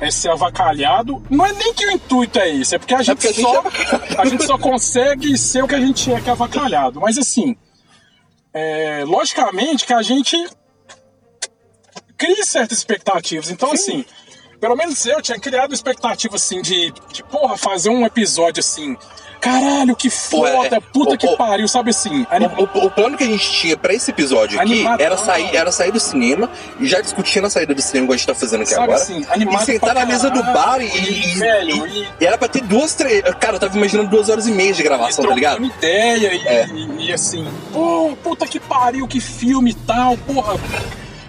é 0.00 0.10
ser 0.10 0.30
avacalhado. 0.30 1.22
Não 1.30 1.44
é 1.44 1.52
nem 1.52 1.72
que 1.74 1.86
o 1.86 1.90
intuito 1.90 2.38
é 2.38 2.48
esse, 2.48 2.74
é 2.74 2.78
porque 2.78 2.94
a 2.94 3.02
gente, 3.02 3.16
porque 3.16 3.28
a 3.28 3.32
gente 3.32 3.42
só, 3.42 3.54
é 3.54 3.58
avacalhado. 3.58 4.20
a 4.20 4.24
gente 4.26 4.44
só 4.44 4.58
consegue 4.58 5.38
ser 5.38 5.62
o 5.62 5.68
que 5.68 5.74
a 5.74 5.80
gente 5.80 6.12
é, 6.12 6.20
que 6.20 6.28
é 6.28 6.32
avacalhado. 6.32 7.00
Mas 7.00 7.18
assim, 7.18 7.56
é, 8.52 9.04
logicamente 9.06 9.86
que 9.86 9.92
a 9.92 10.02
gente 10.02 10.36
cria 12.16 12.44
certas 12.44 12.78
expectativas. 12.78 13.50
Então, 13.50 13.72
assim, 13.72 14.04
pelo 14.60 14.76
menos 14.76 15.04
eu 15.06 15.20
tinha 15.20 15.40
criado 15.40 15.74
expectativa 15.74 16.36
assim 16.36 16.62
de, 16.62 16.92
de 17.12 17.24
porra, 17.24 17.56
fazer 17.56 17.90
um 17.90 18.06
episódio 18.06 18.60
assim. 18.60 18.96
Caralho, 19.42 19.96
que 19.96 20.08
foda, 20.08 20.76
é, 20.76 20.80
puta 20.80 21.14
ô, 21.14 21.18
que 21.18 21.26
ô, 21.26 21.36
pariu, 21.36 21.66
sabe 21.66 21.90
assim? 21.90 22.24
anim- 22.30 22.46
O, 22.56 22.62
o- 22.62 22.86
o 22.86 22.90
plano 22.92 23.16
que 23.18 23.24
a 23.24 23.26
gente 23.26 23.50
tinha 23.50 23.76
pra 23.76 23.92
esse 23.92 24.10
episódio 24.12 24.58
aqui 24.60 24.72
Animado. 24.74 25.00
era 25.00 25.16
sair, 25.16 25.56
era 25.56 25.72
sair 25.72 25.90
do 25.90 25.98
cinema 25.98 26.48
e 26.78 26.86
já 26.86 27.00
discutindo 27.00 27.48
a 27.48 27.50
saída 27.50 27.74
do 27.74 27.82
cinema, 27.82 28.04
igual 28.04 28.14
a 28.14 28.16
gente 28.18 28.26
tá 28.28 28.34
fazendo 28.36 28.60
aqui 28.62 28.70
Sabe 28.70 28.84
agora. 28.84 28.98
assim, 29.02 29.26
animado 29.30 29.62
e 29.62 29.66
sentar 29.66 29.94
na 29.96 30.06
mesa 30.06 30.30
do 30.30 30.42
bar 30.44 30.80
e, 30.80 30.86
e, 30.86 31.32
e- 31.34 31.38
velho, 31.40 31.86
e- 31.88 32.08
e- 32.20 32.24
era 32.24 32.38
pra 32.38 32.46
ter 32.46 32.62
duas, 32.62 32.94
três. 32.94 33.20
Cara, 33.40 33.56
eu 33.56 33.60
tava 33.60 33.76
imaginando 33.76 34.08
duas 34.08 34.28
horas 34.28 34.46
e 34.46 34.52
meia 34.52 34.72
de 34.72 34.82
gravação, 34.82 35.26
tá 35.26 35.34
ligado? 35.34 35.64
ideia 35.64 36.32
e, 36.34 36.46
É. 36.46 36.66
e 37.00 37.12
assim, 37.12 37.44
pô, 37.72 38.16
puta 38.22 38.46
que 38.46 38.60
pariu, 38.60 39.08
que 39.08 39.20
filme 39.20 39.72
e 39.72 39.74
tal, 39.74 40.16
porra, 40.18 40.54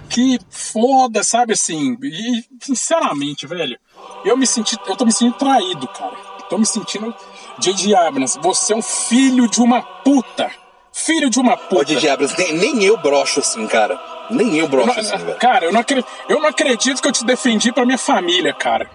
que 0.08 0.40
foda, 0.52 1.24
sabe 1.24 1.54
assim? 1.54 1.98
E 2.04 2.44
sinceramente, 2.62 3.48
velho, 3.48 3.76
eu 4.24 4.38
me 4.38 4.46
senti, 4.46 4.78
eu 4.88 4.96
tô 4.96 5.04
me 5.04 5.12
sentindo 5.12 5.34
traído, 5.36 5.88
cara. 5.88 6.32
Tô 6.50 6.58
me 6.60 6.66
sentindo 6.68 7.12
J.J. 7.60 7.96
Abrams, 7.96 8.38
você 8.42 8.74
é 8.74 8.76
um 8.76 8.82
filho 8.82 9.48
de 9.50 9.62
uma 9.62 9.82
puta. 9.82 10.52
Filho 10.92 11.30
de 11.30 11.40
uma 11.40 11.54
Ô, 11.54 11.58
puta. 11.58 11.86
DJ 11.86 12.10
Abrams, 12.12 12.36
nem, 12.38 12.54
nem 12.54 12.84
eu 12.84 12.98
broxo 12.98 13.40
assim, 13.40 13.66
cara. 13.68 14.00
Nem 14.30 14.56
eu 14.58 14.66
Eu 14.66 14.68
broxo 14.70 14.88
não- 14.94 15.00
assim, 15.00 15.26
velho. 15.26 15.38
cara, 15.40 15.66
eu 15.66 15.72
não, 15.74 15.82
acredito, 15.82 16.08
eu 16.30 16.40
não 16.40 16.48
acredito 16.50 17.02
que 17.02 17.08
eu 17.08 17.12
te 17.12 17.26
defendi 17.26 17.72
pra 17.74 17.86
minha 17.86 17.98
família, 17.98 18.54
cara. 18.54 18.90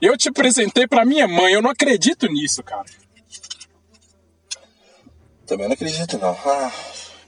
Eu 0.00 0.16
te 0.16 0.28
apresentei 0.28 0.86
pra 0.86 1.04
minha 1.04 1.28
mãe, 1.28 1.52
eu 1.52 1.62
não 1.62 1.70
acredito 1.70 2.26
nisso, 2.28 2.62
cara. 2.62 2.84
Também 5.46 5.66
não 5.66 5.74
acredito, 5.74 6.18
não. 6.18 6.36
Ah. 6.46 6.70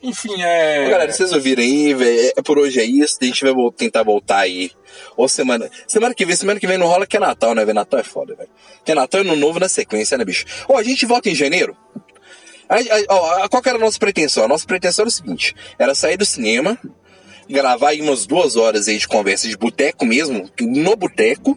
Enfim, 0.03 0.41
é. 0.43 0.89
Galera, 0.91 1.11
vocês 1.13 1.33
ouviram 1.33 1.63
aí, 1.63 1.95
velho? 1.95 2.33
É, 2.37 2.43
por 2.43 2.59
hoje 2.59 2.81
é 2.81 2.85
isso. 2.85 3.19
A 3.21 3.25
gente 3.25 3.43
vai 3.45 3.53
vol- 3.53 3.73
tentar 3.73 4.03
voltar 4.03 4.39
aí. 4.39 4.71
Ou 5.17 5.29
semana. 5.29 5.71
Semana 5.87 6.15
que 6.15 6.25
vem, 6.25 6.37
semana 6.37 6.61
que 6.61 6.67
vem 6.67 6.79
não 6.79 6.87
rola 6.87 7.07
que 7.07 7.17
é 7.17 7.21
Natal, 7.21 7.55
né, 7.55 7.65
velho? 7.65 7.75
Natal 7.75 8.01
é 8.01 8.03
foda, 8.05 8.35
velho. 8.35 8.49
Que 8.85 8.93
é 8.93 8.95
Natal 8.95 9.23
e 9.23 9.25
Ano 9.27 9.37
Novo 9.37 9.59
na 9.59 9.69
sequência, 9.69 10.17
né, 10.19 10.25
bicho? 10.25 10.45
Ó, 10.69 10.77
a 10.79 10.83
gente 10.83 11.05
volta 11.07 11.29
em 11.31 11.35
janeiro. 11.35 11.77
Aí, 12.69 12.91
aí, 12.91 13.05
ó, 13.09 13.49
qual 13.49 13.63
era 13.67 13.77
a 13.77 13.81
nossa 13.81 13.99
pretensão? 13.99 14.45
A 14.45 14.49
nossa 14.49 14.67
pretensão 14.67 15.03
era 15.05 15.09
o 15.09 15.13
seguinte: 15.13 15.55
era 15.79 15.95
sair 15.95 16.17
do 16.17 16.27
cinema, 16.27 16.79
gravar 17.49 17.91
aí 17.91 18.01
umas 18.01 18.27
duas 18.27 18.57
horas 18.57 18.89
aí 18.89 18.99
de 18.99 19.07
conversa 19.09 19.49
de 19.49 19.57
boteco 19.57 20.05
mesmo, 20.05 20.51
no 20.61 20.97
boteco, 20.97 21.57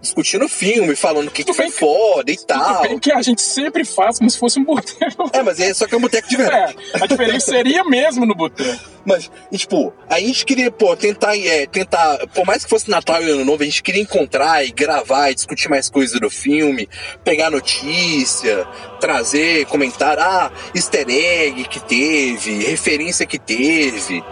discutindo 0.00 0.44
o 0.44 0.48
filme, 0.48 0.96
falando 0.96 1.28
o 1.28 1.30
que, 1.30 1.44
que 1.44 1.52
foi 1.52 1.66
que- 1.66 1.72
foda 1.72 2.30
e 2.32 2.36
tal. 2.38 2.82
bem 2.82 2.98
que 2.98 3.12
a 3.12 3.20
gente 3.22 3.42
sempre 3.42 3.84
faz 3.84 4.18
como 4.18 4.30
se 4.30 4.38
fosse 4.38 4.58
um 4.58 4.64
boteco. 4.64 5.30
É, 5.32 5.42
mas 5.42 5.60
é 5.60 5.72
só 5.74 5.86
que 5.86 5.94
é 5.94 5.98
um 5.98 6.00
boteco 6.00 6.28
de 6.28 6.36
verdade. 6.36 6.76
É, 6.94 7.04
a 7.04 7.06
diferença 7.06 7.50
seria 7.50 7.84
mesmo 7.84 8.24
no 8.26 8.34
boteco. 8.34 8.90
Mas, 9.04 9.30
e, 9.50 9.56
tipo, 9.56 9.92
a 10.08 10.20
gente 10.20 10.44
queria, 10.44 10.70
pô, 10.70 10.94
tentar, 10.94 11.34
é, 11.36 11.66
tentar, 11.66 12.18
por 12.34 12.44
mais 12.46 12.64
que 12.64 12.70
fosse 12.70 12.90
Natal 12.90 13.22
e 13.22 13.30
Ano 13.30 13.44
Novo, 13.46 13.62
a 13.62 13.64
gente 13.64 13.82
queria 13.82 14.02
encontrar 14.02 14.62
e 14.64 14.70
gravar 14.70 15.30
e 15.30 15.34
discutir 15.34 15.70
mais 15.70 15.88
coisas 15.88 16.20
do 16.20 16.28
filme, 16.28 16.86
pegar 17.24 17.50
notícia, 17.50 18.66
trazer, 19.00 19.64
comentar, 19.66 20.18
ah, 20.18 20.52
easter 20.74 21.06
egg 21.08 21.64
que 21.64 21.80
teve, 21.80 22.62
referência 22.64 23.24
que 23.24 23.38
teve. 23.38 24.22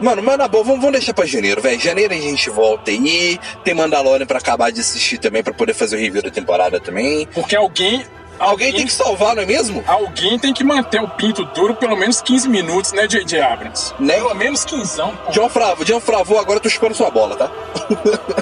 Mano, 0.00 0.22
mas 0.22 0.38
na 0.38 0.48
boa, 0.48 0.64
vamos, 0.64 0.80
vamos 0.80 0.92
deixar 0.92 1.12
pra 1.12 1.26
janeiro, 1.26 1.60
velho. 1.60 1.78
Janeiro 1.78 2.14
a 2.14 2.16
gente 2.16 2.48
volta 2.48 2.90
aí. 2.90 3.38
Tem 3.62 3.74
Mandalorian 3.74 4.26
pra 4.26 4.38
acabar 4.38 4.72
de 4.72 4.80
assistir 4.80 5.18
também, 5.18 5.42
pra 5.42 5.52
poder 5.52 5.74
fazer 5.74 5.96
o 5.96 5.98
review 5.98 6.22
da 6.22 6.30
temporada 6.30 6.80
também. 6.80 7.26
Porque 7.34 7.54
alguém. 7.54 8.04
Alguém 8.38 8.72
tem 8.72 8.86
que 8.86 8.92
salvar, 8.92 9.36
não 9.36 9.42
é 9.42 9.46
mesmo? 9.46 9.84
Alguém 9.86 10.38
tem 10.38 10.54
que 10.54 10.64
manter 10.64 10.98
o 10.98 11.06
pinto 11.06 11.44
duro 11.44 11.74
pelo 11.74 11.94
menos 11.94 12.22
15 12.22 12.48
minutos, 12.48 12.90
né, 12.92 13.06
J.J. 13.06 13.38
Abrams? 13.38 13.92
Né? 14.00 14.14
Pelo 14.14 14.34
menos 14.34 14.64
15, 14.64 14.96
pô. 14.96 15.30
John 15.30 15.50
Fravo, 15.50 15.84
John 15.84 16.00
Fravo, 16.00 16.38
agora 16.38 16.56
eu 16.56 16.62
tô 16.62 16.70
chupando 16.70 16.94
sua 16.94 17.10
bola, 17.10 17.36
tá? 17.36 17.50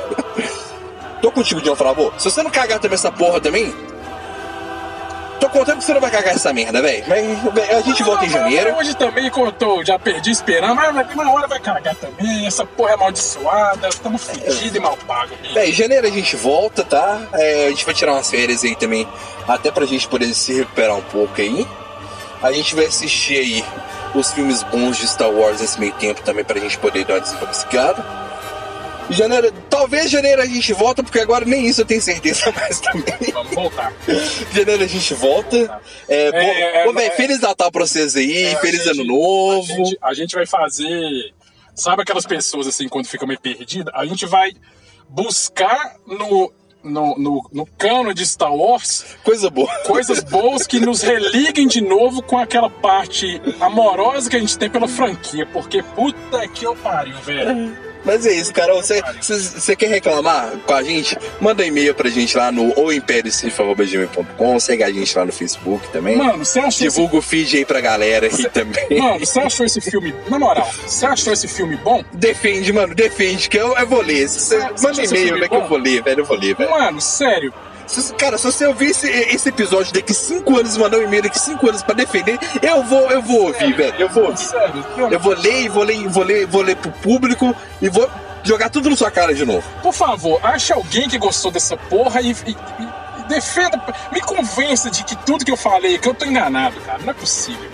tô 1.21 1.33
contigo, 1.33 1.61
John 1.61 1.75
Fravo. 1.75 2.13
Se 2.17 2.31
você 2.31 2.45
não 2.45 2.51
cagar 2.51 2.79
também 2.79 2.95
essa 2.95 3.11
porra 3.11 3.41
também, 3.41 3.75
tô 5.39 5.49
contando 5.49 5.79
que 5.79 5.85
você 5.85 5.95
não 5.95 6.01
vai 6.01 6.11
cagar 6.11 6.35
essa 6.35 6.53
merda, 6.53 6.83
velho. 6.83 7.05
A 7.77 7.81
gente 7.81 8.03
volta 8.03 8.27
em 8.27 8.29
janeiro. 8.29 8.77
Hoje 8.77 8.95
também, 8.95 9.31
tô, 9.59 9.85
já 9.85 9.99
perdi 9.99 10.31
esperando, 10.31 10.75
mas 10.75 11.13
uma 11.15 11.33
hora 11.33 11.47
vai 11.47 11.61
cagar 11.61 11.95
também. 11.95 12.47
Essa 12.47 12.65
porra 12.65 12.91
é 12.91 12.95
amaldiçoada, 12.95 13.89
estamos 13.89 14.25
fedidos 14.25 14.75
e 14.75 14.81
mal 14.81 14.97
pagos. 15.07 15.37
Véi, 15.55 15.71
em 15.71 15.73
janeiro 15.73 16.07
a 16.07 16.11
gente 16.11 16.37
volta, 16.37 16.85
tá? 16.85 17.21
É, 17.33 17.67
a 17.67 17.69
gente 17.71 17.85
vai 17.85 17.95
tirar 17.95 18.13
umas 18.13 18.31
férias 18.31 18.65
aí 18.65 18.77
também, 18.77 19.07
até 19.47 19.71
pra 19.71 19.87
gente 19.87 20.09
poder 20.09 20.33
se 20.35 20.53
recuperar 20.53 20.97
um 20.97 21.03
pouco 21.03 21.41
aí. 21.41 21.67
A 22.43 22.53
gente 22.53 22.75
vai 22.75 22.87
assistir 22.87 23.39
aí 23.39 23.65
os 24.15 24.33
filmes 24.33 24.63
bons 24.63 24.97
de 24.97 25.07
Star 25.09 25.31
Wars 25.31 25.61
nesse 25.61 25.79
meio 25.79 25.93
tempo 25.95 26.23
também 26.23 26.45
pra 26.45 26.59
gente 26.59 26.79
poder 26.79 27.05
dar 27.05 27.15
uma 27.15 27.21
desintoxicada. 27.21 28.28
Janeiro, 29.11 29.53
tal- 29.71 29.79
Talvez 29.89 30.11
janeiro 30.11 30.43
a 30.43 30.45
gente 30.45 30.71
volta, 30.75 31.03
porque 31.03 31.19
agora 31.21 31.45
nem 31.47 31.65
isso 31.67 31.81
eu 31.81 31.85
tenho 31.87 32.03
certeza 32.03 32.51
mais 32.53 32.79
também. 32.81 33.15
Vamos 33.33 33.55
voltar. 33.55 33.91
janeiro 34.53 34.83
a 34.85 34.87
gente 34.87 35.15
volta. 35.15 35.81
É, 36.09 36.31
bom, 36.31 36.37
É, 36.37 36.85
bom, 36.85 36.93
véi, 36.93 37.07
é, 37.07 37.11
Feliz 37.13 37.41
Natal 37.41 37.71
pra 37.73 37.87
vocês 37.87 38.15
aí, 38.17 38.45
É, 38.47 38.57
feliz 38.57 38.85
gente- 38.85 38.91
ano 39.01 39.05
novo. 39.05 39.73
A 39.73 39.77
gente, 39.77 39.99
a 40.03 40.15
gente 40.15 40.35
vai 40.35 40.45
fazer. 40.47 41.33
Sabe 41.75 42.03
aquelas 42.03 42.27
pessoas 42.27 42.67
assim, 42.67 42.87
quando 42.87 43.07
fica 43.07 43.25
meio 43.27 43.41
perdida? 43.41 43.91
A 43.95 44.05
gente 44.05 44.27
vai 44.27 44.51
buscar 45.09 45.95
no, 46.07 46.53
no, 46.83 47.17
no, 47.17 47.49
no 47.53 47.67
cano 47.79 48.13
de 48.13 48.27
Star 48.27 48.53
Wars 48.55 49.05
Coisa 49.25 49.49
boa. 49.49 49.73
coisas 49.87 50.23
boas 50.23 50.67
que 50.67 50.79
nos 50.81 51.01
religuem 51.01 51.67
de 51.67 51.81
novo 51.81 52.21
com 52.23 52.37
aquela 52.37 52.69
parte 52.69 53.41
amorosa 53.61 54.29
que 54.29 54.37
a 54.37 54.41
gente 54.41 54.59
tem 54.59 54.69
pela 54.69 54.87
franquia. 54.89 55.47
Porque 55.47 55.83
puta 55.83 56.47
que 56.49 56.65
eu 56.65 56.77
pariu, 56.77 57.17
velho. 57.19 57.88
Mas 58.05 58.25
é 58.27 58.33
isso, 58.33 58.53
Carol. 58.53 58.81
Você- 58.83 59.77
quer 59.77 59.89
reclamar 59.89 60.51
com 60.67 60.73
a 60.75 60.83
gente? 60.83 61.17
Manda 61.41 61.63
um 61.63 61.67
e-mail 61.67 61.95
pra 61.95 62.09
gente 62.11 62.37
lá 62.37 62.51
no 62.51 62.73
ouimperiocif.com. 62.79 64.61
Segue 64.61 64.83
a 64.83 64.91
gente 64.93 65.17
lá 65.17 65.25
no 65.25 65.33
Facebook 65.33 65.89
também. 65.89 66.17
Mano, 66.17 66.45
você 66.45 66.59
achou 66.59 66.69
esse 66.71 66.83
Divulga 66.83 67.17
o 67.17 67.23
feed 67.23 67.59
aí 67.59 67.65
pra 67.65 67.81
galera 67.81 68.27
aí 68.27 68.49
também. 68.51 68.99
Mano, 68.99 69.21
você 69.25 69.41
achou 69.41 69.65
esse 69.67 69.81
filme. 69.81 70.15
Na 70.29 70.39
moral, 70.39 70.69
você 70.87 71.07
achou 71.07 71.33
esse 71.33 71.49
filme 71.49 71.77
bom? 71.77 72.03
Defende, 72.13 72.73
mano, 72.73 72.95
defende, 72.95 73.49
que 73.49 73.57
eu, 73.59 73.77
eu 73.77 73.87
vou 73.87 74.03
ler. 74.03 74.29
Você- 74.29 74.59
Você 74.59 74.87
manda 74.87 75.03
esse 75.03 75.15
e-mail, 75.15 75.39
né, 75.39 75.49
que 75.49 75.55
eu 75.55 75.69
vou 75.69 75.79
ler, 75.79 76.03
velho. 76.03 76.21
Eu 76.21 76.25
vou 76.25 76.37
ler, 76.39 76.55
velho. 76.55 76.71
Mano, 76.71 77.01
sério. 77.01 77.53
Se- 77.89 78.13
Cara, 78.15 78.37
se 78.39 78.45
você 78.45 78.67
ouvir 78.67 78.91
esse, 78.91 79.09
esse 79.09 79.49
episódio 79.49 79.93
daqui 79.93 80.13
5 80.15 80.59
anos, 80.59 80.77
mandar 80.77 80.99
um 80.99 81.03
e-mail 81.03 81.23
daqui 81.23 81.39
5 81.39 81.69
anos 81.69 81.83
pra 81.83 81.95
defender, 81.95 82.39
eu 82.63 82.83
vou, 82.85 83.11
eu 83.11 83.23
vou 83.23 83.47
ouvir, 83.47 83.73
velho. 83.75 83.95
Eu 83.99 84.09
vou 84.09 84.25
ouvir. 84.27 84.39
Sério. 84.39 84.85
Eu 85.11 85.19
vou 85.19 85.35
ler 85.35 85.69
vou 85.69 85.83
ler, 85.83 86.09
vou 86.09 86.23
ler, 86.23 86.47
vou 86.47 86.63
ler 86.63 86.77
pro 86.77 86.91
público 86.93 87.55
e 87.81 87.89
vou 87.89 88.09
jogar 88.45 88.69
tudo 88.71 88.89
na 88.91 88.97
sua 88.97 89.11
cara 89.11 89.35
de 89.35 89.45
novo. 89.45 89.65
Por 89.83 89.93
favor, 89.93 90.39
ache 90.43 90.73
alguém 90.73 91.09
que 91.09 91.19
gostou 91.19 91.51
dessa 91.51 91.77
porra 91.77 92.21
e- 92.21 92.31
e- 92.47 92.51
e 92.51 93.23
defenda. 93.29 93.81
Me 94.13 94.21
convença 94.21 94.91
de 94.91 95.03
que 95.05 95.17
tudo 95.17 95.45
que 95.45 95.51
eu 95.51 95.57
falei, 95.57 95.99
que 95.99 96.09
eu 96.09 96.15
tô 96.15 96.25
enganado, 96.25 96.77
cara. 96.81 96.99
Não 97.03 97.11
é 97.11 97.15
possível. 97.15 97.69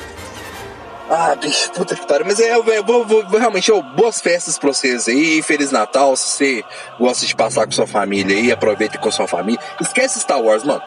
Ah, 1.11 1.35
bicho, 1.35 1.71
puta 1.73 1.95
que 1.95 2.07
pariu. 2.07 2.25
Mas 2.27 2.41
é, 2.41 2.55
eu 2.57 2.63
vou, 2.85 3.05
vou- 3.05 3.23
realmente, 3.39 3.71
ó, 3.71 3.81
boas 3.83 4.21
festas 4.21 4.59
pra 4.59 4.73
vocês 4.73 5.07
aí. 5.09 5.43
Feliz 5.43 5.71
Natal. 5.71 6.17
Se 6.17 6.29
você 6.29 6.65
gosta 6.99 7.27
de 7.27 7.37
passar 7.37 7.67
com 7.67 7.73
sua 7.73 7.87
família 7.87 8.37
aí, 8.37 8.51
aproveita 8.51 8.99
com 8.99 9.11
sua 9.11 9.29
família. 9.29 9.61
Esquece 9.81 10.19
Star 10.21 10.41
Wars, 10.41 10.65
mano. 10.65 10.83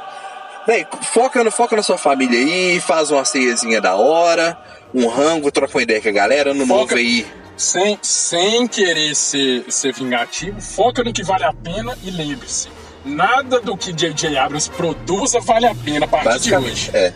Véi, 0.66 0.86
foca, 1.14 1.44
no, 1.44 1.52
foca 1.52 1.76
na 1.76 1.84
sua 1.84 1.98
família 1.98 2.38
aí, 2.40 2.80
faz 2.82 3.10
uma 3.12 3.24
ceiazinha 3.24 3.80
da 3.80 3.96
hora, 3.96 4.58
um 4.94 5.08
rango, 5.08 5.50
troca 5.52 5.78
uma 5.78 5.84
ideia 5.84 6.02
com 6.02 6.10
a 6.10 6.12
galera, 6.12 6.52
ano 6.52 6.66
Foca- 6.68 6.80
novo 6.82 6.96
aí. 6.96 7.26
Sem, 7.56 7.98
sem 8.02 8.68
querer 8.68 9.16
ser, 9.16 9.66
ser 9.72 9.94
vingativo, 9.94 10.60
foca 10.62 11.04
no 11.04 11.14
que 11.14 11.24
vale 11.24 11.44
a 11.46 11.54
pena 11.54 11.98
e 12.04 12.12
lembre-se. 12.12 12.68
Nada 13.06 13.62
do 13.62 13.78
que 13.78 13.94
J.J. 13.94 14.38
Abrams 14.38 14.70
produza 14.70 15.40
vale 15.40 15.66
a 15.68 15.74
pena 15.74 16.06
a 16.06 16.08
partir 16.10 16.40
de 16.42 16.56
hoje. 16.56 16.92
é. 16.94 17.14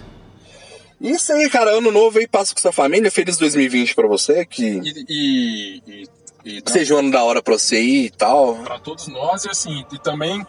Isso 1.01 1.33
aí, 1.33 1.49
cara, 1.49 1.71
ano 1.71 1.89
novo 1.91 2.19
aí, 2.19 2.27
passa 2.27 2.53
com 2.53 2.61
sua 2.61 2.71
família. 2.71 3.09
Feliz 3.09 3.35
2020 3.37 3.95
pra 3.95 4.07
você, 4.07 4.45
que, 4.45 4.63
E, 4.63 5.81
e, 5.87 6.07
e, 6.45 6.61
que 6.61 6.71
seja 6.71 6.93
um 6.95 6.99
ano 6.99 7.11
da 7.11 7.23
hora 7.23 7.41
pra 7.41 7.53
você 7.57 7.77
aí 7.77 8.05
e 8.05 8.09
tal. 8.11 8.55
para 8.57 8.77
todos 8.79 9.07
nós 9.07 9.43
e 9.45 9.49
assim 9.49 9.83
e 9.91 9.97
também 9.99 10.45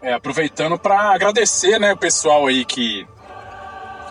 é, 0.00 0.12
aproveitando 0.12 0.78
para 0.78 1.12
agradecer 1.14 1.78
né 1.80 1.92
o 1.92 1.96
pessoal 1.96 2.46
aí 2.46 2.64
que 2.64 3.04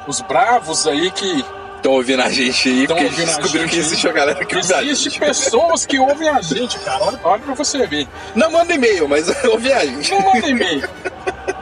os 0.07 0.19
bravos 0.21 0.85
aí 0.88 1.09
que 1.11 1.45
Estão 1.77 1.91
ouvindo 1.93 2.21
a 2.23 2.29
gente 2.29 2.67
aí, 2.69 2.88
Tão 2.88 2.97
porque 2.97 3.07
a 3.07 3.11
gente 3.11 3.19
ouvindo 3.21 3.29
a 3.29 3.39
descobriu 3.41 3.61
gente 3.61 3.69
que 3.69 3.75
aí. 3.75 3.81
existe 3.85 4.07
uma 4.07 4.13
galera 4.13 4.45
que 4.45 4.55
ouve 4.55 4.73
a 4.73 4.83
existe 4.83 5.09
gente. 5.11 5.19
pessoas 5.19 5.85
que 5.85 5.99
ouvem 5.99 6.27
a 6.27 6.41
gente 6.41 6.79
cara 6.79 7.03
olha, 7.05 7.19
olha 7.23 7.41
para 7.43 7.53
você 7.53 7.85
ver 7.88 8.07
Não 8.35 8.51
manda 8.51 8.73
e-mail, 8.73 9.07
mas 9.07 9.27
ouve 9.45 9.71
a 9.71 9.85
gente. 9.85 10.11
não 10.11 10.21
manda 10.21 10.49
e-mail 10.49 10.89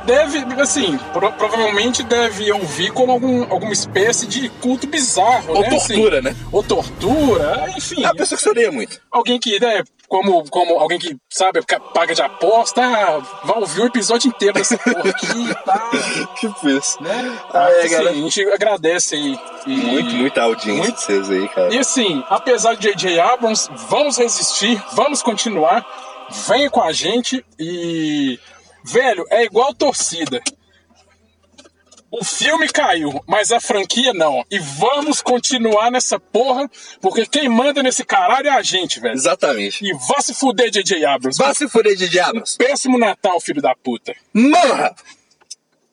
deve 0.05 0.39
assim 0.61 0.97
pro- 1.13 1.31
provavelmente 1.33 2.03
deve 2.03 2.51
ouvir 2.51 2.91
como 2.91 3.11
algum, 3.11 3.41
alguma 3.51 3.73
espécie 3.73 4.25
de 4.27 4.49
culto 4.49 4.87
bizarro 4.87 5.53
Ou 5.53 5.61
né 5.61 5.69
tortura, 5.69 6.19
assim, 6.19 6.27
né? 6.29 6.35
ou 6.51 6.63
tortura 6.63 7.65
enfim 7.75 8.03
É 8.03 8.07
uma 8.07 8.15
pessoa 8.15 8.39
que 8.39 8.49
odeia 8.49 8.71
muito. 8.71 8.99
alguém 9.11 9.39
que, 9.39 9.59
né, 9.59 9.83
como, 10.07 10.47
como 10.49 10.79
alguém 10.79 10.99
que, 10.99 11.17
sabe, 11.29 11.61
paga 11.93 12.13
de 12.13 12.21
aposta, 12.21 12.79
ah, 12.81 13.19
vai 13.43 13.57
ouvir 13.59 13.81
o 13.81 13.85
episódio 13.87 14.27
inteiro 14.27 14.53
dessa 14.53 14.77
porra 14.77 15.09
aqui 15.09 15.25
e 15.49 15.55
tal, 15.65 15.89
Tipo 16.39 16.69
isso. 16.69 17.01
né? 17.01 17.37
Ah, 17.51 17.67
é, 17.71 17.81
assim, 17.85 17.95
a 17.95 18.13
gente 18.13 18.41
agradece 18.51 19.15
aí. 19.15 19.39
E, 19.65 19.75
Muito, 19.75 20.11
muita 20.13 20.43
audiência 20.43 20.83
Muito. 20.83 20.95
de 20.95 21.01
vocês 21.01 21.31
aí, 21.31 21.49
cara. 21.49 21.73
E 21.73 21.79
assim, 21.79 22.23
apesar 22.29 22.75
de 22.75 22.83
J.J. 22.83 23.19
Abrams, 23.19 23.67
vamos 23.89 24.17
resistir, 24.17 24.81
vamos 24.93 25.23
continuar, 25.23 25.83
venha 26.47 26.69
com 26.69 26.81
a 26.83 26.91
gente 26.93 27.43
e... 27.59 28.39
Velho, 28.85 29.25
é 29.29 29.43
igual 29.43 29.73
torcida. 29.73 30.41
O 32.11 32.23
filme 32.23 32.69
caiu, 32.69 33.21
mas 33.27 33.51
a 33.51 33.59
franquia 33.59 34.13
não. 34.13 34.45
E 34.49 34.57
vamos 34.57 35.21
continuar 35.21 35.91
nessa 35.91 36.17
porra, 36.17 36.69
porque 37.01 37.25
quem 37.25 37.49
manda 37.49 37.83
nesse 37.83 38.05
caralho 38.05 38.47
é 38.47 38.51
a 38.51 38.61
gente, 38.61 39.01
velho. 39.01 39.15
Exatamente. 39.15 39.83
E 39.83 39.91
vá 39.93 40.21
se 40.21 40.33
fuder, 40.33 40.69
J.J. 40.71 41.03
Abrams. 41.03 41.37
Vá 41.37 41.53
se 41.53 41.67
fuder 41.67 41.95
de 41.95 42.07
diabos. 42.07 42.55
Péssimo 42.55 42.97
Natal, 42.97 43.41
filho 43.41 43.61
da 43.61 43.75
puta. 43.75 44.15
Morra! 44.33 44.95